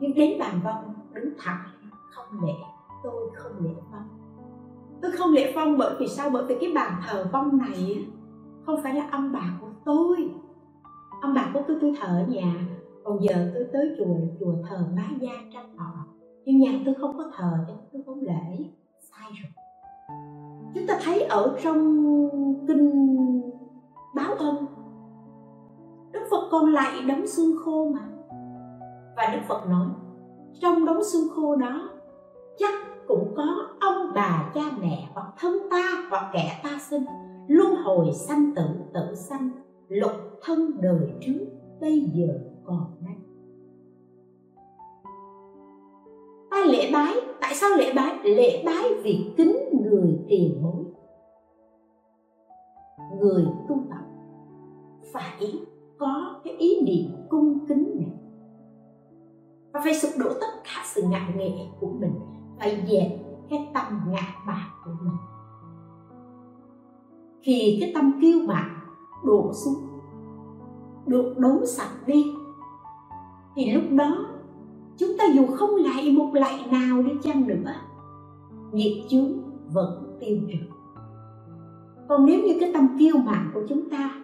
nhưng 0.00 0.14
đến 0.14 0.38
bàn 0.38 0.60
vong 0.64 0.94
đứng 1.14 1.34
thẳng, 1.38 1.64
không 2.10 2.44
lễ, 2.44 2.54
tôi 3.02 3.30
không 3.34 3.52
lễ 3.64 3.74
vong 3.92 4.21
tôi 5.02 5.12
không 5.12 5.32
lễ 5.32 5.52
phong 5.54 5.78
bởi 5.78 5.94
vì 5.98 6.08
sao? 6.08 6.30
Bởi 6.30 6.44
vì 6.44 6.56
cái 6.60 6.72
bàn 6.74 7.02
thờ 7.06 7.26
phong 7.32 7.58
này 7.58 8.06
không 8.66 8.82
phải 8.82 8.94
là 8.94 9.08
ông 9.12 9.32
bà 9.32 9.58
của 9.60 9.70
tôi. 9.84 10.30
Ông 11.22 11.34
bà 11.34 11.50
của 11.54 11.60
tôi 11.68 11.76
tôi 11.80 11.94
thờ 12.00 12.08
ở 12.08 12.26
nhà. 12.28 12.66
Còn 13.04 13.18
giờ 13.22 13.50
tôi 13.54 13.66
tới 13.72 13.96
chùa 13.98 14.04
là 14.04 14.26
chùa 14.40 14.54
thờ 14.68 14.86
má 14.96 15.08
gia 15.20 15.32
tranh 15.52 15.76
họ. 15.76 15.92
Nhưng 16.44 16.58
nhà 16.58 16.80
tôi 16.84 16.94
không 17.00 17.18
có 17.18 17.24
thờ 17.36 17.50
cho 17.68 17.74
tôi 17.92 18.02
không 18.06 18.20
lễ. 18.20 18.70
Sai 19.00 19.30
rồi. 19.42 19.52
Chúng 20.74 20.86
ta 20.86 20.98
thấy 21.04 21.22
ở 21.22 21.58
trong 21.62 22.04
kinh 22.68 22.90
báo 24.14 24.34
ân 24.34 24.66
đức 26.12 26.20
phật 26.30 26.48
còn 26.50 26.72
lại 26.72 27.02
đống 27.08 27.26
xương 27.26 27.56
khô 27.64 27.88
mà. 27.94 28.08
Và 29.16 29.30
đức 29.32 29.40
phật 29.48 29.68
nói, 29.68 29.86
trong 30.60 30.84
đống 30.84 31.04
xương 31.04 31.28
khô 31.36 31.56
đó, 31.56 31.90
chắc 32.58 32.74
cũng 33.12 33.34
có 33.36 33.68
ông 33.80 34.12
bà, 34.14 34.50
cha 34.54 34.60
mẹ 34.80 35.08
hoặc 35.14 35.32
thân 35.38 35.52
ta 35.70 36.06
hoặc 36.10 36.30
kẻ 36.32 36.60
ta 36.62 36.78
sinh, 36.90 37.04
luân 37.48 37.74
hồi 37.74 38.12
sanh 38.12 38.54
tử 38.56 38.64
tử 38.94 39.14
sanh, 39.14 39.50
lục 39.88 40.12
thân 40.42 40.80
đời 40.80 41.12
trước, 41.20 41.46
bây 41.80 42.00
giờ, 42.00 42.38
còn 42.64 42.84
đây 43.00 43.14
ta 46.50 46.68
lễ 46.72 46.90
bái. 46.92 47.14
Tại 47.40 47.54
sao 47.54 47.70
lễ 47.76 47.92
bái? 47.96 48.18
Lễ 48.24 48.62
bái 48.66 48.94
vì 49.02 49.32
kính 49.36 49.56
người 49.82 50.18
tiền 50.28 50.62
bối. 50.62 50.84
Người 53.20 53.46
tu 53.68 53.76
tập. 53.90 54.04
Phải 55.12 55.52
có 55.98 56.40
cái 56.44 56.54
ý 56.54 56.80
niệm 56.82 57.26
cung 57.28 57.66
kính 57.68 57.92
này. 57.96 58.12
Và 59.72 59.80
phải 59.84 59.94
sụp 59.94 60.10
đổ 60.18 60.30
tất 60.40 60.62
cả 60.64 60.82
sự 60.84 61.02
ngạo 61.02 61.30
nghệ 61.36 61.50
của 61.80 61.88
mình 62.00 62.31
phải 62.62 62.84
dẹp 62.88 63.08
cái 63.50 63.70
tâm 63.74 64.00
ngã 64.08 64.34
bạc 64.46 64.70
của 64.84 64.90
mình. 65.02 65.16
Khi 67.42 67.78
cái 67.80 67.92
tâm 67.94 68.12
kiêu 68.20 68.38
mạn 68.46 68.78
đổ 69.24 69.52
xuống, 69.52 69.74
được 71.06 71.34
đốn 71.38 71.66
sạch 71.66 72.06
đi. 72.06 72.24
Thì 73.56 73.72
lúc 73.72 73.82
đó, 73.90 74.26
chúng 74.98 75.10
ta 75.18 75.24
dù 75.34 75.46
không 75.46 75.70
lại 75.74 76.12
một 76.12 76.30
lại 76.34 76.66
nào 76.70 77.02
đi 77.02 77.12
chăng 77.22 77.46
nữa, 77.46 77.74
nghiệp 78.72 79.04
chướng 79.08 79.32
vẫn 79.72 80.18
tiêu 80.20 80.38
trừ. 80.48 80.58
Còn 82.08 82.26
nếu 82.26 82.42
như 82.42 82.56
cái 82.60 82.70
tâm 82.74 82.96
kiêu 82.98 83.16
mạn 83.16 83.50
của 83.54 83.62
chúng 83.68 83.90
ta 83.90 84.22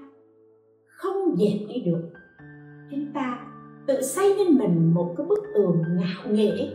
không 0.86 1.36
dẹp 1.36 1.68
đi 1.68 1.80
được, 1.80 2.11
chúng 2.91 3.12
ta 3.14 3.39
tự 3.86 4.03
xây 4.03 4.34
nên 4.36 4.59
mình 4.59 4.95
một 4.95 5.14
cái 5.16 5.26
bức 5.26 5.39
tường 5.55 5.82
ngạo 5.97 6.32
nghễ 6.32 6.70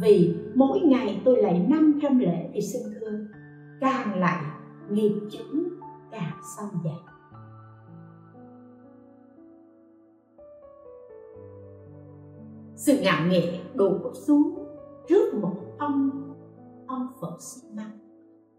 vì 0.00 0.34
mỗi 0.58 0.80
ngày 0.80 1.22
tôi 1.24 1.42
lại 1.42 1.66
500 1.68 2.18
lễ 2.18 2.50
thì 2.52 2.60
xin 2.60 2.82
thưa 3.00 3.18
càng 3.80 4.20
lại 4.20 4.44
nghiệp 4.90 5.20
chướng 5.30 5.64
càng 6.10 6.40
sâu 6.56 6.66
dày. 6.84 7.00
Sự 12.76 12.98
ngạo 13.02 13.26
nghệ 13.28 13.60
đổ 13.74 14.12
xuống 14.14 14.58
trước 15.08 15.34
một 15.34 15.56
ông 15.78 16.10
ông 16.86 17.08
phật 17.20 17.36
xi 17.40 17.68
măng. 17.76 17.98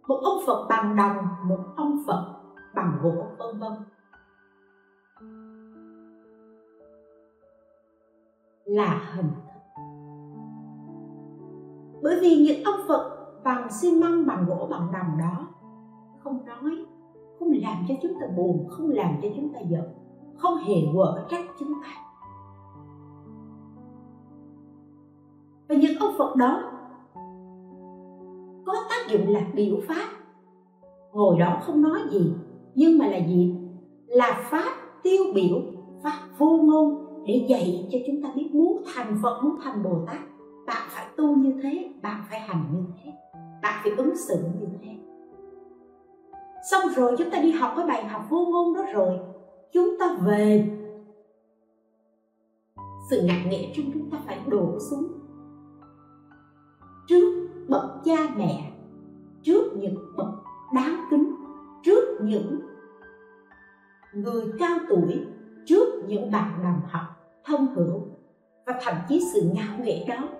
Một 0.07 0.19
ông 0.23 0.37
phật 0.47 0.65
bằng 0.69 0.95
đồng, 0.95 1.17
một 1.43 1.63
ông 1.75 2.03
phật 2.07 2.35
bằng 2.75 2.99
gỗ, 3.01 3.25
vân 3.37 3.59
vân. 3.59 3.71
Là 8.65 9.11
hình 9.15 9.31
bởi 12.01 12.19
vì 12.21 12.35
những 12.37 12.63
ông 12.63 12.79
phật 12.87 13.15
bằng 13.43 13.67
xi 13.71 14.01
măng, 14.01 14.27
bằng 14.27 14.45
gỗ, 14.47 14.67
bằng 14.71 14.87
đồng 14.93 15.17
đó, 15.19 15.47
không 16.19 16.45
nói, 16.45 16.85
không 17.39 17.51
làm 17.51 17.85
cho 17.87 17.95
chúng 18.01 18.13
ta 18.21 18.27
buồn, 18.37 18.67
không 18.69 18.89
làm 18.89 19.15
cho 19.21 19.27
chúng 19.35 19.53
ta 19.53 19.59
giận, 19.59 19.83
không 20.37 20.57
hề 20.57 20.75
quở 20.93 21.25
trách 21.29 21.45
chúng 21.59 21.73
ta. 21.83 21.89
Và 25.67 25.75
những 25.75 25.99
ông 25.99 26.13
phật 26.17 26.35
đó 26.35 26.63
có 28.65 28.73
tác 28.89 29.11
dụng 29.11 29.27
là 29.27 29.41
biểu 29.53 29.77
pháp. 29.87 30.07
Ngồi 31.13 31.39
đó 31.39 31.59
không 31.61 31.81
nói 31.81 31.99
gì, 32.09 32.33
nhưng 32.75 32.97
mà 32.97 33.07
là 33.07 33.17
gì? 33.27 33.55
Là 34.07 34.47
pháp 34.51 34.71
tiêu 35.03 35.23
biểu, 35.35 35.61
pháp 36.03 36.19
vô 36.37 36.57
ngôn 36.57 37.05
để 37.27 37.45
dạy 37.49 37.89
cho 37.91 37.97
chúng 38.07 38.23
ta 38.23 38.29
biết 38.35 38.49
muốn 38.53 38.81
thành 38.95 39.19
phật, 39.23 39.39
muốn 39.43 39.55
thành 39.63 39.83
bồ 39.83 40.05
tát 40.07 40.19
tu 41.19 41.35
như 41.35 41.53
thế, 41.63 41.93
bạn 42.01 42.23
phải 42.29 42.39
hành 42.39 42.65
như 42.73 42.83
thế. 43.03 43.11
Bạn 43.61 43.79
phải 43.83 43.91
ứng 43.97 44.17
xử 44.17 44.35
như 44.59 44.67
thế. 44.81 44.95
Xong 46.71 46.81
rồi 46.95 47.15
chúng 47.17 47.29
ta 47.29 47.39
đi 47.39 47.51
học 47.51 47.73
cái 47.77 47.87
bài 47.87 48.05
học 48.05 48.25
vô 48.29 48.45
ngôn 48.45 48.73
đó 48.73 48.85
rồi, 48.93 49.19
chúng 49.73 49.95
ta 49.99 50.17
về. 50.25 50.69
Sự 53.09 53.21
ngạc 53.21 53.45
nghĩa 53.49 53.67
chung 53.75 53.85
chúng 53.93 54.09
ta 54.11 54.17
phải 54.25 54.39
đổ 54.47 54.79
xuống. 54.79 55.07
Trước 57.07 57.47
bậc 57.67 57.83
cha 58.05 58.17
mẹ, 58.35 58.71
trước 59.41 59.63
những 59.75 59.95
bậc 60.17 60.29
đáng 60.73 61.05
kính, 61.11 61.35
trước 61.83 62.17
những 62.21 62.59
người 64.13 64.45
cao 64.59 64.77
tuổi, 64.89 65.25
trước 65.65 66.03
những 66.07 66.31
bạn 66.31 66.59
đồng 66.63 66.81
học 66.89 67.03
thông 67.45 67.75
hữu. 67.75 68.01
Và 68.65 68.79
thậm 68.81 68.95
chí 69.09 69.21
sự 69.33 69.41
ngạo 69.53 69.77
nghễ 69.83 70.05
đó 70.07 70.38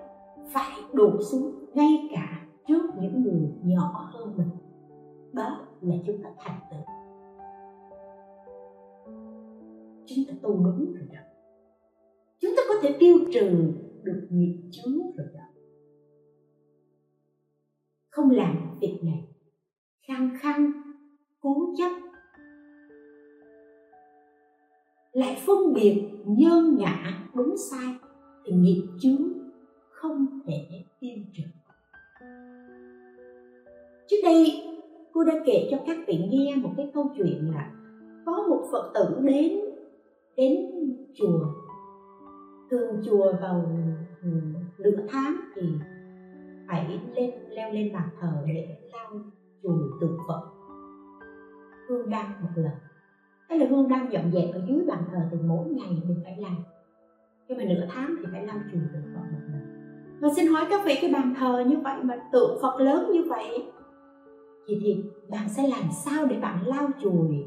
phải 0.52 0.80
đổ 0.92 1.22
xuống 1.22 1.64
ngay 1.74 2.08
cả 2.14 2.46
trước 2.68 2.82
những 3.00 3.22
người 3.22 3.50
nhỏ 3.64 4.10
hơn 4.12 4.34
mình. 4.36 4.48
Đó 5.32 5.66
là 5.80 5.94
chúng 6.06 6.22
ta 6.22 6.30
thành 6.38 6.60
tựu. 6.70 6.80
Chúng 10.06 10.24
ta 10.28 10.34
tu 10.42 10.64
đúng 10.64 10.92
rồi 10.92 11.08
đó. 11.12 11.20
Chúng 12.40 12.50
ta 12.56 12.62
có 12.68 12.74
thể 12.82 12.96
tiêu 13.00 13.18
trừ 13.32 13.72
được 14.02 14.28
nghiệp 14.30 14.70
chướng 14.70 14.98
rồi 15.16 15.26
đó. 15.34 15.44
Không 18.10 18.30
làm 18.30 18.78
việc 18.80 19.00
này, 19.04 19.28
khăng 20.08 20.30
khăng, 20.40 20.72
cố 21.40 21.74
chấp, 21.78 21.90
lại 25.12 25.42
phân 25.46 25.74
biệt 25.74 26.10
nhân 26.26 26.76
ngã 26.78 27.28
đúng 27.34 27.54
sai 27.70 27.94
thì 28.44 28.52
nghiệp 28.52 28.82
chướng 29.00 29.39
không 30.00 30.40
thể 30.46 30.84
tiêu 31.00 31.16
trừ 31.32 31.42
trước 34.08 34.16
đây, 34.22 34.62
cô 35.12 35.24
đã 35.24 35.32
kể 35.46 35.68
cho 35.70 35.76
các 35.86 35.96
vị 36.06 36.18
nghe 36.30 36.56
một 36.56 36.70
cái 36.76 36.90
câu 36.94 37.06
chuyện 37.16 37.52
là 37.54 37.70
có 38.26 38.46
một 38.48 38.62
phật 38.72 38.92
tử 38.94 39.20
đến 39.24 39.52
đến 40.36 40.66
chùa. 41.14 41.40
Thường 42.70 43.02
chùa 43.04 43.32
vào 43.40 43.72
nửa 44.78 44.96
tháng 45.08 45.36
thì 45.54 45.62
phải 46.68 47.00
lên, 47.14 47.30
leo 47.48 47.72
lên 47.72 47.92
bàn 47.92 48.08
thờ 48.20 48.44
để 48.46 48.78
lau 48.92 49.20
chùi 49.62 49.78
tượng 50.00 50.18
phật. 50.28 50.42
Hương 51.88 52.10
đăng 52.10 52.32
một 52.42 52.50
lần. 52.54 52.72
Cái 53.48 53.58
là 53.58 53.66
hương 53.70 53.88
đăng 53.88 54.12
dọn 54.12 54.32
dẹp 54.32 54.54
ở 54.54 54.62
dưới 54.68 54.84
bàn 54.88 55.04
thờ 55.10 55.18
thì 55.30 55.38
mỗi 55.44 55.68
ngày 55.68 56.02
mình 56.08 56.20
phải 56.24 56.36
làm. 56.38 56.56
Nhưng 57.48 57.58
mà 57.58 57.64
nửa 57.64 57.86
tháng 57.90 58.14
thì 58.18 58.24
phải 58.32 58.46
lau 58.46 58.56
chùi 58.72 58.80
tượng 58.92 59.14
phật 59.14 59.22
một 59.32 59.40
lần 59.46 59.49
và 60.20 60.28
xin 60.36 60.46
hỏi 60.46 60.66
các 60.70 60.80
vị 60.84 60.98
cái 61.00 61.12
bàn 61.12 61.34
thờ 61.38 61.64
như 61.66 61.76
vậy 61.84 61.96
mà 62.02 62.16
tượng 62.32 62.58
phật 62.62 62.80
lớn 62.80 63.10
như 63.12 63.24
vậy. 63.28 63.72
Thì 64.68 64.78
thì 64.82 65.04
bạn 65.30 65.48
sẽ 65.48 65.68
làm 65.68 65.84
sao 66.04 66.26
để 66.26 66.36
bạn 66.36 66.66
lau 66.66 66.88
chùi? 67.02 67.44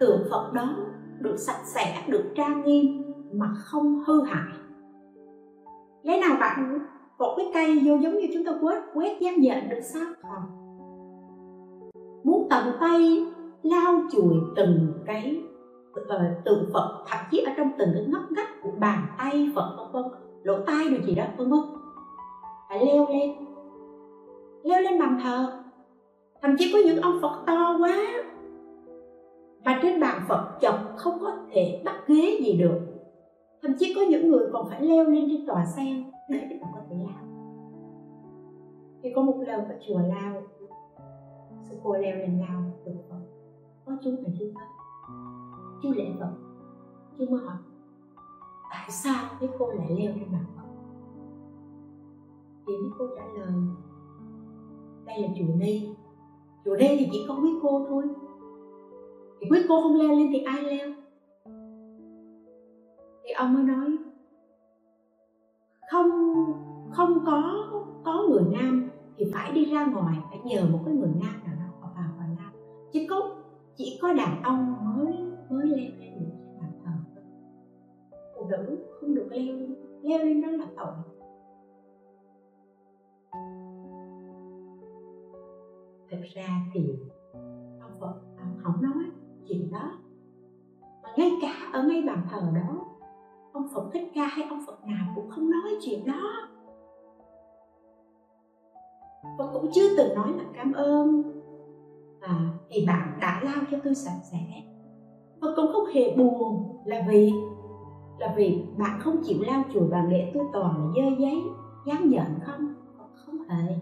Tượng 0.00 0.26
phật 0.30 0.52
đó 0.54 0.76
được 1.20 1.36
sạch 1.36 1.62
sẽ 1.64 2.04
được 2.08 2.24
trang 2.36 2.62
nghiêm 2.64 3.02
mà 3.32 3.46
không 3.64 4.04
hư 4.06 4.22
hại. 4.22 4.52
Lẽ 6.02 6.20
nào 6.20 6.36
bạn 6.40 6.78
một 7.18 7.34
cái 7.36 7.46
cây 7.54 7.82
vô 7.84 7.96
giống 7.96 8.18
như 8.18 8.26
chúng 8.34 8.44
ta 8.44 8.52
quét 8.62 8.82
quét 8.94 9.20
gian 9.20 9.40
nhện 9.40 9.68
được 9.68 9.80
sao? 9.82 10.06
Không. 10.22 10.42
Muốn 12.24 12.46
tận 12.50 12.64
tay 12.80 13.26
lau 13.62 14.00
chùi 14.12 14.34
từng 14.56 14.92
cái 15.06 15.42
uh, 16.00 16.44
tượng 16.44 16.70
phật 16.72 17.04
thậm 17.06 17.18
chí 17.30 17.38
ở 17.38 17.52
trong 17.56 17.70
từng 17.78 17.88
cái 17.94 18.04
ngóc 18.08 18.22
ngách 18.30 18.62
của 18.62 18.70
bàn 18.78 19.06
tay 19.18 19.50
phật 19.54 19.76
vân 19.78 19.92
vân. 19.92 20.12
Lỗ 20.42 20.64
tai 20.66 20.88
rồi 20.88 21.00
gì 21.06 21.14
đó 21.14 21.24
vân 21.36 21.50
vân 21.50 21.75
phải 22.68 22.86
leo 22.86 23.06
lên. 23.08 23.30
Leo 24.64 24.80
lên 24.80 24.98
bàn 24.98 25.18
thờ. 25.22 25.62
Thậm 26.42 26.56
chí 26.58 26.72
có 26.72 26.78
những 26.86 27.02
ông 27.02 27.18
phật 27.22 27.44
to 27.46 27.76
quá. 27.80 28.06
Và 29.64 29.78
trên 29.82 30.00
bàn 30.00 30.22
phật 30.28 30.58
chọc 30.60 30.74
không 30.96 31.18
có 31.20 31.36
thể 31.52 31.82
bắt 31.84 32.02
ghế 32.06 32.40
gì 32.44 32.58
được. 32.58 32.80
Thậm 33.62 33.72
chí 33.78 33.94
có 33.94 34.00
những 34.10 34.30
người 34.30 34.46
còn 34.52 34.68
phải 34.70 34.82
leo 34.82 35.04
lên 35.04 35.28
trên 35.30 35.46
tòa 35.46 35.66
sen 35.76 36.04
để 36.28 36.58
mà 36.60 36.68
có 36.74 36.80
thể 36.90 36.96
làm. 36.96 37.26
Thì 39.02 39.12
có 39.14 39.22
một 39.22 39.36
lần 39.46 39.68
ở 39.68 39.78
chùa 39.88 39.98
lao, 39.98 40.42
sư 41.62 41.76
cô 41.84 41.92
leo 41.92 42.16
lên 42.16 42.38
lao 42.48 42.62
được 42.84 42.92
phật 43.10 43.16
có 43.86 43.92
chú 44.02 44.10
là 44.10 44.30
chú 44.38 44.44
phật 44.54 44.66
chú 45.82 45.92
lễ 45.92 46.04
phật, 46.20 46.32
chú 47.18 47.24
mới 47.30 47.40
hỏi, 47.40 47.56
tại 48.70 48.90
sao 48.90 49.24
cái 49.40 49.48
cô 49.58 49.70
lại 49.70 49.86
leo 49.88 50.14
lên 50.14 50.32
bàn 50.32 50.44
thì 52.66 52.76
mấy 52.76 52.90
cô 52.98 53.06
trả 53.16 53.24
lời, 53.24 53.52
đây 55.06 55.22
là 55.22 55.28
chùa 55.38 55.54
ni 55.58 55.88
chùa 56.64 56.76
đây 56.76 56.96
thì 56.98 57.08
chỉ 57.12 57.24
có 57.28 57.38
quý 57.42 57.50
cô 57.62 57.86
thôi. 57.88 58.04
Thì 59.40 59.48
quý 59.50 59.58
cô 59.68 59.82
không 59.82 59.94
leo 59.94 60.08
lên 60.08 60.28
thì 60.32 60.42
ai 60.42 60.62
leo? 60.62 60.88
Thì 63.24 63.32
ông 63.36 63.54
mới 63.54 63.62
nói, 63.62 63.98
không 65.90 66.34
không 66.90 67.22
có 67.26 67.66
có 68.04 68.26
người 68.30 68.44
nam 68.52 68.90
thì 69.16 69.24
phải 69.34 69.52
đi 69.52 69.64
ra 69.64 69.86
ngoài, 69.86 70.16
phải 70.28 70.38
nhờ 70.44 70.68
một 70.72 70.78
cái 70.84 70.94
người 70.94 71.10
nam 71.20 71.44
nào 71.44 71.54
đó 71.54 71.66
vào 71.80 71.90
vào 71.94 72.10
vào 72.18 72.28
nam 72.36 72.52
chứ 72.92 73.00
có, 73.10 73.30
chỉ 73.76 73.98
có 74.02 74.12
đàn 74.12 74.42
ông 74.42 74.74
mới 74.84 75.14
mới 75.50 75.66
leo 75.66 75.90
lên 75.98 76.20
được 76.20 76.34
bàn 76.60 76.70
thờ. 76.84 76.92
Phụ 78.34 78.48
nữ 78.50 78.78
không 79.00 79.14
được 79.14 79.26
leo 79.30 79.56
leo 80.02 80.24
lên 80.24 80.40
đó 80.40 80.48
là 80.48 80.66
tội. 80.76 81.15
Thực 86.16 86.24
ra 86.34 86.66
thì 86.72 86.98
ông 87.80 88.00
phật 88.00 88.14
ông 88.38 88.56
không 88.62 88.82
nói 88.82 89.04
chuyện 89.48 89.70
đó. 89.72 89.92
Mà 91.02 91.08
ngay 91.16 91.30
cả 91.42 91.70
ở 91.72 91.82
ngay 91.82 92.02
bàn 92.06 92.26
thờ 92.30 92.52
đó 92.54 92.84
ông 93.52 93.68
phật 93.74 93.90
thích 93.92 94.10
ca 94.14 94.26
hay 94.26 94.46
ông 94.48 94.60
phật 94.66 94.84
nào 94.84 95.12
cũng 95.14 95.30
không 95.30 95.50
nói 95.50 95.70
chuyện 95.80 96.06
đó. 96.06 96.48
Và 99.38 99.44
cũng 99.52 99.70
chưa 99.72 99.96
từng 99.96 100.14
nói 100.14 100.32
là 100.32 100.44
cảm 100.54 100.72
ơn 100.72 101.22
à, 102.20 102.34
vì 102.70 102.84
bạn 102.86 103.18
đã 103.20 103.40
lao 103.44 103.64
cho 103.70 103.78
tôi 103.84 103.94
sạch 103.94 104.20
sẽ. 104.30 104.62
Và 105.40 105.48
cũng 105.56 105.66
không 105.72 105.86
hề 105.94 106.16
buồn 106.16 106.76
là 106.84 107.06
vì 107.08 107.32
là 108.18 108.34
vì 108.36 108.62
bạn 108.78 109.00
không 109.00 109.16
chịu 109.24 109.38
lao 109.46 109.62
chùi 109.72 109.88
bàn 109.88 110.08
để 110.10 110.30
tôi 110.34 110.44
toàn 110.52 110.76
là 110.78 110.92
dơ 110.96 111.16
giấy 111.18 111.42
dám 111.86 112.08
nhận 112.08 112.40
không? 112.44 112.74
Không 113.14 113.38
hề 113.48 113.74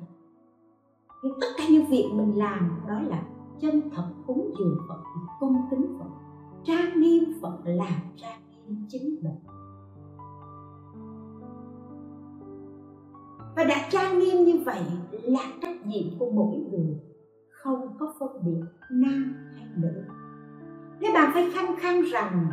nhưng 1.25 1.41
tất 1.41 1.47
cả 1.59 1.65
những 1.71 1.87
việc 1.87 2.11
mình 2.15 2.39
làm, 2.39 2.81
đó 2.89 3.01
là 3.01 3.23
chân 3.61 3.91
thật, 3.91 4.09
cúng 4.27 4.55
dường 4.59 4.79
phật, 4.89 5.03
cung 5.41 5.57
kính 5.71 5.99
phật, 5.99 6.11
trang 6.65 7.01
nghiêm 7.01 7.25
phật, 7.43 7.59
làm 7.65 7.93
trang 8.17 8.41
nghiêm 8.51 8.87
chính 8.89 9.17
mình. 9.23 9.39
Và 13.57 13.65
đã 13.65 13.89
trang 13.91 14.19
nghiêm 14.19 14.45
như 14.45 14.63
vậy 14.65 14.83
là 15.23 15.41
trách 15.63 15.87
nhiệm 15.87 16.19
của 16.19 16.31
mỗi 16.31 16.57
người, 16.57 17.01
không 17.51 17.97
có 17.99 18.15
phân 18.19 18.45
biệt 18.45 18.65
nam 18.91 19.35
hay 19.57 19.69
nữ. 19.77 20.05
Nếu 21.01 21.13
bạn 21.15 21.31
phải 21.35 21.51
khăng 21.55 21.77
khăng 21.79 22.03
rằng 22.03 22.49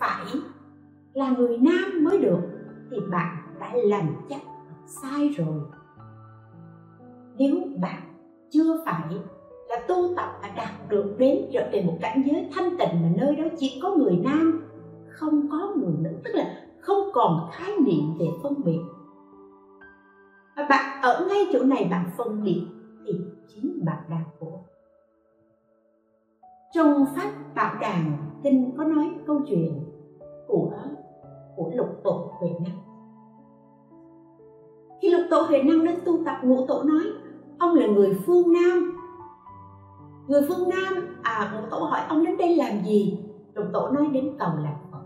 phải 0.00 0.26
là 1.12 1.30
người 1.30 1.58
nam 1.58 2.04
mới 2.04 2.18
được, 2.18 2.42
thì 2.90 2.96
bạn 3.10 3.36
đã 3.60 3.72
làm 3.74 4.06
chắc, 4.28 4.40
sai 4.86 5.28
rồi 5.28 5.60
nếu 7.38 7.56
bạn 7.80 8.02
chưa 8.50 8.84
phải 8.84 9.16
là 9.68 9.76
tu 9.88 10.14
tập 10.16 10.28
và 10.42 10.48
đạt 10.56 10.88
được 10.88 11.14
đến 11.18 11.46
trở 11.52 11.68
về 11.72 11.82
một 11.82 11.98
cảnh 12.00 12.22
giới 12.26 12.48
thanh 12.54 12.70
tịnh 12.78 13.02
mà 13.02 13.08
nơi 13.16 13.36
đó 13.36 13.44
chỉ 13.58 13.80
có 13.82 13.94
người 13.96 14.16
nam, 14.24 14.64
không 15.08 15.48
có 15.50 15.74
người 15.76 15.94
nữ, 15.98 16.10
tức 16.24 16.30
là 16.34 16.66
không 16.80 16.98
còn 17.12 17.48
khái 17.52 17.70
niệm 17.86 18.18
về 18.18 18.26
phân 18.42 18.54
biệt. 18.64 18.80
Và 20.56 20.66
bạn 20.70 21.02
ở 21.02 21.26
ngay 21.28 21.44
chỗ 21.52 21.64
này, 21.64 21.88
bạn 21.90 22.10
phân 22.16 22.44
biệt 22.44 22.62
thì 23.06 23.12
chính 23.48 23.84
bạn 23.84 23.98
đang 24.10 24.24
khổ 24.40 24.62
trong 26.72 27.04
pháp 27.16 27.32
bảo 27.54 27.74
đàn 27.80 28.16
kinh 28.42 28.74
có 28.78 28.84
nói 28.84 29.10
câu 29.26 29.40
chuyện 29.46 29.84
của 30.48 30.72
của 31.56 31.70
lục 31.74 31.88
tổ 32.04 32.30
huệ 32.38 32.48
năng. 32.50 32.78
Khi 35.02 35.10
lục 35.10 35.22
tổ 35.30 35.40
huệ 35.42 35.62
năng 35.62 35.84
đến 35.84 35.94
tu 36.04 36.24
tập, 36.24 36.36
ngũ 36.42 36.66
tổ 36.66 36.82
nói 36.82 37.02
ông 37.62 37.74
là 37.74 37.86
người 37.86 38.18
phương 38.26 38.52
nam. 38.52 38.96
Người 40.26 40.42
phương 40.48 40.68
nam 40.68 40.94
à 41.22 41.52
ngũ 41.54 41.68
tổ 41.70 41.78
hỏi 41.78 42.00
ông 42.08 42.24
đến 42.24 42.36
đây 42.36 42.56
làm 42.56 42.84
gì? 42.84 43.18
Lục 43.54 43.66
tổ 43.72 43.88
nói 43.88 44.06
đến 44.12 44.36
cầu 44.38 44.50
lạc 44.62 44.76
phật. 44.92 45.02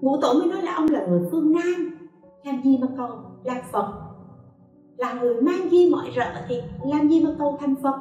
Ngũ 0.00 0.20
tổ 0.20 0.34
mới 0.34 0.48
nói 0.48 0.62
là 0.62 0.74
ông 0.74 0.86
là 0.90 1.06
người 1.06 1.28
phương 1.30 1.52
nam. 1.52 1.98
Làm 2.44 2.62
gì 2.62 2.78
mà 2.78 2.86
cầu 2.96 3.08
lạc 3.44 3.62
phật? 3.72 3.92
Là 4.96 5.12
người 5.12 5.42
mang 5.42 5.70
di 5.70 5.90
mọi 5.90 6.10
rợ 6.16 6.42
thì 6.48 6.60
làm 6.84 7.08
gì 7.08 7.24
mà 7.24 7.30
cầu 7.38 7.56
thành 7.60 7.74
phật? 7.82 7.96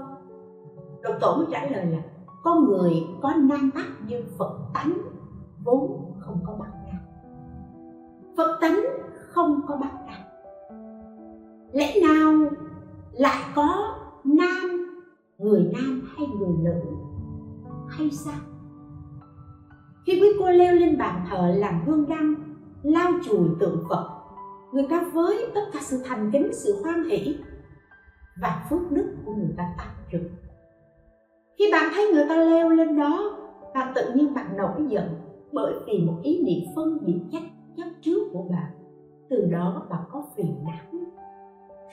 Lục 1.04 1.16
tổ 1.22 1.36
mới 1.36 1.46
trả 1.52 1.70
lời 1.70 1.86
là 1.86 2.00
con 2.44 2.66
người 2.66 3.08
có 3.22 3.34
nam 3.38 3.72
bắc 3.76 4.08
như 4.08 4.24
phật 4.38 4.52
tánh, 4.74 4.98
vốn 5.64 6.12
không 6.20 6.40
có 6.48 6.54
bắc 6.60 6.72
nam 6.86 7.02
phật 8.38 8.58
tánh 8.62 8.80
không 9.14 9.62
có 9.68 9.76
bắc 9.76 9.92
nam 10.06 10.22
lẽ 11.72 12.02
nào 12.02 12.34
lại 13.18 13.44
có 13.56 13.96
nam, 14.24 14.86
người 15.38 15.72
nam 15.74 16.02
hay 16.16 16.28
người 16.28 16.56
nữ? 16.62 16.82
Hay 17.90 18.12
sao? 18.12 18.40
Khi 20.06 20.22
quý 20.22 20.28
cô 20.40 20.52
leo 20.52 20.76
lên 20.76 20.98
bàn 20.98 21.26
thờ 21.30 21.54
làm 21.58 21.82
hương 21.86 22.10
đăng, 22.10 22.36
lau 22.84 23.12
chùi 23.26 23.48
tượng 23.60 23.84
phật, 23.90 24.10
người 24.72 24.88
ta 24.90 25.04
với 25.14 25.52
tất 25.56 25.66
cả 25.74 25.80
sự 25.82 26.02
thành 26.06 26.30
kính, 26.34 26.54
sự 26.54 26.82
hoan 26.84 27.04
hỷ 27.04 27.38
và 28.42 28.68
phước 28.70 28.92
đức 28.92 29.16
của 29.26 29.34
người 29.34 29.54
ta 29.58 29.74
tăng 29.78 29.96
trưởng 30.12 30.30
khi 31.58 31.66
bạn 31.72 31.92
thấy 31.96 32.12
người 32.14 32.26
ta 32.30 32.36
leo 32.36 32.70
lên 32.70 33.00
đó, 33.00 33.38
bạn 33.74 33.92
tự 33.96 34.14
nhiên 34.14 34.34
bạn 34.34 34.58
nổi 34.58 34.86
giận 34.88 35.10
bởi 35.52 35.74
vì 35.86 36.00
một 36.06 36.18
ý 36.24 36.44
niệm 36.44 36.74
phân 36.76 37.06
biệt 37.06 37.20
chắc 37.32 37.44
chấp 37.78 37.90
trước 38.02 38.30
của 38.34 38.44
bạn. 38.52 38.72
Từ 39.30 39.46
đó 39.52 39.88
bạn 39.90 40.02
có 40.12 40.24
phiền 40.36 40.56
não 40.66 40.87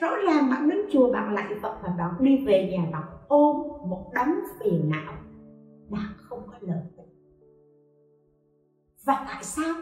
rõ 0.01 0.17
ràng 0.27 0.51
bạn 0.51 0.69
đến 0.69 0.79
chùa 0.93 1.13
bạn 1.13 1.35
lại 1.35 1.55
phật 1.63 1.79
và 1.83 1.95
bạn 1.99 2.15
đi 2.21 2.45
về 2.47 2.71
nhà 2.73 2.91
bạn 2.93 3.03
ôm 3.29 3.57
một 3.91 4.11
đống 4.15 4.35
phiền 4.61 4.91
não 4.91 5.15
bạn 5.91 6.09
không 6.17 6.43
có 6.47 6.55
lợi 6.61 6.83
ích 6.97 7.15
và 9.05 9.25
tại 9.29 9.45
sao? 9.45 9.75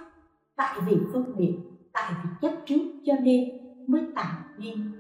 Tại 0.57 0.79
vì 0.87 0.97
phân 1.13 1.37
biệt 1.37 1.59
tại 1.93 2.13
vì 2.25 2.31
chấp 2.43 2.57
trước 2.67 2.93
cho 3.05 3.15
nên 3.23 3.49
mới 3.87 4.03
tạo 4.15 4.43
nên 4.59 4.93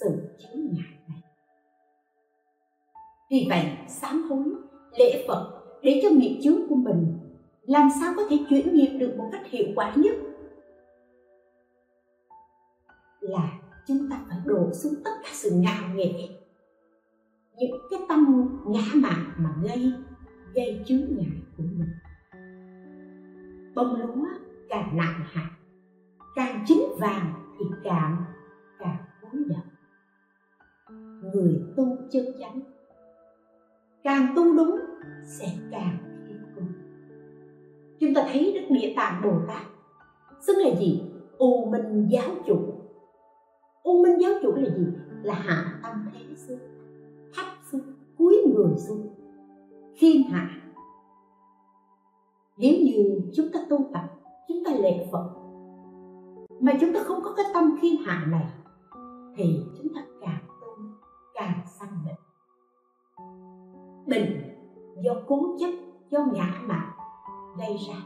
sự 0.00 0.36
chướng 0.38 0.60
ngại 0.72 0.98
này. 1.08 1.22
Vì 3.30 3.46
vậy, 3.48 3.64
sám 3.88 4.22
hối, 4.30 4.44
lễ 4.98 5.24
phật 5.28 5.62
để 5.82 6.00
cho 6.02 6.08
nghiệp 6.10 6.40
chướng 6.42 6.68
của 6.68 6.74
mình 6.74 7.18
làm 7.62 7.88
sao 8.00 8.12
có 8.16 8.22
thể 8.30 8.38
chuyển 8.50 8.74
nghiệp 8.74 8.98
được 8.98 9.14
một 9.18 9.28
cách 9.32 9.46
hiệu 9.46 9.66
quả 9.76 9.94
nhất 9.96 10.14
là 13.20 13.59
chúng 13.86 14.10
ta 14.10 14.20
phải 14.28 14.38
đổ 14.44 14.72
xuống 14.72 14.94
tất 15.04 15.10
cả 15.22 15.30
sự 15.32 15.50
ngạo 15.50 15.94
nghệ 15.94 16.28
những 17.60 17.80
cái 17.90 18.00
tâm 18.08 18.48
ngã 18.66 18.82
mạn 18.94 19.32
mà 19.36 19.54
gây 19.62 19.92
gây 20.54 20.82
chướng 20.86 21.16
ngại 21.16 21.42
của 21.56 21.62
mình. 21.62 21.90
Bông 23.74 24.00
lúa 24.00 24.26
càng 24.68 24.96
nặng 24.96 25.20
hạt, 25.24 25.50
càng 26.34 26.64
chín 26.66 26.82
vàng 26.98 27.54
thì 27.58 27.66
càng 27.84 28.24
càng 28.78 28.96
cúi 29.20 29.44
đầu. 29.48 29.62
Người 31.34 31.62
tu 31.76 31.96
chân 32.10 32.24
chánh, 32.40 32.60
càng 34.04 34.32
tu 34.36 34.56
đúng 34.56 34.80
sẽ 35.24 35.46
càng 35.70 35.98
thiên 36.28 36.42
cung. 36.54 36.72
Chúng 38.00 38.14
ta 38.14 38.22
thấy 38.32 38.52
đức 38.54 38.74
địa 38.74 38.92
tạng 38.96 39.22
bồ 39.22 39.40
tát, 39.48 39.62
xưng 40.40 40.58
là 40.58 40.80
gì? 40.80 41.02
U 41.38 41.70
minh 41.70 42.08
giáo 42.10 42.30
chủ 42.46 42.79
u 43.90 44.02
minh 44.02 44.20
giáo 44.20 44.32
chủ 44.42 44.54
là 44.54 44.70
gì? 44.76 44.86
Là 45.22 45.34
hạ 45.34 45.80
tâm 45.82 46.06
thế 46.12 46.34
xuống 46.36 46.58
thấp 47.34 47.46
xuống 47.70 47.80
cúi 48.18 48.34
người 48.46 48.78
xuống 48.78 49.08
khiêm 49.94 50.22
hạ. 50.30 50.50
Nếu 52.56 52.72
như 52.72 53.20
chúng 53.36 53.46
ta 53.52 53.60
tu 53.70 53.78
tập, 53.92 54.04
chúng 54.48 54.64
ta 54.64 54.72
lệ 54.72 55.06
phật, 55.12 55.30
mà 56.60 56.72
chúng 56.80 56.92
ta 56.92 57.00
không 57.04 57.22
có 57.22 57.34
cái 57.36 57.46
tâm 57.54 57.76
khiêm 57.80 57.96
hạ 58.04 58.26
này, 58.30 58.46
thì 59.36 59.44
chúng 59.78 59.94
ta 59.94 60.00
càng 60.20 60.44
tu, 60.60 60.82
càng 61.34 61.60
sanh 61.66 61.98
bệnh. 62.04 62.20
Bệnh 64.06 64.42
do 65.04 65.12
cố 65.26 65.56
chấp, 65.60 65.70
do 66.10 66.26
ngã 66.32 66.62
mạn 66.66 66.90
gây 67.58 67.76
ra. 67.88 67.96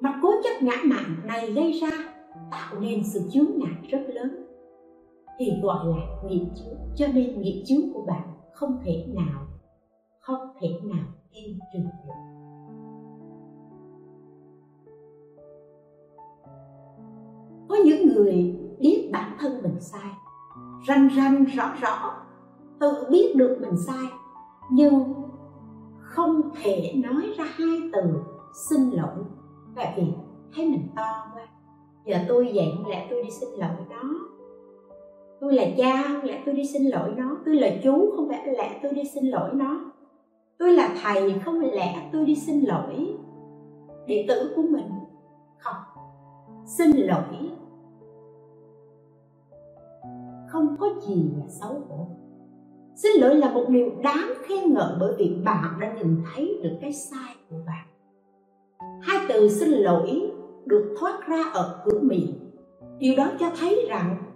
Mà 0.00 0.20
cố 0.22 0.32
chấp 0.44 0.62
ngã 0.62 0.76
mạn 0.84 1.16
này 1.24 1.52
gây 1.52 1.72
ra, 1.72 1.90
tạo 2.50 2.80
nên 2.80 3.04
sự 3.04 3.20
chướng 3.30 3.50
ngại 3.56 3.88
rất 3.90 4.02
lớn 4.14 4.46
thì 5.44 5.60
gọi 5.62 5.86
là 5.86 5.96
nghiệp 6.24 6.46
chướng. 6.54 6.78
Cho 6.96 7.06
nên 7.14 7.40
nghiệp 7.40 7.64
chướng 7.66 7.92
của 7.94 8.04
bạn 8.06 8.22
không 8.52 8.78
thể 8.84 9.06
nào, 9.14 9.46
không 10.20 10.40
thể 10.60 10.68
nào 10.82 11.04
tiêu 11.32 11.54
trừ 11.72 11.78
được. 11.78 12.14
Có 17.68 17.76
những 17.84 18.06
người 18.06 18.56
biết 18.78 19.10
bản 19.12 19.36
thân 19.40 19.62
mình 19.62 19.80
sai 19.80 20.10
ranh 20.88 21.08
ranh 21.16 21.44
rõ 21.44 21.74
rõ, 21.80 22.14
tự 22.80 23.06
biết 23.10 23.36
được 23.36 23.58
mình 23.60 23.76
sai, 23.86 24.06
nhưng 24.70 25.14
không 26.00 26.50
thể 26.62 26.92
nói 27.04 27.22
ra 27.38 27.44
hai 27.44 27.78
từ 27.92 28.00
xin 28.68 28.90
lỗi. 28.90 29.24
Tại 29.76 29.94
vì 29.96 30.12
thấy 30.54 30.68
mình 30.68 30.88
to 30.96 31.26
quá. 31.34 31.48
Giờ 32.06 32.18
tôi 32.28 32.50
vậy 32.54 32.72
lẽ 32.86 33.06
tôi 33.10 33.22
đi 33.22 33.30
xin 33.30 33.48
lỗi 33.50 33.86
đó 33.90 34.02
tôi 35.42 35.54
là 35.54 35.64
cha 35.78 36.02
không 36.08 36.24
lẽ 36.24 36.42
tôi 36.46 36.54
đi 36.54 36.66
xin 36.66 36.82
lỗi 36.82 37.10
nó. 37.16 37.36
Tôi 37.44 37.54
là 37.54 37.68
chú, 37.82 38.12
không 38.16 38.28
phải 38.28 38.46
lẽ 38.46 38.80
tôi 38.82 38.92
đi 38.92 39.04
xin 39.14 39.24
lỗi 39.24 39.50
nó. 39.52 39.92
Tôi 40.58 40.72
là 40.72 40.94
thầy, 41.02 41.38
không 41.44 41.60
lẽ 41.60 42.08
tôi 42.12 42.24
đi 42.24 42.36
xin 42.36 42.60
lỗi 42.60 43.16
đệ 44.06 44.24
tử 44.28 44.52
của 44.56 44.62
mình. 44.62 44.88
Không. 45.58 45.76
Xin 46.66 46.90
lỗi 46.96 47.50
không 50.48 50.76
có 50.80 50.90
gì 51.06 51.30
là 51.38 51.46
xấu 51.48 51.72
hổ. 51.88 52.06
Xin 52.94 53.12
lỗi 53.20 53.34
là 53.34 53.52
một 53.52 53.64
điều 53.68 53.90
đáng 54.02 54.32
khen 54.42 54.74
ngợi 54.74 54.92
bởi 55.00 55.14
vì 55.18 55.36
bạn 55.44 55.80
đã 55.80 55.94
nhìn 55.94 56.22
thấy 56.34 56.60
được 56.62 56.76
cái 56.80 56.92
sai 56.92 57.34
của 57.50 57.56
bạn. 57.66 57.86
Hai 59.02 59.26
từ 59.28 59.48
xin 59.48 59.68
lỗi 59.68 60.30
được 60.66 60.94
thoát 61.00 61.28
ra 61.28 61.44
ở 61.54 61.82
cửa 61.84 62.00
miệng. 62.02 62.50
Điều 62.98 63.16
đó 63.16 63.30
cho 63.40 63.50
thấy 63.60 63.86
rằng 63.88 64.31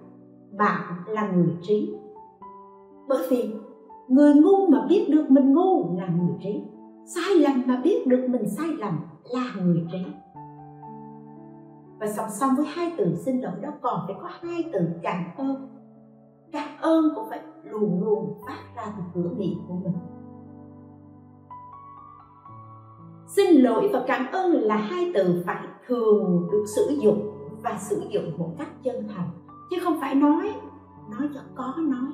bạn 0.53 1.03
là 1.07 1.31
người 1.31 1.57
trí. 1.63 1.95
Bởi 3.09 3.27
vì 3.31 3.55
người 4.09 4.35
ngu 4.35 4.67
mà 4.67 4.87
biết 4.89 5.07
được 5.11 5.27
mình 5.29 5.53
ngu 5.53 5.99
là 5.99 6.07
người 6.07 6.37
trí. 6.43 6.65
Sai 7.07 7.35
lầm 7.35 7.63
mà 7.67 7.81
biết 7.85 8.07
được 8.07 8.27
mình 8.29 8.49
sai 8.49 8.69
lầm 8.79 8.99
là 9.35 9.63
người 9.63 9.87
trí. 9.93 10.07
Và 12.01 12.07
song 12.07 12.29
song 12.41 12.51
với 12.57 12.67
hai 12.67 12.93
từ 12.99 13.15
xin 13.15 13.41
lỗi 13.41 13.53
đó 13.63 13.69
còn 13.83 14.01
phải 14.07 14.17
có 14.23 14.29
hai 14.41 14.65
từ 14.73 14.81
cảm 15.03 15.25
ơn. 15.37 15.69
Cảm 16.53 16.69
ơn 16.81 17.05
cũng 17.15 17.29
phải 17.31 17.41
luôn 17.65 18.05
luôn 18.05 18.35
phát 18.47 18.59
ra 18.77 18.93
từ 18.97 19.03
cửa 19.15 19.31
miệng 19.37 19.59
của 19.69 19.75
mình. 19.75 19.95
Xin 23.27 23.63
lỗi 23.63 23.91
và 23.93 24.05
cảm 24.07 24.27
ơn 24.33 24.53
là 24.53 24.77
hai 24.77 25.11
từ 25.15 25.43
phải 25.47 25.67
thường 25.87 26.49
được 26.53 26.65
sử 26.77 26.97
dụng 27.01 27.31
và 27.63 27.79
sử 27.79 28.03
dụng 28.11 28.39
một 28.39 28.51
cách 28.59 28.69
chân 28.83 29.09
thành 29.09 29.31
chứ 29.71 29.77
không 29.85 30.01
phải 30.01 30.15
nói. 30.15 30.53
Nói 31.11 31.29
cho 31.35 31.41
có 31.55 31.75
nói. 31.79 32.13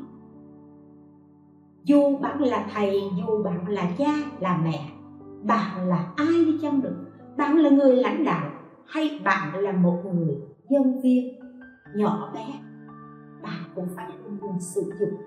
Dù 1.85 2.19
bạn 2.19 2.43
là 2.43 2.67
thầy, 2.75 3.03
dù 3.19 3.43
bạn 3.43 3.69
là 3.69 3.91
cha, 3.99 4.13
là 4.41 4.61
mẹ, 4.65 4.91
bạn 5.43 5.89
là 5.89 6.13
ai 6.17 6.45
đi 6.47 6.59
chăng 6.63 6.83
được 6.83 6.95
bạn 7.37 7.59
là 7.59 7.71
người 7.71 7.97
lãnh 7.97 8.25
đạo 8.25 8.51
hay 8.87 9.21
bạn 9.25 9.59
là 9.59 9.73
một 9.73 10.03
người 10.15 10.37
nhân 10.69 11.01
viên 11.03 11.41
nhỏ 11.95 12.31
bé, 12.35 12.47
bạn 13.43 13.63
cũng 13.75 13.89
phải 13.97 14.07
luôn 14.25 14.39
luôn 14.41 14.61
sử 14.61 14.93
dụng 15.01 15.21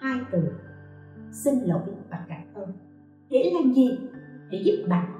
hai 0.00 0.20
từ 0.32 0.38
xin 1.32 1.54
lỗi 1.64 1.80
và 2.10 2.24
cảm 2.28 2.42
ơn. 2.54 2.72
Để 3.30 3.52
làm 3.54 3.72
gì? 3.72 3.98
Để 4.50 4.62
giúp 4.64 4.86
bạn 4.88 5.12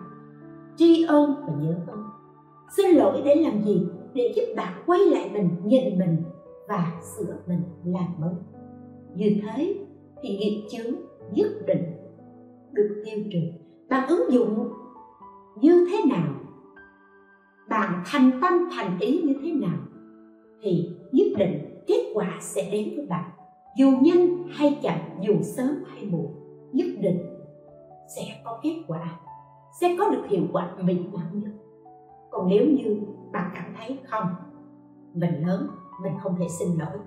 tri 0.77 1.05
ân 1.05 1.35
và 1.47 1.53
nhớ 1.61 1.75
ơn. 1.87 2.05
Xin 2.77 2.97
lỗi 2.97 3.23
để 3.25 3.35
làm 3.35 3.63
gì? 3.63 3.87
Để 4.15 4.33
giúp 4.37 4.45
bạn 4.57 4.83
quay 4.87 5.01
lại 5.01 5.31
mình, 5.33 5.51
nhìn 5.65 5.99
mình 5.99 6.23
và 6.69 7.01
sửa 7.03 7.39
mình 7.47 7.63
làm 7.85 8.15
mới. 8.19 8.35
Như 9.15 9.41
thế 9.43 9.75
thì 10.23 10.37
nghiệp 10.37 10.67
chướng 10.71 10.95
nhất 11.33 11.47
định 11.67 11.83
được 12.73 13.03
tiêu 13.05 13.25
trừ. 13.33 13.39
Bạn 13.89 14.09
ứng 14.09 14.33
dụng 14.33 14.69
như 15.61 15.87
thế 15.91 16.03
nào? 16.11 16.35
Bạn 17.69 18.03
thành 18.07 18.31
tâm 18.43 18.53
thành 18.77 18.99
ý 19.01 19.23
như 19.23 19.35
thế 19.43 19.53
nào? 19.53 19.79
Thì 20.63 20.91
nhất 21.13 21.27
định 21.39 21.83
kết 21.87 22.11
quả 22.15 22.39
sẽ 22.41 22.71
đến 22.73 22.93
với 22.97 23.07
bạn. 23.07 23.31
Dù 23.79 23.91
nhanh 24.03 24.49
hay 24.49 24.79
chậm, 24.83 24.99
dù 25.21 25.35
sớm 25.43 25.85
hay 25.87 26.05
muộn, 26.05 26.35
nhất 26.73 26.87
định 27.01 27.19
sẽ 28.17 28.23
có 28.45 28.61
kết 28.63 28.83
quả, 28.89 29.21
sẽ 29.81 29.97
có 29.99 30.09
được 30.11 30.23
hiệu 30.29 30.43
quả 30.53 30.77
mỹ 30.83 30.99
mãn 31.13 31.41
nhất. 31.41 31.53
Còn 32.31 32.49
nếu 32.49 32.67
như 32.67 33.01
bạn 33.33 33.51
cảm 33.55 33.75
thấy 33.77 33.99
không, 34.05 34.27
mình 35.15 35.47
lớn 35.47 35.67
mình 36.03 36.13
không 36.23 36.37
thể 36.39 36.47
xin 36.49 36.69
lỗi. 36.79 36.99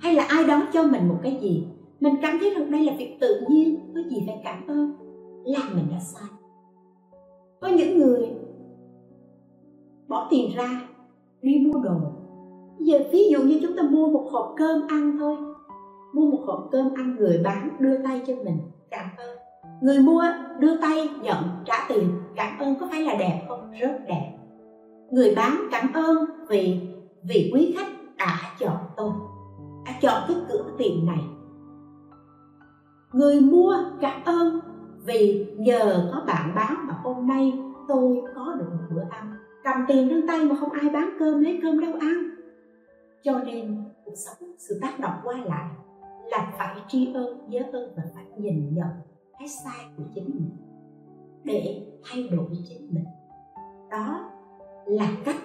Hay 0.00 0.14
là 0.14 0.24
ai 0.24 0.44
đó 0.44 0.66
cho 0.72 0.82
mình 0.82 1.08
một 1.08 1.18
cái 1.22 1.38
gì? 1.40 1.66
Mình 2.00 2.14
cảm 2.22 2.38
thấy 2.40 2.54
rằng 2.54 2.70
đây 2.70 2.84
là 2.84 2.92
việc 2.98 3.16
tự 3.20 3.40
nhiên, 3.48 3.92
có 3.94 4.00
gì 4.10 4.22
phải 4.26 4.40
cảm 4.44 4.66
ơn. 4.66 4.96
Là 5.44 5.60
mình 5.74 5.86
đã 5.90 5.98
sai. 6.00 6.28
Có 7.60 7.68
những 7.68 7.98
người 7.98 8.30
bỏ 10.08 10.26
tiền 10.30 10.50
ra, 10.56 10.88
đi 11.42 11.58
mua 11.66 11.80
đồ. 11.80 11.96
Giờ 12.78 12.98
ví 13.12 13.28
dụ 13.30 13.42
như 13.42 13.58
chúng 13.62 13.76
ta 13.76 13.82
mua 13.82 14.08
một 14.08 14.28
hộp 14.30 14.54
cơm 14.56 14.86
ăn 14.88 15.16
thôi. 15.18 15.36
Mua 16.14 16.30
một 16.30 16.42
hộp 16.46 16.68
cơm 16.72 16.94
ăn, 16.96 17.16
người 17.16 17.40
bán 17.44 17.76
đưa 17.80 18.02
tay 18.02 18.22
cho 18.26 18.34
mình, 18.44 18.58
cảm 18.90 19.06
ơn. 19.18 19.38
Người 19.82 19.98
mua 19.98 20.22
đưa 20.58 20.80
tay 20.80 21.08
nhận, 21.22 21.42
trả 21.64 21.86
tiền, 21.88 22.08
cảm 22.36 22.58
ơn 22.58 22.74
có 22.80 22.88
phải 22.90 23.02
là 23.02 23.14
đẹp 23.14 23.44
không? 23.48 23.70
Rất 23.80 23.98
đẹp. 24.08 24.32
Người 25.10 25.34
bán 25.34 25.56
cảm 25.70 25.92
ơn 25.92 26.16
vì 26.48 26.80
vì 27.22 27.50
quý 27.54 27.74
khách 27.78 27.95
À, 28.16 28.26
đã 28.42 28.50
chọn 28.58 28.76
tôi. 28.96 29.12
Đã 29.84 29.92
chọn 30.00 30.22
cái 30.28 30.36
cửa 30.48 30.64
tiệm 30.78 31.06
này. 31.06 31.24
Người 33.12 33.40
mua 33.40 33.76
cảm 34.00 34.24
ơn 34.24 34.60
vì 35.04 35.46
nhờ 35.58 36.10
có 36.12 36.24
bạn 36.26 36.52
bán 36.54 36.86
mà 36.88 36.94
hôm 37.02 37.26
nay 37.26 37.62
tôi 37.88 38.22
có 38.34 38.54
được 38.58 38.68
một 38.70 38.94
bữa 38.94 39.04
ăn. 39.10 39.34
Cầm 39.64 39.76
tiền 39.88 40.08
trong 40.10 40.28
tay 40.28 40.44
mà 40.44 40.56
không 40.60 40.72
ai 40.72 40.90
bán 40.90 41.10
cơm, 41.18 41.40
lấy 41.40 41.60
cơm 41.62 41.80
đâu 41.80 41.92
ăn. 42.00 42.30
Cho 43.22 43.38
nên, 43.38 43.84
cuộc 44.04 44.14
sống, 44.16 44.50
sự 44.58 44.78
tác 44.82 45.00
động 45.00 45.14
qua 45.24 45.36
lại 45.44 45.70
là 46.30 46.52
phải 46.58 46.76
tri 46.88 47.12
ân, 47.12 47.50
nhớ 47.50 47.60
ơn 47.72 47.92
và 47.96 48.02
phải 48.14 48.24
nhìn 48.38 48.74
nhận 48.74 48.88
cái 49.38 49.48
sai 49.48 49.84
của 49.96 50.04
chính 50.14 50.24
mình 50.24 50.50
để 51.44 51.86
thay 52.04 52.28
đổi 52.28 52.46
chính 52.68 52.94
mình. 52.94 53.04
Đó 53.90 54.30
là 54.86 55.08
cách 55.24 55.36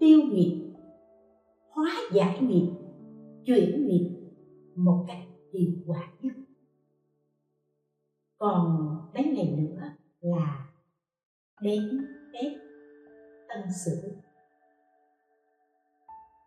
tiêu 0.00 0.20
nghiệp 0.30 0.71
hóa 1.82 1.92
giải 2.12 2.40
nghiệp, 2.40 2.72
chuyển 3.44 3.86
nghiệp 3.86 4.10
một 4.74 5.04
cách 5.08 5.22
hiệu 5.52 5.72
quả 5.86 6.12
nhất. 6.20 6.32
Còn 8.38 8.96
mấy 9.14 9.24
ngày 9.24 9.56
nữa 9.58 9.80
là 10.20 10.68
đến 11.60 12.06
Tết 12.32 12.52
Tân 13.48 13.72
Sửu 13.84 14.12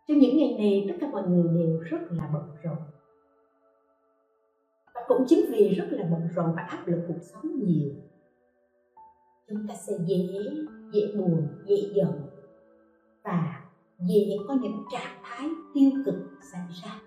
trong 0.07 0.17
những 0.17 0.37
ngày 0.37 0.55
này, 0.57 0.85
tất 0.89 0.95
cả 1.01 1.07
mọi 1.11 1.27
người 1.27 1.43
đều 1.43 1.79
rất 1.79 1.97
là 2.09 2.29
bận 2.33 2.43
rộn. 2.63 2.77
Và 4.93 5.01
cũng 5.07 5.25
chính 5.27 5.45
vì 5.51 5.69
rất 5.69 5.87
là 5.91 6.07
bận 6.11 6.27
rộn 6.35 6.53
và 6.55 6.61
áp 6.61 6.87
lực 6.87 7.05
cuộc 7.07 7.19
sống 7.21 7.59
nhiều, 7.65 7.89
chúng 9.47 9.67
ta 9.67 9.75
sẽ 9.75 9.93
dễ 10.07 10.15
dễ 10.93 11.01
buồn, 11.17 11.47
dễ 11.65 11.75
giận 11.95 12.11
và 13.23 13.65
dễ 13.99 14.37
có 14.47 14.53
những 14.61 14.83
trạng 14.91 15.14
thái 15.35 15.49
tiêu 15.73 15.91
cực 16.05 16.15
xảy 16.41 16.67
ra. 16.83 17.01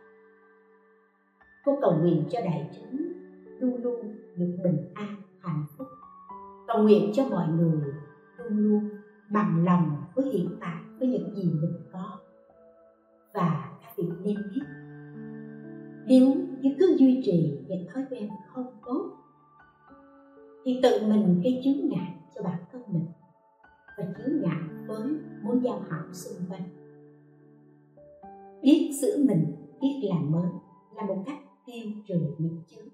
Cô 1.65 1.79
cầu 1.81 1.99
nguyện 2.01 2.25
cho 2.31 2.41
đại 2.41 2.71
chúng 2.81 3.13
luôn 3.61 3.83
luôn 3.83 4.17
được 4.37 4.57
bình 4.65 4.93
an, 4.95 5.17
hạnh 5.39 5.65
phúc. 5.77 5.87
Cầu 6.67 6.83
nguyện 6.83 7.13
cho 7.15 7.25
mọi 7.29 7.49
người 7.49 7.81
luôn 8.39 8.59
luôn 8.59 8.89
bằng 9.31 9.65
lòng 9.65 10.03
với 10.15 10.31
hiện 10.31 10.57
tại, 10.61 10.77
với 10.99 11.09
những 11.09 11.35
gì 11.35 11.51
mình 11.61 11.75
có 11.93 12.19
và 13.35 13.71
các 13.83 13.93
vị 13.97 14.05
nên 14.25 14.37
biết. 14.55 14.63
Nếu 16.07 16.35
như 16.61 16.75
cứ 16.79 16.97
duy 16.99 17.23
trì 17.25 17.59
những 17.69 17.87
thói 17.95 18.05
quen 18.11 18.29
không 18.55 18.67
tốt, 18.87 19.11
thì 20.65 20.81
tự 20.83 21.01
mình 21.07 21.41
gây 21.45 21.61
chướng 21.65 21.89
ngại 21.89 22.15
cho 22.35 22.43
bản 22.43 22.59
thân 22.73 22.83
mình 22.89 23.07
và 23.99 24.05
chướng 24.05 24.41
ngại 24.41 24.63
với 24.87 25.09
mối 25.43 25.61
giao 25.63 25.81
hảo 25.91 26.05
xung 26.13 26.51
quanh 26.51 26.78
biết 28.63 28.91
giữ 29.01 29.25
mình, 29.29 29.57
biết 29.81 30.01
làm 30.03 30.31
mới 30.31 30.51
là 30.95 31.07
một 31.07 31.23
cách 31.27 31.39
tiêu 31.67 31.85
trừ 32.07 32.35
nghiệp 32.39 32.57
chướng. 32.67 32.89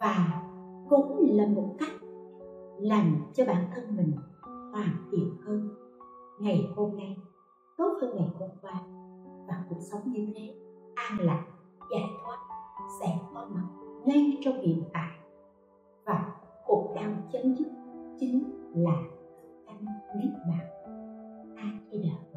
Và 0.00 0.42
cũng 0.88 1.26
là 1.30 1.46
một 1.46 1.76
cách 1.78 1.92
làm 2.78 3.22
cho 3.34 3.44
bản 3.46 3.64
thân 3.74 3.96
mình 3.96 4.12
hoàn 4.72 5.08
thiện 5.12 5.36
hơn 5.46 5.68
ngày 6.40 6.68
hôm 6.76 6.96
nay, 6.96 7.16
tốt 7.78 7.98
hơn 8.00 8.16
ngày 8.16 8.28
hôm 8.38 8.50
qua. 8.62 8.82
Và 9.48 9.64
cuộc 9.68 9.80
sống 9.80 10.12
như 10.12 10.32
thế, 10.34 10.54
an 10.94 11.18
lạc 11.20 11.46
giải 11.90 12.10
thoát, 12.22 12.38
sẽ 13.00 13.18
có 13.34 13.48
mặt 13.54 13.68
ngay 14.04 14.38
trong 14.44 14.60
hiện 14.60 14.82
tại. 14.92 15.10
Và 16.04 16.36
cuộc 16.66 16.92
đau 16.94 17.10
chấm 17.32 17.54
dứt 17.54 17.68
chính 18.20 18.42
là 18.74 19.02
thanh 19.66 19.84
niết 20.16 20.32
bàn. 20.48 20.66
A 21.56 21.78
di 21.90 21.98
đà 21.98 22.29